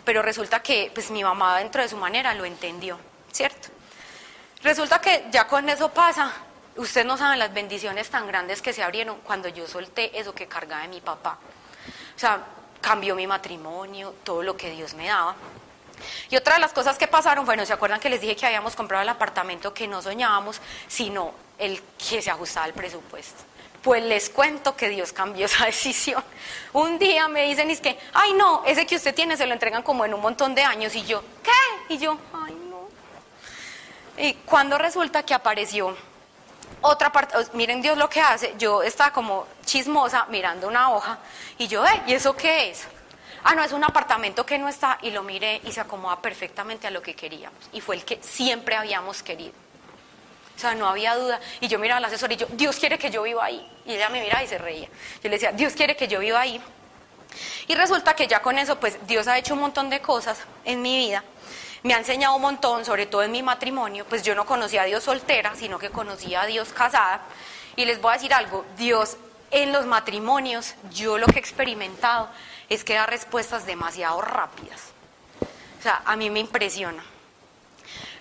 Pero 0.06 0.22
resulta 0.22 0.62
que 0.64 0.92
pues 0.94 1.12
mi 1.12 1.24
mamá 1.24 1.60
dentro 1.60 1.82
de 1.82 1.90
su 1.90 1.98
manera 1.98 2.34
lo 2.34 2.46
entendió, 2.46 2.98
¿cierto? 3.32 3.70
Resulta 4.64 5.00
que 5.00 5.26
ya 5.30 5.46
con 5.46 5.68
eso 5.70 5.90
pasa, 5.90 6.32
ustedes 6.78 7.06
no 7.06 7.18
saben 7.18 7.38
las 7.38 7.54
bendiciones 7.54 8.10
tan 8.10 8.28
grandes 8.28 8.62
que 8.62 8.74
se 8.74 8.82
abrieron 8.82 9.20
cuando 9.24 9.50
yo 9.50 9.68
solté 9.68 10.18
eso 10.18 10.34
que 10.34 10.48
cargaba 10.48 10.84
de 10.84 10.88
mi 10.88 11.02
papá. 11.02 11.38
O 12.16 12.20
sea, 12.20 12.44
cambió 12.80 13.16
mi 13.16 13.28
matrimonio, 13.28 14.16
todo 14.24 14.44
lo 14.44 14.56
que 14.56 14.70
Dios 14.72 14.94
me 14.94 15.08
daba. 15.08 15.36
Y 16.30 16.38
otra 16.38 16.56
de 16.56 16.62
las 16.62 16.74
cosas 16.74 16.98
que 16.98 17.08
pasaron, 17.08 17.46
bueno, 17.46 17.66
¿se 17.66 17.74
acuerdan 17.74 18.00
que 18.00 18.10
les 18.10 18.22
dije 18.22 18.36
que 18.36 18.46
habíamos 18.46 18.76
comprado 18.76 19.04
el 19.04 19.10
apartamento 19.10 19.74
que 19.74 19.88
no 19.88 20.02
soñábamos, 20.02 20.62
sino 20.88 21.34
el 21.58 21.82
que 21.98 22.22
se 22.22 22.32
ajustaba 22.32 22.66
al 22.66 22.74
presupuesto? 22.74 23.44
Pues 23.82 24.02
les 24.04 24.30
cuento 24.30 24.76
que 24.76 24.90
Dios 24.90 25.12
cambió 25.12 25.46
esa 25.46 25.66
decisión. 25.68 26.24
Un 26.72 26.98
día 27.00 27.28
me 27.28 27.44
dicen, 27.44 27.70
es 27.70 27.82
que, 27.82 27.98
ay 28.14 28.34
no, 28.34 28.64
ese 28.66 28.86
que 28.86 28.96
usted 28.96 29.14
tiene 29.14 29.38
se 29.38 29.46
lo 29.46 29.54
entregan 29.54 29.84
como 29.84 30.06
en 30.06 30.14
un 30.14 30.22
montón 30.22 30.56
de 30.56 30.64
años. 30.64 30.96
Y 30.96 31.04
yo, 31.04 31.24
¿qué? 31.44 31.94
Y 31.94 31.98
yo, 31.98 32.18
ay 32.34 32.54
no. 32.70 32.88
Y 34.18 34.34
cuando 34.46 34.78
resulta 34.78 35.24
que 35.24 35.34
apareció 35.34 35.96
otra 36.82 37.12
parte, 37.12 37.36
miren 37.54 37.82
Dios 37.82 37.98
lo 37.98 38.10
que 38.10 38.22
hace, 38.22 38.54
yo 38.58 38.84
estaba 38.84 39.12
como 39.12 39.48
chismosa 39.66 40.26
mirando 40.30 40.68
una 40.68 40.92
hoja 40.92 41.18
y 41.58 41.68
yo, 41.68 41.84
¿y 42.06 42.14
eso 42.14 42.36
qué 42.36 42.72
es? 42.72 42.88
Ah, 43.44 43.56
no, 43.56 43.64
es 43.64 43.72
un 43.72 43.84
apartamento 43.84 44.46
que 44.46 44.58
no 44.58 44.68
está, 44.68 44.98
y 45.02 45.12
lo 45.12 45.24
miré 45.24 45.62
y 45.66 45.72
se 45.72 45.82
acomoda 45.82 46.22
perfectamente 46.22 46.88
a 46.88 46.92
lo 46.92 47.02
que 47.02 47.16
queríamos. 47.16 47.58
Y 47.72 47.82
fue 47.82 47.96
el 47.96 48.06
que 48.06 48.20
siempre 48.22 48.76
habíamos 48.76 49.24
querido. 49.24 49.54
O 50.56 50.60
sea, 50.60 50.76
no 50.76 50.88
había 50.88 51.16
duda. 51.16 51.40
Y 51.60 51.68
yo 51.68 51.80
miraba 51.80 51.98
al 51.98 52.06
asesor 52.06 52.32
y 52.32 52.38
yo, 52.38 52.48
Dios 52.52 52.78
quiere 52.78 52.98
que 52.98 53.10
yo 53.10 53.24
viva 53.24 53.46
ahí. 53.46 53.68
Y 53.86 53.94
ella 53.94 54.10
me 54.10 54.22
miraba 54.22 54.44
y 54.44 54.48
se 54.48 54.58
reía. 54.58 54.88
Yo 54.88 55.30
le 55.30 55.32
decía, 55.32 55.52
Dios 55.52 55.74
quiere 55.74 55.96
que 55.96 56.08
yo 56.08 56.20
viva 56.20 56.42
ahí. 56.42 56.62
Y 57.68 57.76
resulta 57.76 58.16
que 58.16 58.28
ya 58.28 58.42
con 58.42 58.58
eso, 58.60 58.80
pues 58.80 58.98
Dios 59.08 59.28
ha 59.28 59.38
hecho 59.38 59.56
un 59.56 59.62
montón 59.62 59.90
de 59.90 60.00
cosas 60.02 60.40
en 60.64 60.82
mi 60.82 60.96
vida. 60.96 61.24
Me 61.82 61.94
ha 61.94 61.98
enseñado 61.98 62.36
un 62.36 62.42
montón, 62.42 62.86
sobre 62.86 63.08
todo 63.08 63.24
en 63.24 63.32
mi 63.32 63.42
matrimonio. 63.42 64.06
Pues 64.06 64.24
yo 64.24 64.36
no 64.36 64.46
conocía 64.46 64.84
a 64.84 64.86
Dios 64.86 65.04
soltera, 65.04 65.56
sino 65.56 65.80
que 65.80 65.90
conocía 65.90 66.44
a 66.44 66.46
Dios 66.46 66.70
casada. 66.70 67.22
Y 67.76 67.86
les 67.86 68.00
voy 68.00 68.12
a 68.12 68.14
decir 68.14 68.34
algo, 68.34 68.64
Dios 68.78 69.18
en 69.50 69.72
los 69.72 69.86
matrimonios, 69.86 70.74
yo 70.92 71.18
lo 71.18 71.28
que 71.28 71.36
he 71.36 71.40
experimentado 71.40 72.30
es 72.74 72.84
que 72.84 72.94
da 72.94 73.06
respuestas 73.06 73.66
demasiado 73.66 74.22
rápidas. 74.22 74.82
O 75.80 75.84
sea, 75.84 76.02
a 76.06 76.16
mí 76.16 76.30
me 76.30 76.40
impresiona. 76.40 77.04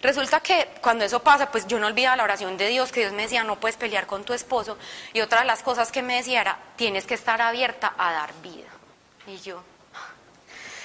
Resulta 0.02 0.40
que 0.40 0.68
cuando 0.80 1.04
eso 1.04 1.22
pasa, 1.22 1.50
pues 1.50 1.66
yo 1.68 1.78
no 1.78 1.86
olvidaba 1.86 2.16
la 2.16 2.24
oración 2.24 2.56
de 2.56 2.66
Dios, 2.66 2.90
que 2.90 3.00
Dios 3.00 3.12
me 3.12 3.22
decía, 3.22 3.44
no 3.44 3.60
puedes 3.60 3.76
pelear 3.76 4.06
con 4.06 4.24
tu 4.24 4.32
esposo. 4.32 4.76
Y 5.12 5.20
otra 5.20 5.40
de 5.40 5.46
las 5.46 5.62
cosas 5.62 5.92
que 5.92 6.02
me 6.02 6.16
decía 6.16 6.40
era, 6.40 6.58
tienes 6.74 7.06
que 7.06 7.14
estar 7.14 7.40
abierta 7.40 7.94
a 7.96 8.12
dar 8.12 8.32
vida. 8.42 8.68
Y 9.28 9.38
yo, 9.38 9.62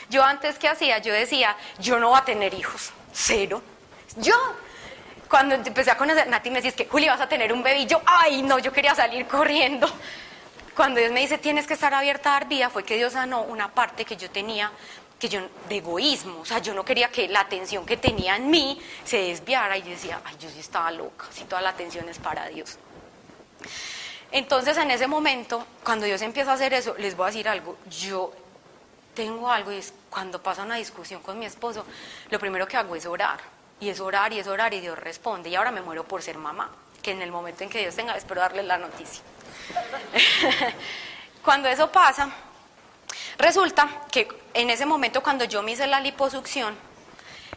yo 0.10 0.23
antes 0.23 0.60
que 0.60 0.69
hacía, 0.69 0.99
yo 0.99 1.13
decía, 1.13 1.58
yo 1.80 1.99
no 1.99 2.10
voy 2.10 2.19
a 2.19 2.25
tener 2.25 2.53
hijos, 2.53 2.91
cero. 3.12 3.62
Yo, 4.17 4.36
cuando 5.27 5.56
empecé 5.56 5.91
a 5.91 5.97
conocer, 5.97 6.27
Nati 6.27 6.49
me 6.49 6.62
decía, 6.62 6.71
que 6.75 6.89
Juli, 6.89 7.08
vas 7.08 7.19
a 7.19 7.27
tener 7.27 7.51
un 7.51 7.63
bebé. 7.63 7.88
Yo, 7.88 8.01
ay, 8.06 8.43
no, 8.43 8.60
yo 8.60 8.71
quería 8.71 8.95
salir 8.95 9.27
corriendo. 9.27 9.89
Cuando 10.77 10.99
Dios 10.99 11.11
me 11.11 11.21
dice 11.21 11.39
tienes 11.39 11.65
que 11.65 11.73
estar 11.73 11.91
abierta 11.91 12.29
a 12.29 12.33
dar 12.33 12.47
vida, 12.47 12.69
fue 12.69 12.83
que 12.83 12.97
Dios 12.97 13.13
sanó 13.13 13.41
una 13.41 13.73
parte 13.73 14.05
que 14.05 14.15
yo 14.15 14.29
tenía 14.29 14.71
que 15.17 15.27
yo 15.27 15.41
de 15.67 15.77
egoísmo, 15.77 16.41
o 16.41 16.45
sea, 16.45 16.59
yo 16.59 16.75
no 16.75 16.85
quería 16.85 17.09
que 17.09 17.27
la 17.27 17.39
atención 17.39 17.83
que 17.83 17.97
tenía 17.97 18.35
en 18.35 18.51
mí 18.51 18.79
se 19.03 19.17
desviara 19.17 19.75
y 19.75 19.81
yo 19.81 19.89
decía, 19.89 20.21
ay, 20.23 20.36
yo 20.39 20.47
sí 20.47 20.59
estaba 20.59 20.91
loca, 20.91 21.25
si 21.32 21.45
toda 21.45 21.63
la 21.63 21.69
atención 21.69 22.07
es 22.07 22.19
para 22.19 22.47
Dios. 22.49 22.78
Entonces, 24.32 24.78
en 24.78 24.91
ese 24.91 25.07
momento, 25.07 25.65
cuando 25.84 26.05
Dios 26.05 26.21
empieza 26.21 26.51
a 26.51 26.53
hacer 26.53 26.75
eso, 26.75 26.93
les 26.99 27.17
voy 27.17 27.23
a 27.23 27.28
decir 27.28 27.49
algo, 27.49 27.78
yo 27.89 28.32
tengo 29.15 29.49
algo 29.49 29.71
y 29.71 29.78
es 29.78 29.91
cuando 30.11 30.43
pasa 30.43 30.61
una 30.61 30.75
discusión 30.75 31.23
con 31.23 31.39
mi 31.39 31.47
esposo, 31.47 31.84
lo 32.30 32.38
primero 32.38 32.67
que 32.67 32.78
hago 32.78 32.95
es 32.95 33.07
orar, 33.07 33.39
y 33.80 33.89
es 33.89 33.99
orar 33.99 34.32
y 34.32 34.38
es 34.38 34.45
orar 34.45 34.75
y 34.75 34.82
Dios 34.82 34.99
responde, 34.99 35.49
y 35.49 35.55
ahora 35.55 35.71
me 35.71 35.82
muero 35.82 36.03
por 36.03 36.21
ser 36.21 36.38
mamá, 36.38 36.69
que 37.01 37.09
en 37.09 37.23
el 37.23 37.32
momento 37.32 37.63
en 37.63 37.71
que 37.71 37.80
Dios 37.80 37.95
tenga, 37.95 38.15
espero 38.15 38.41
darles 38.41 38.65
la 38.65 38.78
noticia. 38.78 39.23
cuando 41.43 41.68
eso 41.70 41.91
pasa, 41.91 42.30
resulta 43.38 44.05
que 44.11 44.28
en 44.53 44.70
ese 44.70 44.86
momento 44.86 45.22
cuando 45.22 45.45
yo 45.45 45.61
me 45.61 45.72
hice 45.72 45.88
la 45.88 45.99
liposucción, 45.99 46.76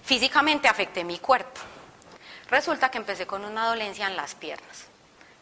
físicamente 0.02 0.68
afecté 0.68 1.04
mi 1.04 1.18
cuerpo. 1.18 1.60
Resulta 2.48 2.90
que 2.90 2.98
empecé 2.98 3.26
con 3.26 3.44
una 3.44 3.68
dolencia 3.68 4.06
en 4.06 4.16
las 4.16 4.34
piernas, 4.34 4.86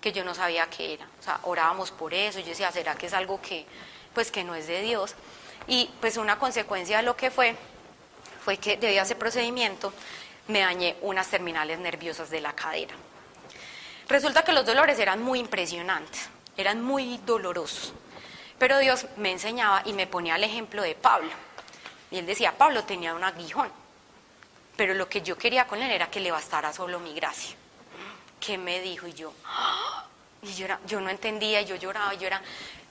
que 0.01 0.13
yo 0.13 0.25
no 0.25 0.35
sabía 0.35 0.69
qué 0.69 0.95
era. 0.95 1.07
O 1.19 1.23
sea, 1.23 1.41
orábamos 1.45 1.91
por 1.91 2.13
eso, 2.13 2.39
yo 2.41 2.47
decía, 2.47 2.71
¿será 2.71 2.95
que 2.95 3.07
es 3.07 3.15
algo 3.15 3.41
que, 3.41 3.67
pues, 4.13 4.31
que 4.31 4.45
no 4.45 4.55
es 4.55 4.67
de 4.67 4.83
Dios? 4.83 5.15
Y 5.67 5.91
pues 6.01 6.17
una 6.17 6.39
consecuencia 6.39 6.99
de 6.99 7.03
lo 7.03 7.17
que 7.17 7.31
fue, 7.31 7.57
fue 8.45 8.59
que 8.59 8.77
debido 8.77 9.01
a 9.01 9.05
ese 9.05 9.17
procedimiento 9.17 9.93
me 10.49 10.61
dañé 10.61 10.97
unas 11.03 11.29
terminales 11.29 11.79
nerviosas 11.79 12.31
de 12.31 12.41
la 12.41 12.55
cadera. 12.55 12.95
Resulta 14.09 14.43
que 14.43 14.53
los 14.53 14.65
dolores 14.65 14.99
eran 14.99 15.23
muy 15.23 15.39
impresionantes, 15.39 16.29
eran 16.59 16.83
muy 16.83 17.19
dolorosos. 17.25 17.95
Pero 18.59 18.79
Dios 18.79 19.07
me 19.17 19.31
enseñaba 19.31 19.83
y 19.87 19.93
me 19.93 20.09
ponía 20.09 20.37
el 20.37 20.45
ejemplo 20.45 20.83
de 20.83 20.97
Pablo. 20.97 21.31
Y 22.11 22.19
él 22.19 22.27
decía, 22.27 22.59
Pablo 22.59 22.85
tenía 22.85 23.15
un 23.15 23.23
aguijón, 23.23 23.71
pero 24.77 24.93
lo 24.95 25.09
que 25.09 25.23
yo 25.23 25.39
quería 25.39 25.67
con 25.67 25.81
él 25.81 25.91
era 25.91 26.11
que 26.11 26.21
le 26.21 26.33
bastara 26.33 26.73
solo 26.73 26.99
mi 26.99 27.15
gracia. 27.15 27.57
¿Qué 28.41 28.59
me 28.59 28.81
dijo? 28.81 29.07
Y 29.07 29.15
yo, 29.15 29.33
y 30.43 30.53
yo, 30.55 30.67
yo 30.87 31.01
no 31.01 31.09
entendía, 31.09 31.63
yo 31.63 31.77
lloraba, 31.77 32.15
yo 32.15 32.27
era, 32.27 32.43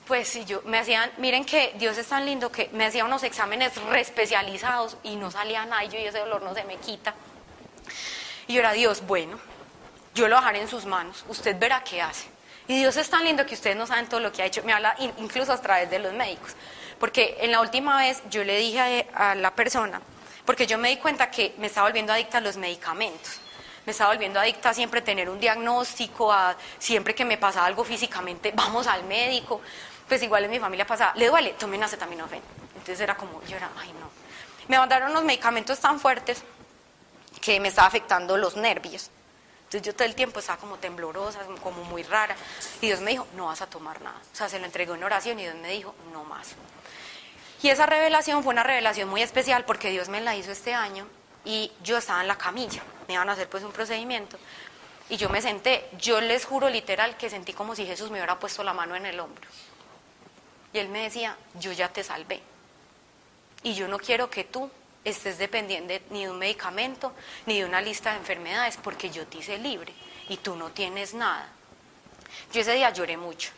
pues 0.06 0.28
si 0.28 0.46
yo, 0.46 0.62
me 0.64 0.78
hacían, 0.78 1.12
miren 1.18 1.44
que 1.44 1.74
Dios 1.76 1.98
es 1.98 2.06
tan 2.06 2.24
lindo 2.24 2.50
que 2.50 2.70
me 2.72 2.86
hacía 2.86 3.04
unos 3.04 3.22
exámenes 3.22 3.76
re 3.84 4.00
especializados 4.00 4.96
y 5.02 5.16
no 5.16 5.30
salía 5.30 5.66
nada 5.66 5.84
y 5.84 5.88
yo 5.90 5.98
y 5.98 6.04
ese 6.04 6.20
dolor 6.20 6.40
no 6.42 6.54
se 6.54 6.64
me 6.64 6.76
quita. 6.76 7.14
Y 8.46 8.54
yo 8.54 8.60
era, 8.60 8.72
Dios, 8.72 9.06
bueno, 9.06 9.38
yo 10.14 10.26
lo 10.26 10.36
dejaré 10.36 10.62
en 10.62 10.68
sus 10.68 10.86
manos, 10.86 11.26
usted 11.28 11.58
verá 11.58 11.84
qué 11.84 12.00
hace. 12.00 12.37
Y 12.68 12.76
Dios 12.76 12.96
es 12.98 13.08
tan 13.08 13.24
lindo 13.24 13.46
que 13.46 13.54
ustedes 13.54 13.76
no 13.76 13.86
saben 13.86 14.08
todo 14.08 14.20
lo 14.20 14.30
que 14.30 14.42
ha 14.42 14.44
hecho, 14.44 14.62
me 14.62 14.74
habla 14.74 14.94
incluso 15.16 15.52
a 15.52 15.60
través 15.60 15.90
de 15.90 15.98
los 15.98 16.12
médicos. 16.12 16.54
Porque 17.00 17.38
en 17.40 17.50
la 17.50 17.62
última 17.62 17.96
vez 17.96 18.22
yo 18.28 18.44
le 18.44 18.58
dije 18.58 19.08
a, 19.14 19.34
la 19.34 19.54
persona, 19.54 20.02
porque 20.44 20.66
yo 20.66 20.76
me 20.76 20.90
di 20.90 20.98
cuenta 20.98 21.30
que 21.30 21.54
me 21.58 21.68
estaba 21.68 21.88
volviendo 21.88 22.12
adicta 22.12 22.38
a 22.38 22.40
los 22.40 22.56
medicamentos 22.56 23.40
me 23.86 23.92
estaba 23.92 24.12
volviendo 24.12 24.38
adicta 24.38 24.68
a 24.68 24.74
siempre 24.74 25.00
tener 25.00 25.30
un 25.30 25.40
diagnóstico, 25.40 26.30
a 26.30 26.54
siempre 26.78 27.14
que 27.14 27.24
me 27.24 27.38
pasaba 27.38 27.64
algo 27.64 27.84
físicamente, 27.84 28.52
vamos 28.54 28.86
al 28.86 29.02
médico. 29.04 29.62
Pues 30.06 30.22
igual 30.22 30.44
en 30.44 30.50
mi 30.50 30.58
familia 30.58 30.86
pasaba, 30.86 31.14
le 31.14 31.26
duele, 31.26 31.54
tomen 31.54 31.82
acetaminofén. 31.82 32.42
Entonces 32.74 33.00
era 33.00 33.16
como, 33.16 33.42
yo 33.46 33.56
era, 33.56 33.70
ay 33.78 33.90
no. 33.94 34.10
Me 34.68 34.76
mandaron 34.76 35.10
unos 35.12 35.24
medicamentos 35.24 35.78
tan 35.80 35.98
fuertes 35.98 36.44
que 37.40 37.58
me 37.60 37.68
estaba 37.68 37.88
afectando 37.88 38.36
los 38.36 38.58
nervios. 38.58 39.10
Entonces 39.68 39.82
yo 39.82 39.94
todo 39.94 40.04
el 40.04 40.14
tiempo 40.14 40.40
estaba 40.40 40.58
como 40.58 40.78
temblorosa, 40.78 41.40
como 41.62 41.84
muy 41.84 42.02
rara. 42.02 42.34
Y 42.80 42.86
Dios 42.86 43.00
me 43.00 43.10
dijo, 43.10 43.26
no 43.36 43.46
vas 43.46 43.60
a 43.60 43.66
tomar 43.66 44.00
nada. 44.00 44.16
O 44.32 44.34
sea, 44.34 44.48
se 44.48 44.58
lo 44.58 44.64
entregó 44.64 44.94
en 44.94 45.04
oración 45.04 45.38
y 45.38 45.42
Dios 45.42 45.56
me 45.56 45.70
dijo, 45.70 45.94
no 46.10 46.24
más. 46.24 46.54
Y 47.62 47.68
esa 47.68 47.84
revelación 47.84 48.42
fue 48.42 48.54
una 48.54 48.62
revelación 48.62 49.10
muy 49.10 49.20
especial 49.20 49.66
porque 49.66 49.90
Dios 49.90 50.08
me 50.08 50.22
la 50.22 50.34
hizo 50.34 50.50
este 50.52 50.72
año 50.72 51.06
y 51.44 51.70
yo 51.82 51.98
estaba 51.98 52.22
en 52.22 52.28
la 52.28 52.38
camilla. 52.38 52.82
Me 53.08 53.14
iban 53.14 53.28
a 53.28 53.32
hacer 53.32 53.46
pues 53.50 53.62
un 53.62 53.72
procedimiento. 53.72 54.38
Y 55.10 55.18
yo 55.18 55.28
me 55.28 55.42
senté. 55.42 55.86
Yo 55.98 56.22
les 56.22 56.46
juro 56.46 56.70
literal 56.70 57.18
que 57.18 57.28
sentí 57.28 57.52
como 57.52 57.74
si 57.74 57.84
Jesús 57.84 58.10
me 58.10 58.16
hubiera 58.18 58.38
puesto 58.38 58.64
la 58.64 58.72
mano 58.72 58.96
en 58.96 59.04
el 59.04 59.20
hombro. 59.20 59.46
Y 60.72 60.78
él 60.78 60.88
me 60.88 61.02
decía, 61.02 61.36
yo 61.60 61.72
ya 61.72 61.90
te 61.90 62.02
salvé. 62.02 62.40
Y 63.62 63.74
yo 63.74 63.86
no 63.86 63.98
quiero 63.98 64.30
que 64.30 64.44
tú 64.44 64.70
estés 65.08 65.38
dependiendo 65.38 65.94
ni 66.10 66.24
de 66.24 66.30
un 66.30 66.38
medicamento 66.38 67.12
ni 67.46 67.58
de 67.58 67.64
una 67.64 67.80
lista 67.80 68.12
de 68.12 68.18
enfermedades, 68.18 68.76
porque 68.76 69.10
yo 69.10 69.26
te 69.26 69.38
hice 69.38 69.58
libre 69.58 69.92
y 70.28 70.36
tú 70.38 70.56
no 70.56 70.70
tienes 70.70 71.14
nada. 71.14 71.48
Yo 72.52 72.60
ese 72.60 72.74
día 72.74 72.90
lloré 72.90 73.16
mucho 73.16 73.50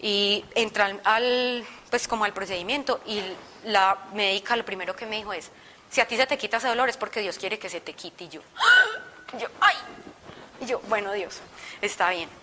y 0.00 0.44
entré 0.54 0.98
al, 1.04 1.64
pues 1.90 2.08
como 2.08 2.24
al 2.24 2.32
procedimiento 2.32 3.00
y 3.06 3.22
la 3.64 3.96
médica 4.12 4.56
lo 4.56 4.64
primero 4.64 4.96
que 4.96 5.06
me 5.06 5.16
dijo 5.16 5.32
es, 5.32 5.50
si 5.90 6.00
a 6.00 6.08
ti 6.08 6.16
se 6.16 6.26
te 6.26 6.36
quita 6.36 6.56
ese 6.56 6.68
dolor 6.68 6.88
es 6.88 6.96
porque 6.96 7.20
Dios 7.20 7.38
quiere 7.38 7.58
que 7.58 7.68
se 7.68 7.80
te 7.80 7.92
quite 7.92 8.24
y 8.24 8.28
yo, 8.28 8.40
yo, 9.38 9.48
ay, 9.60 9.76
y 10.60 10.66
yo, 10.66 10.80
bueno 10.88 11.12
Dios, 11.12 11.40
está 11.80 12.10
bien. 12.10 12.41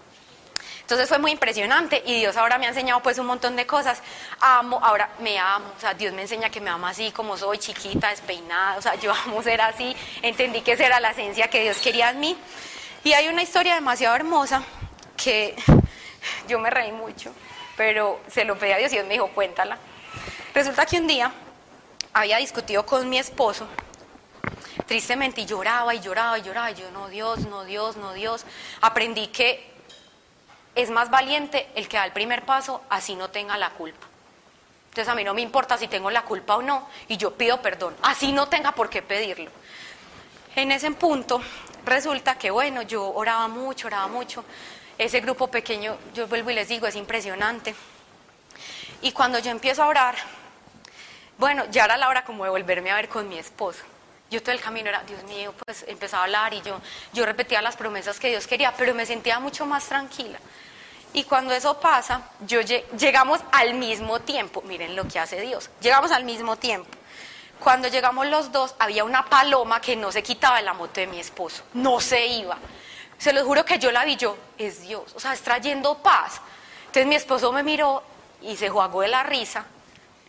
Entonces 0.90 1.08
fue 1.08 1.20
muy 1.20 1.30
impresionante 1.30 2.02
y 2.04 2.16
Dios 2.16 2.36
ahora 2.36 2.58
me 2.58 2.66
ha 2.66 2.70
enseñado 2.70 3.00
pues 3.04 3.20
un 3.20 3.28
montón 3.28 3.56
de 3.56 3.68
cosas. 3.68 4.02
Amo, 4.40 4.80
ahora 4.82 5.12
me 5.20 5.38
amo, 5.38 5.72
o 5.78 5.80
sea, 5.80 5.94
Dios 5.94 6.12
me 6.16 6.24
enseña 6.24 6.50
que 6.50 6.60
me 6.60 6.72
ama 6.72 6.90
así 6.90 7.12
como 7.12 7.38
soy, 7.38 7.60
chiquita, 7.60 8.10
despeinada, 8.10 8.76
o 8.76 8.82
sea, 8.82 8.96
yo 8.96 9.14
amo 9.14 9.44
ser 9.44 9.62
así. 9.62 9.96
Entendí 10.24 10.62
que 10.62 10.72
esa 10.72 10.88
era 10.88 11.00
la 11.00 11.12
esencia 11.12 11.48
que 11.48 11.62
Dios 11.62 11.78
quería 11.78 12.10
en 12.10 12.20
mí. 12.20 12.36
Y 13.04 13.14
hay 13.14 13.28
una 13.28 13.44
historia 13.44 13.76
demasiado 13.76 14.16
hermosa 14.16 14.64
que 15.16 15.56
yo 16.48 16.58
me 16.58 16.72
reí 16.72 16.92
mucho, 16.92 17.36
pero 17.78 18.22
se 18.28 18.44
lo 18.44 18.58
pedí 18.58 18.72
a 18.72 18.78
Dios 18.78 18.92
y 18.92 18.96
Dios 18.96 19.06
me 19.06 19.14
dijo, 19.14 19.28
cuéntala. 19.28 19.78
Resulta 20.56 20.88
que 20.88 20.98
un 20.98 21.06
día 21.06 21.32
había 22.14 22.38
discutido 22.38 22.84
con 22.84 23.08
mi 23.08 23.20
esposo 23.20 23.68
tristemente 24.88 25.42
y 25.42 25.46
lloraba 25.46 25.94
y 25.94 26.00
lloraba 26.00 26.40
y 26.40 26.42
lloraba. 26.42 26.72
Y 26.72 26.76
yo, 26.76 26.90
no, 26.90 27.10
Dios, 27.10 27.42
no, 27.42 27.64
Dios, 27.64 27.96
no, 27.96 28.14
Dios. 28.14 28.44
Aprendí 28.82 29.28
que 29.28 29.70
es 30.82 30.90
más 30.90 31.10
valiente 31.10 31.70
el 31.76 31.88
que 31.88 31.98
da 31.98 32.06
el 32.06 32.12
primer 32.12 32.44
paso, 32.44 32.82
así 32.90 33.16
no 33.16 33.30
tenga 33.30 33.58
la 33.58 33.72
culpa. 33.72 34.08
Entonces 34.90 35.08
a 35.08 35.16
mí 35.16 35.24
no 35.24 35.34
me 35.34 35.42
importa 35.42 35.78
si 35.78 35.88
tengo 35.88 36.10
la 36.10 36.24
culpa 36.24 36.58
o 36.58 36.62
no, 36.62 36.88
y 37.08 37.18
yo 37.18 37.34
pido 37.36 37.62
perdón, 37.62 37.96
así 38.02 38.32
no 38.32 38.48
tenga 38.48 38.72
por 38.72 38.90
qué 38.90 39.02
pedirlo. 39.02 39.52
En 40.56 40.72
ese 40.72 40.90
punto 40.92 41.42
resulta 41.86 42.38
que, 42.38 42.50
bueno, 42.52 42.82
yo 42.82 43.08
oraba 43.14 43.48
mucho, 43.48 43.88
oraba 43.88 44.08
mucho. 44.08 44.44
Ese 44.98 45.22
grupo 45.22 45.48
pequeño, 45.48 45.98
yo 46.14 46.28
vuelvo 46.28 46.50
y 46.50 46.56
les 46.56 46.68
digo, 46.68 46.88
es 46.88 46.96
impresionante. 46.96 47.74
Y 49.02 49.12
cuando 49.12 49.40
yo 49.40 49.52
empiezo 49.52 49.84
a 49.84 49.88
orar, 49.88 50.16
bueno, 51.38 51.66
ya 51.72 51.86
era 51.86 51.96
la 51.96 52.10
hora 52.10 52.26
como 52.26 52.44
de 52.44 52.50
volverme 52.50 52.92
a 52.92 52.96
ver 52.96 53.08
con 53.08 53.30
mi 53.30 53.38
esposo. 53.38 53.84
Yo 54.30 54.44
todo 54.44 54.52
el 54.52 54.60
camino 54.60 54.90
era, 54.90 55.02
Dios 55.04 55.24
mío, 55.24 55.54
pues 55.66 55.86
empezaba 55.88 56.24
a 56.24 56.26
hablar 56.26 56.54
y 56.54 56.62
yo, 56.62 56.82
yo 57.14 57.26
repetía 57.26 57.62
las 57.62 57.78
promesas 57.78 58.20
que 58.20 58.28
Dios 58.30 58.46
quería, 58.46 58.74
pero 58.76 58.94
me 58.94 59.06
sentía 59.06 59.40
mucho 59.40 59.66
más 59.66 59.86
tranquila. 59.86 60.40
Y 61.14 61.24
cuando 61.24 61.54
eso 61.54 61.80
pasa, 61.80 62.30
yo 62.42 62.62
llegamos 62.62 63.42
al 63.52 63.74
mismo 63.74 64.20
tiempo. 64.20 64.62
Miren 64.62 64.96
lo 64.96 65.08
que 65.08 65.20
hace 65.20 65.42
Dios. 65.42 65.70
Llegamos 65.82 66.12
al 66.12 66.24
mismo 66.24 66.56
tiempo. 66.56 66.90
Cuando 67.60 67.88
llegamos 67.88 68.28
los 68.28 68.52
dos, 68.52 68.76
había 68.80 69.04
una 69.04 69.26
paloma 69.26 69.82
que 69.82 69.96
no 69.96 70.12
se 70.12 70.24
quitaba 70.24 70.58
de 70.58 70.64
la 70.64 70.74
moto 70.74 71.02
de 71.02 71.08
mi 71.08 71.20
esposo. 71.20 71.64
No 71.74 72.00
se 72.00 72.28
iba. 72.28 72.58
Se 73.18 73.34
los 73.34 73.44
juro 73.44 73.66
que 73.66 73.80
yo 73.80 73.92
la 73.92 74.06
vi 74.06 74.16
yo, 74.16 74.38
es 74.58 74.82
Dios. 74.82 75.14
O 75.16 75.20
sea, 75.20 75.34
es 75.34 75.42
trayendo 75.42 75.98
paz. 75.98 76.40
Entonces 76.86 77.08
mi 77.08 77.16
esposo 77.16 77.52
me 77.52 77.64
miró 77.64 78.02
y 78.42 78.56
se 78.56 78.70
jugó 78.70 79.02
de 79.02 79.10
la 79.10 79.24
risa. 79.24 79.66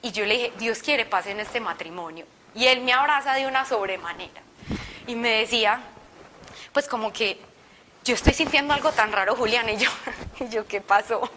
Y 0.03 0.11
yo 0.13 0.25
le 0.25 0.35
dije, 0.35 0.53
Dios 0.59 0.79
quiere 0.81 1.05
paz 1.05 1.27
en 1.27 1.41
este 1.41 1.61
matrimonio. 1.61 2.27
Y 2.55 2.67
él 2.67 2.81
me 2.81 2.93
abraza 2.93 3.35
de 3.35 3.47
una 3.47 3.65
sobremanera. 3.65 4.43
Y 5.07 5.15
me 5.15 5.41
decía, 5.41 5.81
pues 6.73 6.89
como 6.89 7.13
que 7.13 7.41
yo 8.03 8.15
estoy 8.15 8.33
sintiendo 8.33 8.75
algo 8.75 8.93
tan 8.93 9.13
raro, 9.13 9.37
Julián, 9.37 9.69
y 9.69 9.77
yo, 9.77 9.91
y 10.49 10.49
yo, 10.49 10.67
¿qué 10.67 10.81
pasó? 10.81 11.31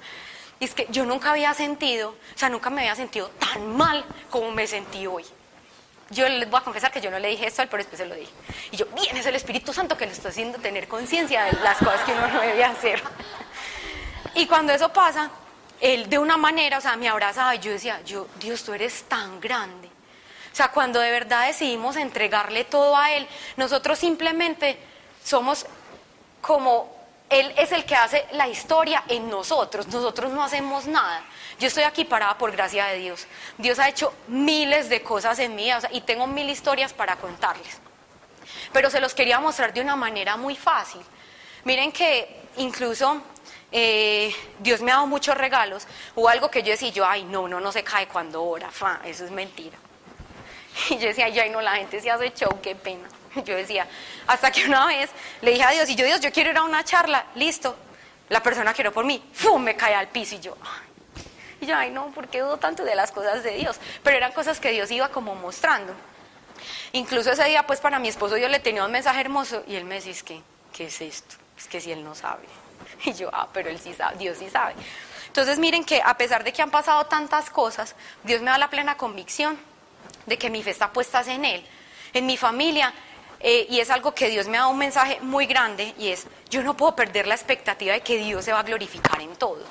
Y 0.59 0.65
es 0.65 0.73
que 0.73 0.87
yo 0.89 1.05
nunca 1.05 1.31
había 1.31 1.53
sentido, 1.53 2.09
o 2.09 2.37
sea, 2.37 2.49
nunca 2.49 2.69
me 2.69 2.81
había 2.81 2.95
sentido 2.95 3.29
tan 3.31 3.75
mal 3.75 4.05
como 4.29 4.51
me 4.51 4.65
sentí 4.67 5.05
hoy. 5.07 5.25
Yo 6.09 6.27
les 6.29 6.49
voy 6.49 6.59
a 6.59 6.63
confesar 6.63 6.91
que 6.91 7.01
yo 7.01 7.09
no 7.09 7.17
le 7.19 7.29
dije 7.29 7.47
esto, 7.47 7.63
pero 7.69 7.77
después 7.77 7.97
se 7.97 8.05
lo 8.05 8.15
dije. 8.15 8.31
Y 8.71 8.77
yo, 8.77 8.85
bien, 8.87 9.17
es 9.17 9.25
el 9.25 9.35
Espíritu 9.35 9.73
Santo 9.73 9.97
que 9.97 10.05
le 10.05 10.11
está 10.11 10.29
haciendo 10.29 10.59
tener 10.59 10.87
conciencia 10.87 11.45
de 11.45 11.53
las 11.63 11.77
cosas 11.77 12.01
que 12.01 12.11
uno 12.11 12.27
no 12.27 12.41
debe 12.41 12.63
hacer. 12.63 13.01
Y 14.35 14.47
cuando 14.47 14.73
eso 14.73 14.91
pasa, 14.91 15.29
él 15.79 16.09
de 16.09 16.17
una 16.17 16.37
manera, 16.37 16.79
o 16.79 16.81
sea, 16.81 16.95
me 16.95 17.07
abrazaba 17.07 17.53
y 17.53 17.59
yo 17.59 17.71
decía, 17.71 18.01
yo, 18.03 18.27
Dios, 18.39 18.63
tú 18.63 18.73
eres 18.73 19.03
tan 19.03 19.39
grande. 19.39 19.87
O 20.51 20.55
sea, 20.55 20.69
cuando 20.69 20.99
de 20.99 21.11
verdad 21.11 21.45
decidimos 21.45 21.97
entregarle 21.97 22.63
todo 22.63 22.95
a 22.95 23.11
Él, 23.11 23.27
nosotros 23.57 23.99
simplemente 23.99 24.77
somos 25.23 25.65
como 26.41 26.92
Él 27.34 27.51
es 27.57 27.71
el 27.71 27.84
que 27.84 27.95
hace 27.95 28.27
la 28.34 28.47
historia 28.47 29.03
en 29.07 29.27
nosotros, 29.27 29.88
nosotros 29.88 30.31
no 30.31 30.43
hacemos 30.43 30.86
nada. 30.86 31.23
Yo 31.59 31.67
estoy 31.67 31.81
aquí 31.81 32.05
parada 32.05 32.38
por 32.38 32.51
gracia 32.51 32.86
de 32.86 32.99
Dios. 32.99 33.25
Dios 33.57 33.79
ha 33.79 33.89
hecho 33.89 34.13
miles 34.27 34.88
de 34.88 35.01
cosas 35.01 35.39
en 35.39 35.55
mí 35.55 35.67
y 35.89 36.01
tengo 36.01 36.27
mil 36.27 36.47
historias 36.47 36.93
para 36.93 37.15
contarles. 37.15 37.79
Pero 38.71 38.91
se 38.91 38.99
los 38.99 39.15
quería 39.15 39.39
mostrar 39.39 39.73
de 39.73 39.81
una 39.81 39.95
manera 39.95 40.38
muy 40.38 40.55
fácil. 40.55 41.01
Miren 41.63 41.91
que 41.91 42.39
incluso 42.57 43.23
eh, 43.71 44.31
Dios 44.59 44.81
me 44.81 44.91
ha 44.91 44.95
dado 44.97 45.07
muchos 45.07 45.36
regalos. 45.36 45.88
Hubo 46.13 46.29
algo 46.29 46.51
que 46.51 46.61
yo 46.61 46.69
decía, 46.69 46.89
yo, 46.89 47.03
ay, 47.03 47.23
no, 47.23 47.47
no, 47.47 47.59
no 47.59 47.71
se 47.71 47.84
cae 47.84 48.07
cuando 48.07 48.43
ora, 48.43 48.69
fa, 48.69 49.01
eso 49.05 49.25
es 49.25 49.31
mentira. 49.31 49.77
Y 50.91 50.99
yo 50.99 51.07
decía, 51.07 51.25
ay, 51.25 51.49
no, 51.49 51.61
la 51.61 51.77
gente 51.77 51.99
se 51.99 52.11
hace 52.11 52.31
show, 52.31 52.59
qué 52.61 52.75
pena. 52.75 53.09
Yo 53.45 53.55
decía, 53.55 53.88
hasta 54.27 54.51
que 54.51 54.65
una 54.65 54.86
vez 54.88 55.09
le 55.41 55.51
dije 55.51 55.63
a 55.63 55.71
Dios, 55.71 55.89
y 55.89 55.95
yo, 55.95 56.05
Dios, 56.05 56.19
yo 56.21 56.31
quiero 56.31 56.51
ir 56.51 56.57
a 56.57 56.63
una 56.63 56.84
charla, 56.84 57.25
listo. 57.36 57.75
La 58.29 58.41
persona 58.41 58.73
quiero 58.73 58.91
por 58.91 59.05
mí, 59.05 59.23
¡fum! 59.34 59.61
me 59.61 59.75
cae 59.75 59.95
al 59.95 60.07
piso 60.07 60.36
y 60.36 60.39
yo, 60.39 60.57
ay. 60.61 61.23
Y 61.61 61.65
yo, 61.65 61.77
ay, 61.77 61.91
no, 61.91 62.07
¿por 62.11 62.27
qué 62.27 62.41
dudo 62.41 62.57
tanto 62.57 62.84
de 62.84 62.95
las 62.95 63.11
cosas 63.11 63.43
de 63.43 63.51
Dios? 63.55 63.79
Pero 64.03 64.17
eran 64.17 64.31
cosas 64.34 64.59
que 64.59 64.71
Dios 64.71 64.91
iba 64.91 65.09
como 65.09 65.36
mostrando. 65.36 65.93
Incluso 66.93 67.31
ese 67.31 67.43
día, 67.45 67.65
pues 67.65 67.79
para 67.79 67.99
mi 67.99 68.09
esposo 68.09 68.38
yo 68.38 68.47
le 68.49 68.59
tenía 68.59 68.86
un 68.86 68.91
mensaje 68.91 69.21
hermoso 69.21 69.63
y 69.67 69.75
él 69.75 69.86
me 69.86 69.95
decía, 69.95 70.13
¿qué, 70.25 70.41
¿qué 70.73 70.86
es 70.86 71.01
esto? 71.01 71.36
Es 71.57 71.67
que 71.67 71.79
si 71.79 71.91
él 71.91 72.03
no 72.03 72.15
sabe. 72.15 72.43
Y 73.05 73.13
yo, 73.13 73.29
ah, 73.34 73.47
pero 73.51 73.69
él 73.69 73.79
sí 73.79 73.93
sabe, 73.93 74.17
Dios 74.17 74.38
sí 74.38 74.49
sabe. 74.49 74.73
Entonces 75.27 75.57
miren 75.57 75.84
que 75.84 76.01
a 76.03 76.15
pesar 76.15 76.43
de 76.43 76.53
que 76.53 76.61
han 76.61 76.71
pasado 76.71 77.05
tantas 77.05 77.49
cosas, 77.49 77.95
Dios 78.23 78.41
me 78.41 78.51
da 78.51 78.57
la 78.57 78.69
plena 78.69 78.97
convicción 78.97 79.57
de 80.25 80.38
que 80.38 80.49
mi 80.49 80.63
fe 80.63 80.71
está 80.71 80.91
puesta 80.91 81.21
en 81.21 81.45
Él. 81.45 81.65
En 82.13 82.25
mi 82.25 82.38
familia 82.38 82.93
eh, 83.45 83.67
y 83.69 83.81
es 83.81 83.89
algo 83.89 84.15
que 84.15 84.29
Dios 84.29 84.47
me 84.47 84.57
ha 84.57 84.61
dado 84.61 84.71
un 84.71 84.77
mensaje 84.77 85.19
muy 85.19 85.45
grande 85.45 85.93
y 85.99 86.07
es, 86.07 86.25
yo 86.49 86.63
no 86.63 86.77
puedo 86.77 86.95
perder 86.95 87.27
la 87.27 87.35
expectativa 87.35 87.93
de 87.93 87.99
que 87.99 88.17
Dios 88.17 88.45
se 88.45 88.53
va 88.53 88.59
a 88.59 88.63
glorificar 88.63 89.19
en 89.19 89.35
todo. 89.35 89.61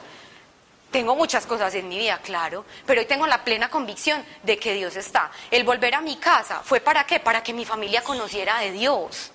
Tengo 0.90 1.16
muchas 1.16 1.46
cosas 1.46 1.74
en 1.74 1.88
mi 1.88 1.96
vida, 1.96 2.18
claro, 2.18 2.66
pero 2.84 3.00
hoy 3.00 3.06
tengo 3.06 3.26
la 3.26 3.42
plena 3.42 3.70
convicción 3.70 4.22
de 4.42 4.58
que 4.58 4.74
Dios 4.74 4.94
está. 4.96 5.30
El 5.50 5.64
volver 5.64 5.94
a 5.94 6.02
mi 6.02 6.16
casa 6.16 6.60
fue 6.62 6.80
para 6.80 7.06
qué? 7.06 7.18
Para 7.18 7.42
que 7.42 7.54
mi 7.54 7.64
familia 7.64 8.02
conociera 8.02 8.58
de 8.58 8.72
Dios. 8.72 9.30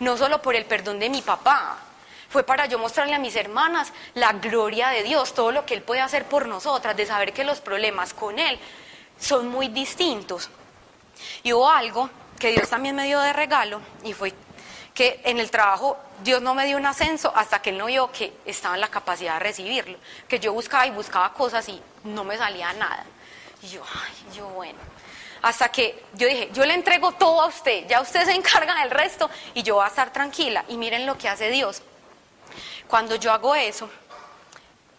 No 0.00 0.16
solo 0.16 0.42
por 0.42 0.56
el 0.56 0.64
perdón 0.64 0.98
de 0.98 1.08
mi 1.08 1.22
papá, 1.22 1.78
fue 2.28 2.42
para 2.42 2.66
yo 2.66 2.80
mostrarle 2.80 3.14
a 3.14 3.20
mis 3.20 3.36
hermanas 3.36 3.92
la 4.14 4.32
gloria 4.32 4.88
de 4.88 5.04
Dios, 5.04 5.32
todo 5.32 5.52
lo 5.52 5.64
que 5.64 5.74
Él 5.74 5.82
puede 5.82 6.00
hacer 6.00 6.24
por 6.24 6.48
nosotras, 6.48 6.96
de 6.96 7.06
saber 7.06 7.32
que 7.32 7.44
los 7.44 7.60
problemas 7.60 8.12
con 8.12 8.40
Él 8.40 8.58
son 9.16 9.46
muy 9.46 9.68
distintos. 9.68 10.50
Y 11.44 11.52
hubo 11.52 11.70
algo 11.70 12.10
que 12.38 12.52
Dios 12.52 12.68
también 12.68 12.94
me 12.94 13.04
dio 13.04 13.20
de 13.20 13.32
regalo 13.32 13.80
y 14.02 14.12
fue 14.12 14.34
que 14.94 15.20
en 15.24 15.38
el 15.40 15.50
trabajo 15.50 15.98
Dios 16.22 16.40
no 16.40 16.54
me 16.54 16.66
dio 16.66 16.76
un 16.76 16.86
ascenso 16.86 17.32
hasta 17.34 17.60
que 17.60 17.70
Él 17.70 17.78
no 17.78 17.86
vio 17.86 18.10
que 18.12 18.32
estaba 18.46 18.76
en 18.76 18.80
la 18.80 18.88
capacidad 18.88 19.34
de 19.34 19.40
recibirlo, 19.40 19.98
que 20.28 20.38
yo 20.38 20.52
buscaba 20.52 20.86
y 20.86 20.90
buscaba 20.90 21.32
cosas 21.32 21.68
y 21.68 21.80
no 22.04 22.22
me 22.24 22.38
salía 22.38 22.72
nada. 22.74 23.04
Y 23.62 23.68
yo, 23.68 23.82
ay, 23.82 24.36
yo 24.36 24.46
bueno. 24.48 24.78
Hasta 25.42 25.68
que 25.68 26.04
yo 26.14 26.26
dije, 26.26 26.50
yo 26.52 26.64
le 26.64 26.74
entrego 26.74 27.12
todo 27.12 27.42
a 27.42 27.46
usted, 27.46 27.86
ya 27.86 28.00
usted 28.00 28.24
se 28.24 28.32
encarga 28.32 28.80
del 28.80 28.90
resto 28.90 29.28
y 29.52 29.62
yo 29.62 29.74
voy 29.76 29.84
a 29.84 29.88
estar 29.88 30.12
tranquila. 30.12 30.64
Y 30.68 30.76
miren 30.76 31.06
lo 31.06 31.18
que 31.18 31.28
hace 31.28 31.50
Dios. 31.50 31.82
Cuando 32.88 33.16
yo 33.16 33.32
hago 33.32 33.54
eso, 33.54 33.90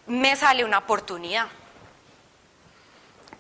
me 0.08 0.36
sale 0.36 0.64
una 0.64 0.80
oportunidad. 0.80 1.48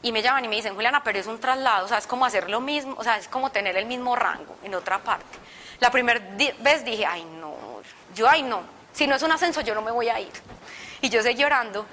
Y 0.06 0.12
me 0.12 0.22
llaman 0.22 0.45
y 0.45 0.47
me 0.47 0.56
dicen, 0.56 0.76
Juliana, 0.76 1.03
pero 1.03 1.18
es 1.18 1.26
un 1.26 1.39
traslado, 1.39 1.86
o 1.86 1.88
sea, 1.88 1.97
es 1.97 2.06
como 2.06 2.28
hacer 2.28 2.47
lo 2.47 2.62
mismo, 2.62 2.93
o 2.95 3.03
sea, 3.03 3.18
es 3.18 3.28
como 3.28 3.49
tener 3.49 3.76
el 3.76 3.88
mismo 3.88 4.16
rango 4.16 4.56
en 4.64 4.76
otra 4.76 4.99
parte. 4.99 5.39
La 5.80 5.89
primera 5.89 6.22
vez 6.60 6.86
dije, 6.86 7.08
ay 7.08 7.26
no, 7.39 7.56
yo 8.14 8.30
ay 8.30 8.43
no, 8.43 8.62
si 8.93 9.08
no 9.08 9.16
es 9.16 9.24
un 9.24 9.32
ascenso 9.32 9.62
yo 9.62 9.74
no 9.74 9.82
me 9.82 9.89
voy 9.89 10.10
a 10.10 10.20
ir. 10.20 10.32
Y 11.01 11.10
yo 11.10 11.24
seguí 11.24 11.41
llorando 11.41 11.88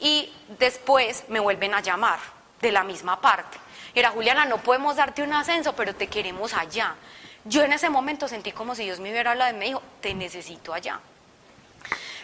y 0.00 0.32
después 0.58 1.22
me 1.28 1.38
vuelven 1.38 1.72
a 1.72 1.80
llamar 1.80 2.18
de 2.60 2.72
la 2.72 2.82
misma 2.82 3.20
parte. 3.20 3.58
Era, 3.94 4.10
Juliana, 4.10 4.44
no 4.44 4.58
podemos 4.58 4.96
darte 4.96 5.22
un 5.22 5.32
ascenso, 5.32 5.76
pero 5.76 5.94
te 5.94 6.08
queremos 6.08 6.54
allá. 6.54 6.96
Yo 7.44 7.62
en 7.62 7.72
ese 7.74 7.88
momento 7.88 8.26
sentí 8.26 8.50
como 8.50 8.74
si 8.74 8.86
Dios 8.86 8.98
me 8.98 9.12
hubiera 9.12 9.30
hablado 9.30 9.54
y 9.54 9.58
me 9.58 9.66
dijo, 9.66 9.80
te 10.00 10.14
necesito 10.14 10.74
allá. 10.74 10.98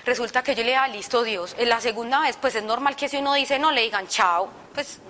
Resulta 0.05 0.43
que 0.43 0.55
yo 0.55 0.63
le 0.63 0.71
dije, 0.71 0.79
ah, 0.79 0.89
listo 0.89 1.23
Dios. 1.23 1.55
En 1.59 1.69
la 1.69 1.81
segunda 1.81 2.21
vez, 2.21 2.37
pues 2.41 2.57
es 2.57 2.65
normal 2.65 2.97
que 2.97 3.09
si 3.09 3.19
uno 3.19 3.35
dice 3.35 3.61
no, 3.61 3.71
le 3.71 3.83
digan 3.83 4.09
chao. 4.09 4.49
Pues, 4.75 5.01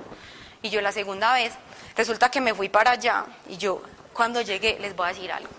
y 0.63 0.71
yo 0.71 0.81
la 0.81 0.93
segunda 0.93 1.33
vez, 1.33 1.53
resulta 1.97 2.31
que 2.31 2.41
me 2.41 2.55
fui 2.55 2.69
para 2.69 2.93
allá 2.93 3.25
y 3.49 3.57
yo 3.57 3.83
cuando 4.13 4.41
llegué 4.41 4.79
les 4.81 4.95
voy 4.97 5.07
a 5.07 5.13
decir 5.13 5.31
algo. 5.31 5.51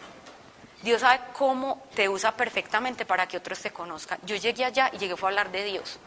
Dios 0.81 1.01
sabe 1.01 1.19
cómo 1.33 1.83
te 1.93 2.07
usa 2.07 2.31
perfectamente 2.35 3.05
para 3.05 3.27
que 3.27 3.37
otros 3.37 3.59
te 3.59 3.71
conozcan. 3.71 4.19
Yo 4.23 4.35
llegué 4.35 4.63
allá 4.63 4.89
y 4.93 4.97
llegué 4.97 5.15
fue 5.17 5.27
a 5.27 5.31
hablar 5.31 5.51
de 5.51 5.63
Dios. 5.65 5.99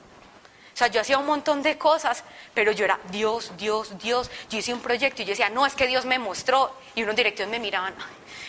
O 0.72 0.76
sea, 0.76 0.86
yo 0.86 1.03
hacía 1.03 1.18
un 1.18 1.26
montón 1.26 1.62
de 1.62 1.76
cosas, 1.76 2.24
pero 2.55 2.72
yo 2.72 2.86
era 2.86 2.99
Dios, 3.11 3.53
Dios, 3.59 3.99
Dios. 3.99 4.30
Yo 4.49 4.59
hice 4.59 4.72
un 4.72 4.80
proyecto 4.80 5.20
y 5.20 5.26
yo 5.26 5.30
decía, 5.30 5.51
no, 5.51 5.66
es 5.66 5.74
que 5.74 5.86
Dios 5.86 6.07
me 6.07 6.18
mostró. 6.18 6.74
Y 6.95 7.03
unos 7.03 7.14
directivos 7.14 7.51
me 7.51 7.59
miraban, 7.59 7.95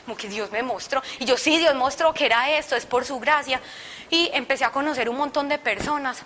como 0.06 0.16
que 0.16 0.30
Dios 0.30 0.50
me 0.50 0.64
mostró. 0.64 1.04
Y 1.20 1.26
yo, 1.26 1.38
sí, 1.38 1.58
Dios 1.58 1.76
mostró 1.76 2.14
que 2.14 2.26
era 2.26 2.50
esto, 2.52 2.78
es 2.78 2.86
por 2.86 3.04
su 3.04 3.20
gracia. 3.20 3.60
Y 4.10 4.30
empecé 4.34 4.64
a 4.64 4.72
conocer 4.72 5.10
un 5.10 5.18
montón 5.18 5.50
de 5.50 5.58
personas 5.58 6.24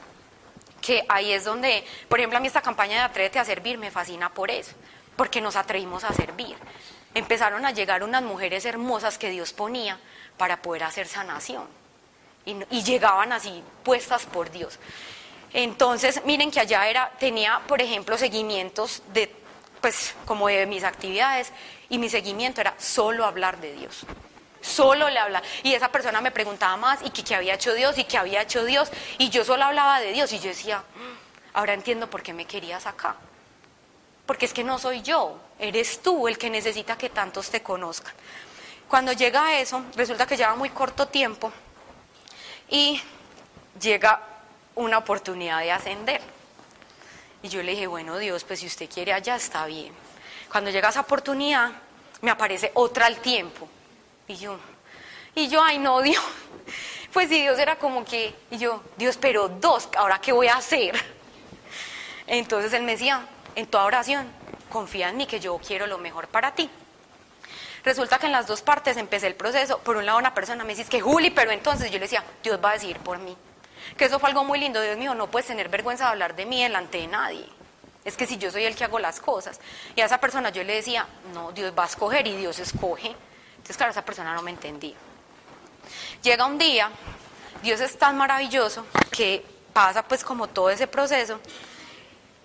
que 0.87 1.05
ahí 1.09 1.33
es 1.33 1.43
donde, 1.43 1.83
por 2.07 2.19
ejemplo, 2.19 2.37
a 2.37 2.39
mí 2.39 2.47
esta 2.47 2.61
campaña 2.61 2.95
de 2.95 3.01
Atrévete 3.01 3.39
a 3.39 3.45
Servir 3.45 3.77
me 3.77 3.91
fascina 3.91 4.33
por 4.33 4.49
eso, 4.49 4.71
porque 5.17 5.41
nos 5.41 5.55
atrevimos 5.55 6.03
a 6.03 6.13
servir 6.13 6.55
empezaron 7.17 7.65
a 7.65 7.71
llegar 7.71 8.03
unas 8.03 8.23
mujeres 8.23 8.65
hermosas 8.65 9.17
que 9.17 9.29
Dios 9.29 9.53
ponía 9.53 9.99
para 10.37 10.61
poder 10.61 10.83
hacer 10.83 11.07
sanación. 11.07 11.65
Y, 12.45 12.83
llegaban 12.83 13.33
así 13.33 13.61
puestas 13.83 14.25
por 14.25 14.51
Dios. 14.51 14.79
Entonces, 15.51 16.21
miren 16.23 16.49
que 16.49 16.61
allá 16.61 16.87
era, 16.87 17.11
tenía, 17.19 17.59
por 17.67 17.81
ejemplo, 17.81 18.17
seguimientos 18.17 19.01
de, 19.13 19.33
pues, 19.81 20.15
como 20.25 20.47
de 20.47 20.65
mis 20.65 20.83
actividades, 20.83 21.51
y 21.89 21.97
mi 21.97 22.07
seguimiento 22.07 22.61
era 22.61 22.73
solo 22.77 23.25
hablar 23.25 23.59
de 23.59 23.73
Dios. 23.73 24.05
Solo 24.67 25.09
le 25.09 25.19
hablaba. 25.19 25.45
Y 25.63 25.73
esa 25.73 25.89
persona 25.89 26.21
me 26.21 26.31
preguntaba 26.31 26.75
más, 26.77 26.99
y 27.03 27.09
qué 27.11 27.35
había 27.35 27.55
hecho 27.55 27.73
Dios, 27.73 27.97
y 27.97 28.03
qué 28.03 28.17
había 28.17 28.41
hecho 28.41 28.65
Dios, 28.65 28.89
y 29.17 29.29
yo 29.29 29.45
solo 29.45 29.63
hablaba 29.63 29.99
de 29.99 30.11
Dios, 30.11 30.31
y 30.33 30.39
yo 30.39 30.49
decía, 30.49 30.79
mm, 30.79 31.57
ahora 31.57 31.73
entiendo 31.73 32.09
por 32.09 32.21
qué 32.21 32.33
me 32.33 32.45
querías 32.45 32.85
acá 32.85 33.15
porque 34.27 34.45
es 34.45 34.53
que 34.53 34.63
no 34.63 34.77
soy 34.77 35.01
yo, 35.01 35.39
eres 35.57 36.01
tú 36.01 36.27
el 36.27 36.37
que 36.37 36.49
necesita 36.49 36.97
que 36.97 37.09
tantos 37.09 37.49
te 37.49 37.63
conozcan. 37.63 38.13
Cuando 38.87 39.13
llega 39.13 39.57
eso, 39.59 39.83
resulta 39.95 40.27
que 40.27 40.37
lleva 40.37 40.53
muy 40.55 40.69
corto 40.69 41.07
tiempo 41.07 41.51
y 42.69 43.01
llega 43.81 44.21
una 44.75 44.99
oportunidad 44.99 45.61
de 45.61 45.71
ascender. 45.71 46.21
Y 47.41 47.47
yo 47.47 47.63
le 47.63 47.71
dije, 47.71 47.87
bueno 47.87 48.17
Dios, 48.17 48.43
pues 48.43 48.59
si 48.59 48.67
usted 48.67 48.89
quiere 48.89 49.13
allá 49.13 49.37
está 49.37 49.65
bien. 49.65 49.93
Cuando 50.51 50.69
llega 50.71 50.89
esa 50.89 51.01
oportunidad, 51.01 51.71
me 52.21 52.29
aparece 52.29 52.71
otra 52.73 53.05
al 53.05 53.17
tiempo. 53.17 53.69
Y 54.27 54.35
yo, 54.35 54.57
y 55.35 55.47
yo, 55.47 55.61
ay 55.63 55.79
no, 55.79 56.01
Dios. 56.01 56.23
Pues 57.13 57.29
si 57.29 57.41
Dios 57.41 57.57
era 57.57 57.77
como 57.77 58.05
que, 58.05 58.35
y 58.51 58.57
yo, 58.57 58.83
Dios, 58.97 59.17
pero 59.17 59.47
dos, 59.47 59.89
¿ahora 59.97 60.19
qué 60.19 60.33
voy 60.33 60.47
a 60.47 60.57
hacer? 60.57 60.93
Entonces 62.27 62.73
él 62.73 62.83
me 62.83 62.91
decía, 62.91 63.25
en 63.55 63.65
toda 63.65 63.85
oración, 63.85 64.27
confía 64.69 65.09
en 65.09 65.17
mí 65.17 65.25
que 65.25 65.39
yo 65.39 65.57
quiero 65.57 65.87
lo 65.87 65.97
mejor 65.97 66.27
para 66.27 66.53
ti. 66.53 66.69
Resulta 67.83 68.19
que 68.19 68.25
en 68.25 68.33
las 68.33 68.45
dos 68.45 68.61
partes 68.61 68.97
empecé 68.97 69.27
el 69.27 69.35
proceso. 69.35 69.79
Por 69.79 69.95
un 69.95 70.05
lado, 70.05 70.19
una 70.19 70.33
persona 70.33 70.63
me 70.63 70.75
dice 70.75 70.89
que 70.89 70.99
Juli, 70.99 71.31
pero 71.31 71.51
entonces 71.51 71.89
yo 71.89 71.93
le 71.93 72.01
decía, 72.01 72.23
Dios 72.43 72.59
va 72.63 72.71
a 72.71 72.73
decir 72.73 72.99
por 72.99 73.17
mí. 73.17 73.35
Que 73.95 74.05
eso 74.05 74.19
fue 74.19 74.29
algo 74.29 74.43
muy 74.43 74.59
lindo. 74.59 74.81
Dios 74.81 74.97
mío, 74.97 75.15
no 75.15 75.27
puedes 75.27 75.47
tener 75.47 75.69
vergüenza 75.69 76.03
de 76.03 76.09
hablar 76.11 76.35
de 76.35 76.45
mí 76.45 76.61
delante 76.61 76.97
de 76.97 77.07
nadie. 77.07 77.47
Es 78.03 78.17
que 78.17 78.27
si 78.27 78.37
yo 78.37 78.51
soy 78.51 78.65
el 78.65 78.75
que 78.75 78.83
hago 78.83 78.99
las 78.99 79.21
cosas. 79.21 79.61
Y 79.95 80.01
a 80.01 80.05
esa 80.05 80.19
persona 80.19 80.49
yo 80.49 80.63
le 80.63 80.75
decía, 80.75 81.07
no, 81.33 81.53
Dios 81.53 81.73
va 81.77 81.83
a 81.83 81.87
escoger 81.87 82.27
y 82.27 82.35
Dios 82.35 82.59
escoge. 82.59 83.15
Entonces, 83.67 83.77
claro, 83.79 83.91
esa 83.91 84.05
persona 84.05 84.33
no 84.33 84.41
me 84.41 84.51
entendía. 84.51 84.95
Llega 86.23 86.45
un 86.45 86.57
día, 86.57 86.89
Dios 87.61 87.81
es 87.81 87.97
tan 87.97 88.15
maravilloso 88.15 88.85
que 89.11 89.43
pasa 89.73 90.03
pues 90.03 90.23
como 90.23 90.47
todo 90.47 90.69
ese 90.69 90.87
proceso 90.87 91.41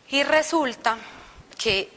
y 0.08 0.24
resulta 0.24 0.98
que 1.56 1.88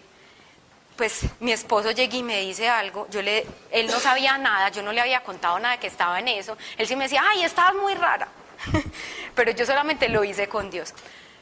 pues 0.95 1.23
mi 1.39 1.51
esposo 1.53 1.89
llega 1.89 2.15
y 2.15 2.21
me 2.21 2.39
dice 2.41 2.69
algo, 2.69 3.07
yo 3.09 3.23
le, 3.23 3.47
él 3.71 3.87
no 3.87 3.99
sabía 3.99 4.37
nada, 4.37 4.69
yo 4.69 4.83
no 4.83 4.93
le 4.93 5.01
había 5.01 5.23
contado 5.23 5.57
nada 5.57 5.79
que 5.79 5.87
estaba 5.87 6.19
en 6.19 6.27
eso, 6.27 6.55
él 6.77 6.85
sí 6.85 6.95
me 6.95 7.05
decía, 7.05 7.23
ay, 7.27 7.43
estabas 7.43 7.73
muy 7.73 7.95
rara, 7.95 8.27
pero 9.35 9.49
yo 9.53 9.65
solamente 9.65 10.07
lo 10.07 10.23
hice 10.23 10.47
con 10.47 10.69
Dios. 10.69 10.93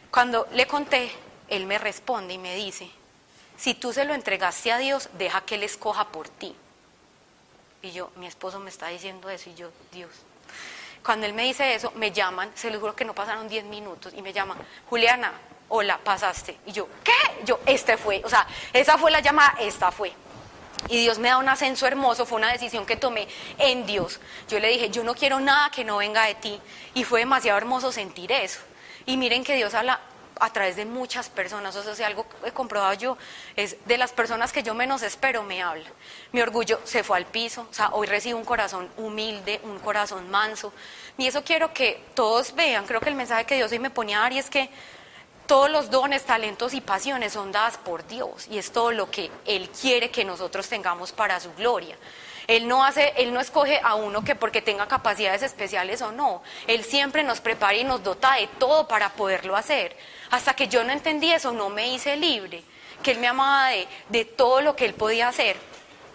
Cuando 0.09 0.47
le 0.53 0.67
conté, 0.67 1.11
él 1.49 1.65
me 1.65 1.77
responde 1.79 2.33
y 2.33 2.37
me 2.37 2.55
dice, 2.55 2.89
si 3.57 3.73
tú 3.73 3.91
se 3.91 4.05
lo 4.05 4.13
entregaste 4.13 4.71
a 4.71 4.77
Dios, 4.77 5.09
deja 5.17 5.41
que 5.41 5.55
Él 5.55 5.63
escoja 5.63 6.07
por 6.07 6.29
ti. 6.29 6.55
Y 7.83 7.91
yo, 7.91 8.09
mi 8.15 8.27
esposo 8.27 8.59
me 8.59 8.69
está 8.69 8.87
diciendo 8.87 9.29
eso 9.29 9.49
y 9.49 9.55
yo, 9.55 9.69
Dios. 9.91 10.09
Cuando 11.03 11.25
él 11.25 11.33
me 11.33 11.43
dice 11.43 11.75
eso, 11.75 11.91
me 11.95 12.11
llaman, 12.11 12.49
se 12.55 12.71
lo 12.71 12.79
juro 12.79 12.95
que 12.95 13.03
no 13.03 13.13
pasaron 13.13 13.49
10 13.49 13.65
minutos, 13.65 14.13
y 14.15 14.21
me 14.21 14.31
llaman, 14.31 14.57
Juliana, 14.89 15.33
hola, 15.67 15.99
pasaste. 16.01 16.57
Y 16.65 16.71
yo, 16.71 16.87
¿qué? 17.03 17.43
Yo, 17.43 17.59
este 17.65 17.97
fue. 17.97 18.21
O 18.23 18.29
sea, 18.29 18.47
esa 18.71 18.97
fue 18.97 19.11
la 19.11 19.19
llamada, 19.19 19.55
esta 19.59 19.91
fue. 19.91 20.13
Y 20.87 21.01
Dios 21.01 21.19
me 21.19 21.27
da 21.27 21.37
un 21.37 21.49
ascenso 21.49 21.85
hermoso, 21.85 22.25
fue 22.25 22.37
una 22.37 22.53
decisión 22.53 22.85
que 22.85 22.95
tomé 22.95 23.27
en 23.57 23.85
Dios. 23.85 24.21
Yo 24.47 24.59
le 24.59 24.69
dije, 24.69 24.89
yo 24.89 25.03
no 25.03 25.13
quiero 25.13 25.41
nada 25.41 25.69
que 25.69 25.83
no 25.83 25.97
venga 25.97 26.25
de 26.25 26.35
ti. 26.35 26.61
Y 26.93 27.03
fue 27.03 27.19
demasiado 27.19 27.57
hermoso 27.57 27.91
sentir 27.91 28.31
eso. 28.31 28.61
Y 29.05 29.17
miren 29.17 29.43
que 29.43 29.55
Dios 29.55 29.73
habla 29.73 29.99
a 30.39 30.51
través 30.51 30.75
de 30.75 30.85
muchas 30.85 31.29
personas, 31.29 31.75
o 31.75 31.83
sea, 31.83 31.95
si 31.95 32.03
algo 32.03 32.25
he 32.45 32.51
comprobado 32.51 32.93
yo, 32.93 33.17
es 33.55 33.77
de 33.85 33.97
las 33.97 34.11
personas 34.11 34.51
que 34.51 34.63
yo 34.63 34.73
menos 34.73 35.03
espero 35.03 35.43
me 35.43 35.61
habla. 35.61 35.89
Mi 36.31 36.41
orgullo 36.41 36.79
se 36.83 37.03
fue 37.03 37.17
al 37.17 37.25
piso, 37.25 37.67
o 37.69 37.73
sea, 37.73 37.89
hoy 37.89 38.07
recibo 38.07 38.39
un 38.39 38.45
corazón 38.45 38.89
humilde, 38.97 39.59
un 39.63 39.79
corazón 39.79 40.29
manso, 40.29 40.73
y 41.17 41.27
eso 41.27 41.43
quiero 41.43 41.73
que 41.73 42.03
todos 42.13 42.55
vean, 42.55 42.85
creo 42.85 42.99
que 42.99 43.09
el 43.09 43.15
mensaje 43.15 43.45
que 43.45 43.55
Dios 43.55 43.71
hoy 43.71 43.79
me 43.79 43.89
ponía 43.89 44.19
a 44.19 44.21
dar 44.21 44.33
y 44.33 44.39
es 44.39 44.49
que 44.49 44.69
todos 45.45 45.69
los 45.69 45.89
dones, 45.89 46.23
talentos 46.23 46.73
y 46.73 46.81
pasiones 46.81 47.33
son 47.33 47.51
dadas 47.51 47.77
por 47.77 48.07
Dios. 48.07 48.47
Y 48.49 48.57
es 48.57 48.71
todo 48.71 48.91
lo 48.91 49.11
que 49.11 49.29
Él 49.45 49.69
quiere 49.69 50.09
que 50.09 50.23
nosotros 50.23 50.67
tengamos 50.67 51.11
para 51.11 51.39
su 51.39 51.53
gloria. 51.53 51.97
Él 52.47 52.67
no 52.67 52.83
hace, 52.83 53.13
Él 53.17 53.33
no 53.33 53.39
escoge 53.39 53.79
a 53.83 53.95
uno 53.95 54.23
que 54.23 54.35
porque 54.35 54.61
tenga 54.61 54.87
capacidades 54.87 55.43
especiales 55.43 56.01
o 56.01 56.11
no. 56.11 56.43
Él 56.67 56.83
siempre 56.83 57.23
nos 57.23 57.41
prepara 57.41 57.75
y 57.75 57.83
nos 57.83 58.03
dota 58.03 58.35
de 58.35 58.47
todo 58.59 58.87
para 58.87 59.09
poderlo 59.09 59.55
hacer. 59.55 59.95
Hasta 60.31 60.53
que 60.53 60.67
yo 60.67 60.83
no 60.83 60.91
entendí 60.91 61.31
eso, 61.31 61.51
no 61.51 61.69
me 61.69 61.87
hice 61.87 62.15
libre, 62.17 62.63
que 63.01 63.11
Él 63.11 63.19
me 63.19 63.27
amaba 63.27 63.69
de, 63.69 63.87
de 64.09 64.25
todo 64.25 64.61
lo 64.61 64.75
que 64.75 64.85
Él 64.85 64.93
podía 64.93 65.27
hacer. 65.27 65.57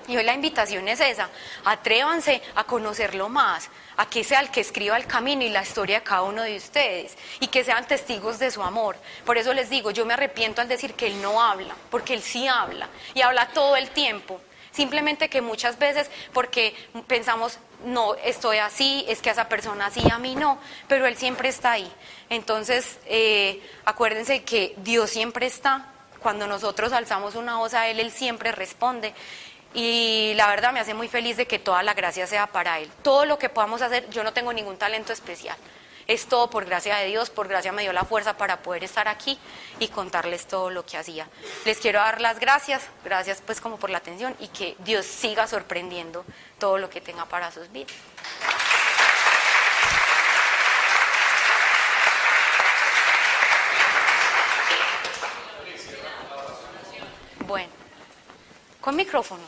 Y 0.09 0.17
hoy 0.17 0.25
la 0.25 0.33
invitación 0.33 0.89
es 0.89 1.01
esa, 1.01 1.29
atrévanse 1.67 2.41
a 2.55 2.65
conocerlo 2.65 3.29
más, 3.29 3.69
a 3.99 4.07
que 4.09 4.25
sea 4.25 4.41
el 4.41 4.51
que 4.51 4.63
escriba 4.63 4.97
el 4.97 5.07
camino 5.07 5.45
y 5.45 5.51
la 5.51 5.63
historia 5.63 5.99
de 5.99 6.05
cada 6.05 6.23
uno 6.23 6.43
de 6.43 6.57
ustedes 6.57 7.15
y 7.41 7.49
que 7.49 7.63
sean 7.63 7.87
testigos 7.87 8.39
de 8.39 8.51
su 8.51 8.63
amor. 8.63 8.97
Por 9.27 9.37
eso 9.37 9.53
les 9.53 9.69
digo, 9.69 9.91
yo 9.91 10.07
me 10.07 10.15
arrepiento 10.15 10.63
al 10.63 10.69
decir 10.69 10.95
que 10.95 11.09
Él 11.09 11.21
no 11.21 11.43
habla, 11.43 11.75
porque 11.91 12.15
Él 12.15 12.23
sí 12.23 12.49
habla 12.49 12.89
y 13.13 13.21
habla 13.21 13.49
todo 13.49 13.77
el 13.77 13.91
tiempo. 13.91 14.41
Simplemente 14.71 15.29
que 15.29 15.41
muchas 15.41 15.79
veces, 15.79 16.11
porque 16.33 16.75
pensamos, 17.07 17.59
no, 17.85 18.15
estoy 18.17 18.59
así, 18.59 19.05
es 19.09 19.21
que 19.21 19.31
a 19.31 19.33
esa 19.33 19.49
persona 19.49 19.91
sí, 19.91 20.03
a 20.11 20.19
mí 20.19 20.35
no, 20.35 20.59
pero 20.89 21.07
Él 21.07 21.17
siempre 21.17 21.49
está 21.49 21.73
ahí. 21.73 21.93
Entonces, 22.31 22.99
eh, 23.07 23.63
acuérdense 23.85 24.45
que 24.45 24.75
Dios 24.79 25.11
siempre 25.11 25.47
está. 25.47 25.87
Cuando 26.21 26.47
nosotros 26.47 26.93
alzamos 26.93 27.35
una 27.35 27.57
voz 27.57 27.75
a 27.75 27.89
Él, 27.89 28.01
Él 28.01 28.11
siempre 28.11 28.53
responde. 28.53 29.15
Y 29.75 30.33
la 30.37 30.49
verdad 30.49 30.73
me 30.73 30.81
hace 30.81 30.95
muy 30.95 31.09
feliz 31.09 31.37
de 31.37 31.47
que 31.47 31.59
toda 31.59 31.83
la 31.83 31.95
gracia 31.95 32.27
sea 32.27 32.47
para 32.47 32.79
Él. 32.81 32.91
Todo 33.03 33.25
lo 33.25 33.39
que 33.39 33.49
podamos 33.49 33.83
hacer, 33.83 34.09
yo 34.11 34.25
no 34.25 34.33
tengo 34.33 34.53
ningún 34.53 34.77
talento 34.77 35.13
especial. 35.13 35.57
Es 36.09 36.25
todo 36.25 36.49
por 36.49 36.65
gracia 36.65 36.97
de 36.97 37.07
Dios, 37.07 37.29
por 37.29 37.49
gracia 37.49 37.71
me 37.71 37.83
dio 37.83 37.93
la 37.93 38.03
fuerza 38.03 38.39
para 38.39 38.63
poder 38.63 38.83
estar 38.83 39.09
aquí 39.09 39.39
y 39.79 39.89
contarles 39.89 40.47
todo 40.47 40.71
lo 40.71 40.87
que 40.87 40.97
hacía. 40.97 41.29
Les 41.67 41.77
quiero 41.77 41.99
dar 41.99 42.23
las 42.23 42.41
gracias, 42.41 42.83
gracias 43.05 43.43
pues 43.45 43.61
como 43.61 43.77
por 43.77 43.91
la 43.91 43.99
atención 43.99 44.35
y 44.41 44.49
que 44.49 44.75
Dios 44.79 45.05
siga 45.05 45.47
sorprendiendo 45.47 46.25
todo 46.59 46.79
lo 46.79 46.89
que 46.89 47.03
tenga 47.03 47.27
para 47.27 47.53
sus 47.53 47.71
vidas. 47.71 47.93
Bueno, 57.47 57.73
con 58.81 58.97
micrófono. 58.97 59.45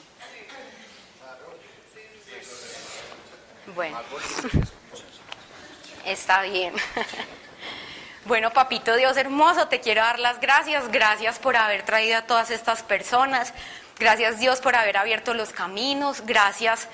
Bueno. 3.75 3.99
Está 6.05 6.43
bien. 6.43 6.75
Bueno, 8.27 8.53
papito 8.53 8.95
Dios 8.97 9.17
hermoso, 9.17 9.69
te 9.69 9.81
quiero 9.81 10.03
dar 10.03 10.19
las 10.19 10.41
gracias. 10.41 10.93
Gracias 10.93 11.39
por 11.39 11.57
haber 11.57 11.85
traído 11.85 12.19
a 12.19 12.23
todas 12.23 12.51
estas 12.51 12.83
personas. 12.83 13.55
Gracias 13.99 14.39
Dios 14.39 14.61
por 14.61 14.77
haber 14.77 14.99
abierto 14.99 15.33
los 15.33 15.51
caminos. 15.51 16.23
Gracias 16.27 16.87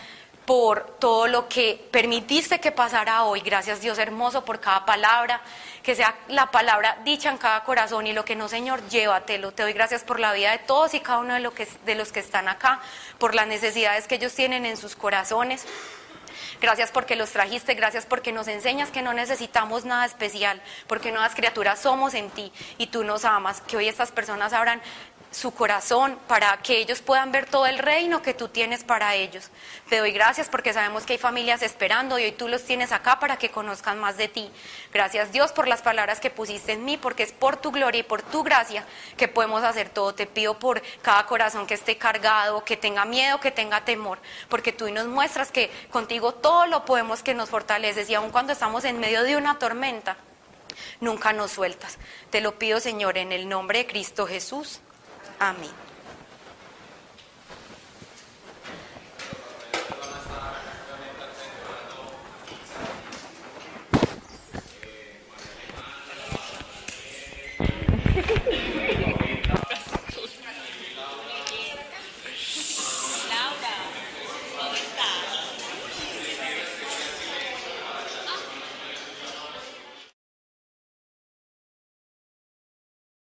por 0.46 0.96
todo 1.00 1.26
lo 1.26 1.48
que 1.48 1.84
permitiste 1.90 2.60
que 2.60 2.70
pasara 2.70 3.24
hoy. 3.24 3.40
Gracias 3.40 3.80
Dios 3.80 3.98
hermoso 3.98 4.44
por 4.44 4.60
cada 4.60 4.86
palabra. 4.86 5.42
Que 5.82 5.96
sea 5.96 6.14
la 6.28 6.50
palabra 6.50 6.98
dicha 7.04 7.30
en 7.30 7.38
cada 7.38 7.64
corazón 7.64 8.06
y 8.06 8.12
lo 8.12 8.24
que 8.24 8.36
no, 8.36 8.48
Señor, 8.48 8.88
llévatelo. 8.88 9.52
Te 9.52 9.64
doy 9.64 9.72
gracias 9.72 10.04
por 10.04 10.20
la 10.20 10.32
vida 10.32 10.52
de 10.52 10.58
todos 10.58 10.94
y 10.94 11.00
cada 11.00 11.18
uno 11.18 11.34
de, 11.34 11.94
los 11.96 12.12
que 12.12 12.20
están 12.20 12.48
acá, 12.48 12.80
por 13.18 13.34
las 13.34 13.46
necesidades 13.46 14.06
que 14.06 14.14
ellos 14.14 14.32
tienen 14.32 14.64
en 14.64 14.76
sus 14.76 14.96
corazones. 14.96 15.66
Gracias 16.60 16.90
porque 16.90 17.16
los 17.16 17.30
trajiste, 17.30 17.74
gracias 17.74 18.06
porque 18.06 18.32
nos 18.32 18.48
enseñas 18.48 18.90
que 18.90 19.02
no 19.02 19.12
necesitamos 19.12 19.84
nada 19.84 20.06
especial, 20.06 20.60
porque 20.86 21.12
nuevas 21.12 21.34
criaturas 21.34 21.78
somos 21.80 22.14
en 22.14 22.30
ti 22.30 22.52
y 22.78 22.86
tú 22.86 23.04
nos 23.04 23.24
amas. 23.24 23.60
Que 23.60 23.76
hoy 23.76 23.88
estas 23.88 24.10
personas 24.12 24.52
abran 24.52 24.80
su 25.36 25.52
corazón 25.52 26.18
para 26.28 26.56
que 26.62 26.78
ellos 26.78 27.02
puedan 27.02 27.30
ver 27.30 27.44
todo 27.44 27.66
el 27.66 27.78
reino 27.78 28.22
que 28.22 28.32
tú 28.32 28.48
tienes 28.48 28.84
para 28.84 29.14
ellos. 29.16 29.50
Te 29.90 29.98
doy 29.98 30.10
gracias 30.10 30.48
porque 30.48 30.72
sabemos 30.72 31.04
que 31.04 31.12
hay 31.12 31.18
familias 31.18 31.60
esperando 31.60 32.18
y 32.18 32.24
hoy 32.24 32.32
tú 32.32 32.48
los 32.48 32.64
tienes 32.64 32.90
acá 32.90 33.20
para 33.20 33.36
que 33.36 33.50
conozcan 33.50 33.98
más 33.98 34.16
de 34.16 34.28
ti. 34.28 34.50
Gracias 34.94 35.32
Dios 35.32 35.52
por 35.52 35.68
las 35.68 35.82
palabras 35.82 36.20
que 36.20 36.30
pusiste 36.30 36.72
en 36.72 36.86
mí, 36.86 36.96
porque 36.96 37.22
es 37.22 37.32
por 37.32 37.58
tu 37.58 37.70
gloria 37.70 38.00
y 38.00 38.02
por 38.02 38.22
tu 38.22 38.42
gracia 38.42 38.86
que 39.18 39.28
podemos 39.28 39.62
hacer 39.62 39.90
todo. 39.90 40.14
Te 40.14 40.26
pido 40.26 40.58
por 40.58 40.80
cada 41.02 41.26
corazón 41.26 41.66
que 41.66 41.74
esté 41.74 41.98
cargado, 41.98 42.64
que 42.64 42.78
tenga 42.78 43.04
miedo, 43.04 43.38
que 43.38 43.50
tenga 43.50 43.84
temor, 43.84 44.18
porque 44.48 44.72
tú 44.72 44.90
nos 44.90 45.06
muestras 45.06 45.52
que 45.52 45.70
contigo 45.90 46.32
todo 46.32 46.66
lo 46.66 46.86
podemos, 46.86 47.22
que 47.22 47.34
nos 47.34 47.50
fortaleces 47.50 48.08
y 48.08 48.14
aun 48.14 48.30
cuando 48.30 48.54
estamos 48.54 48.84
en 48.86 48.98
medio 49.00 49.22
de 49.22 49.36
una 49.36 49.58
tormenta, 49.58 50.16
nunca 51.00 51.34
nos 51.34 51.50
sueltas. 51.50 51.98
Te 52.30 52.40
lo 52.40 52.58
pido 52.58 52.80
Señor 52.80 53.18
en 53.18 53.32
el 53.32 53.50
nombre 53.50 53.80
de 53.80 53.86
Cristo 53.86 54.26
Jesús. 54.26 54.80
Amén. 55.38 55.85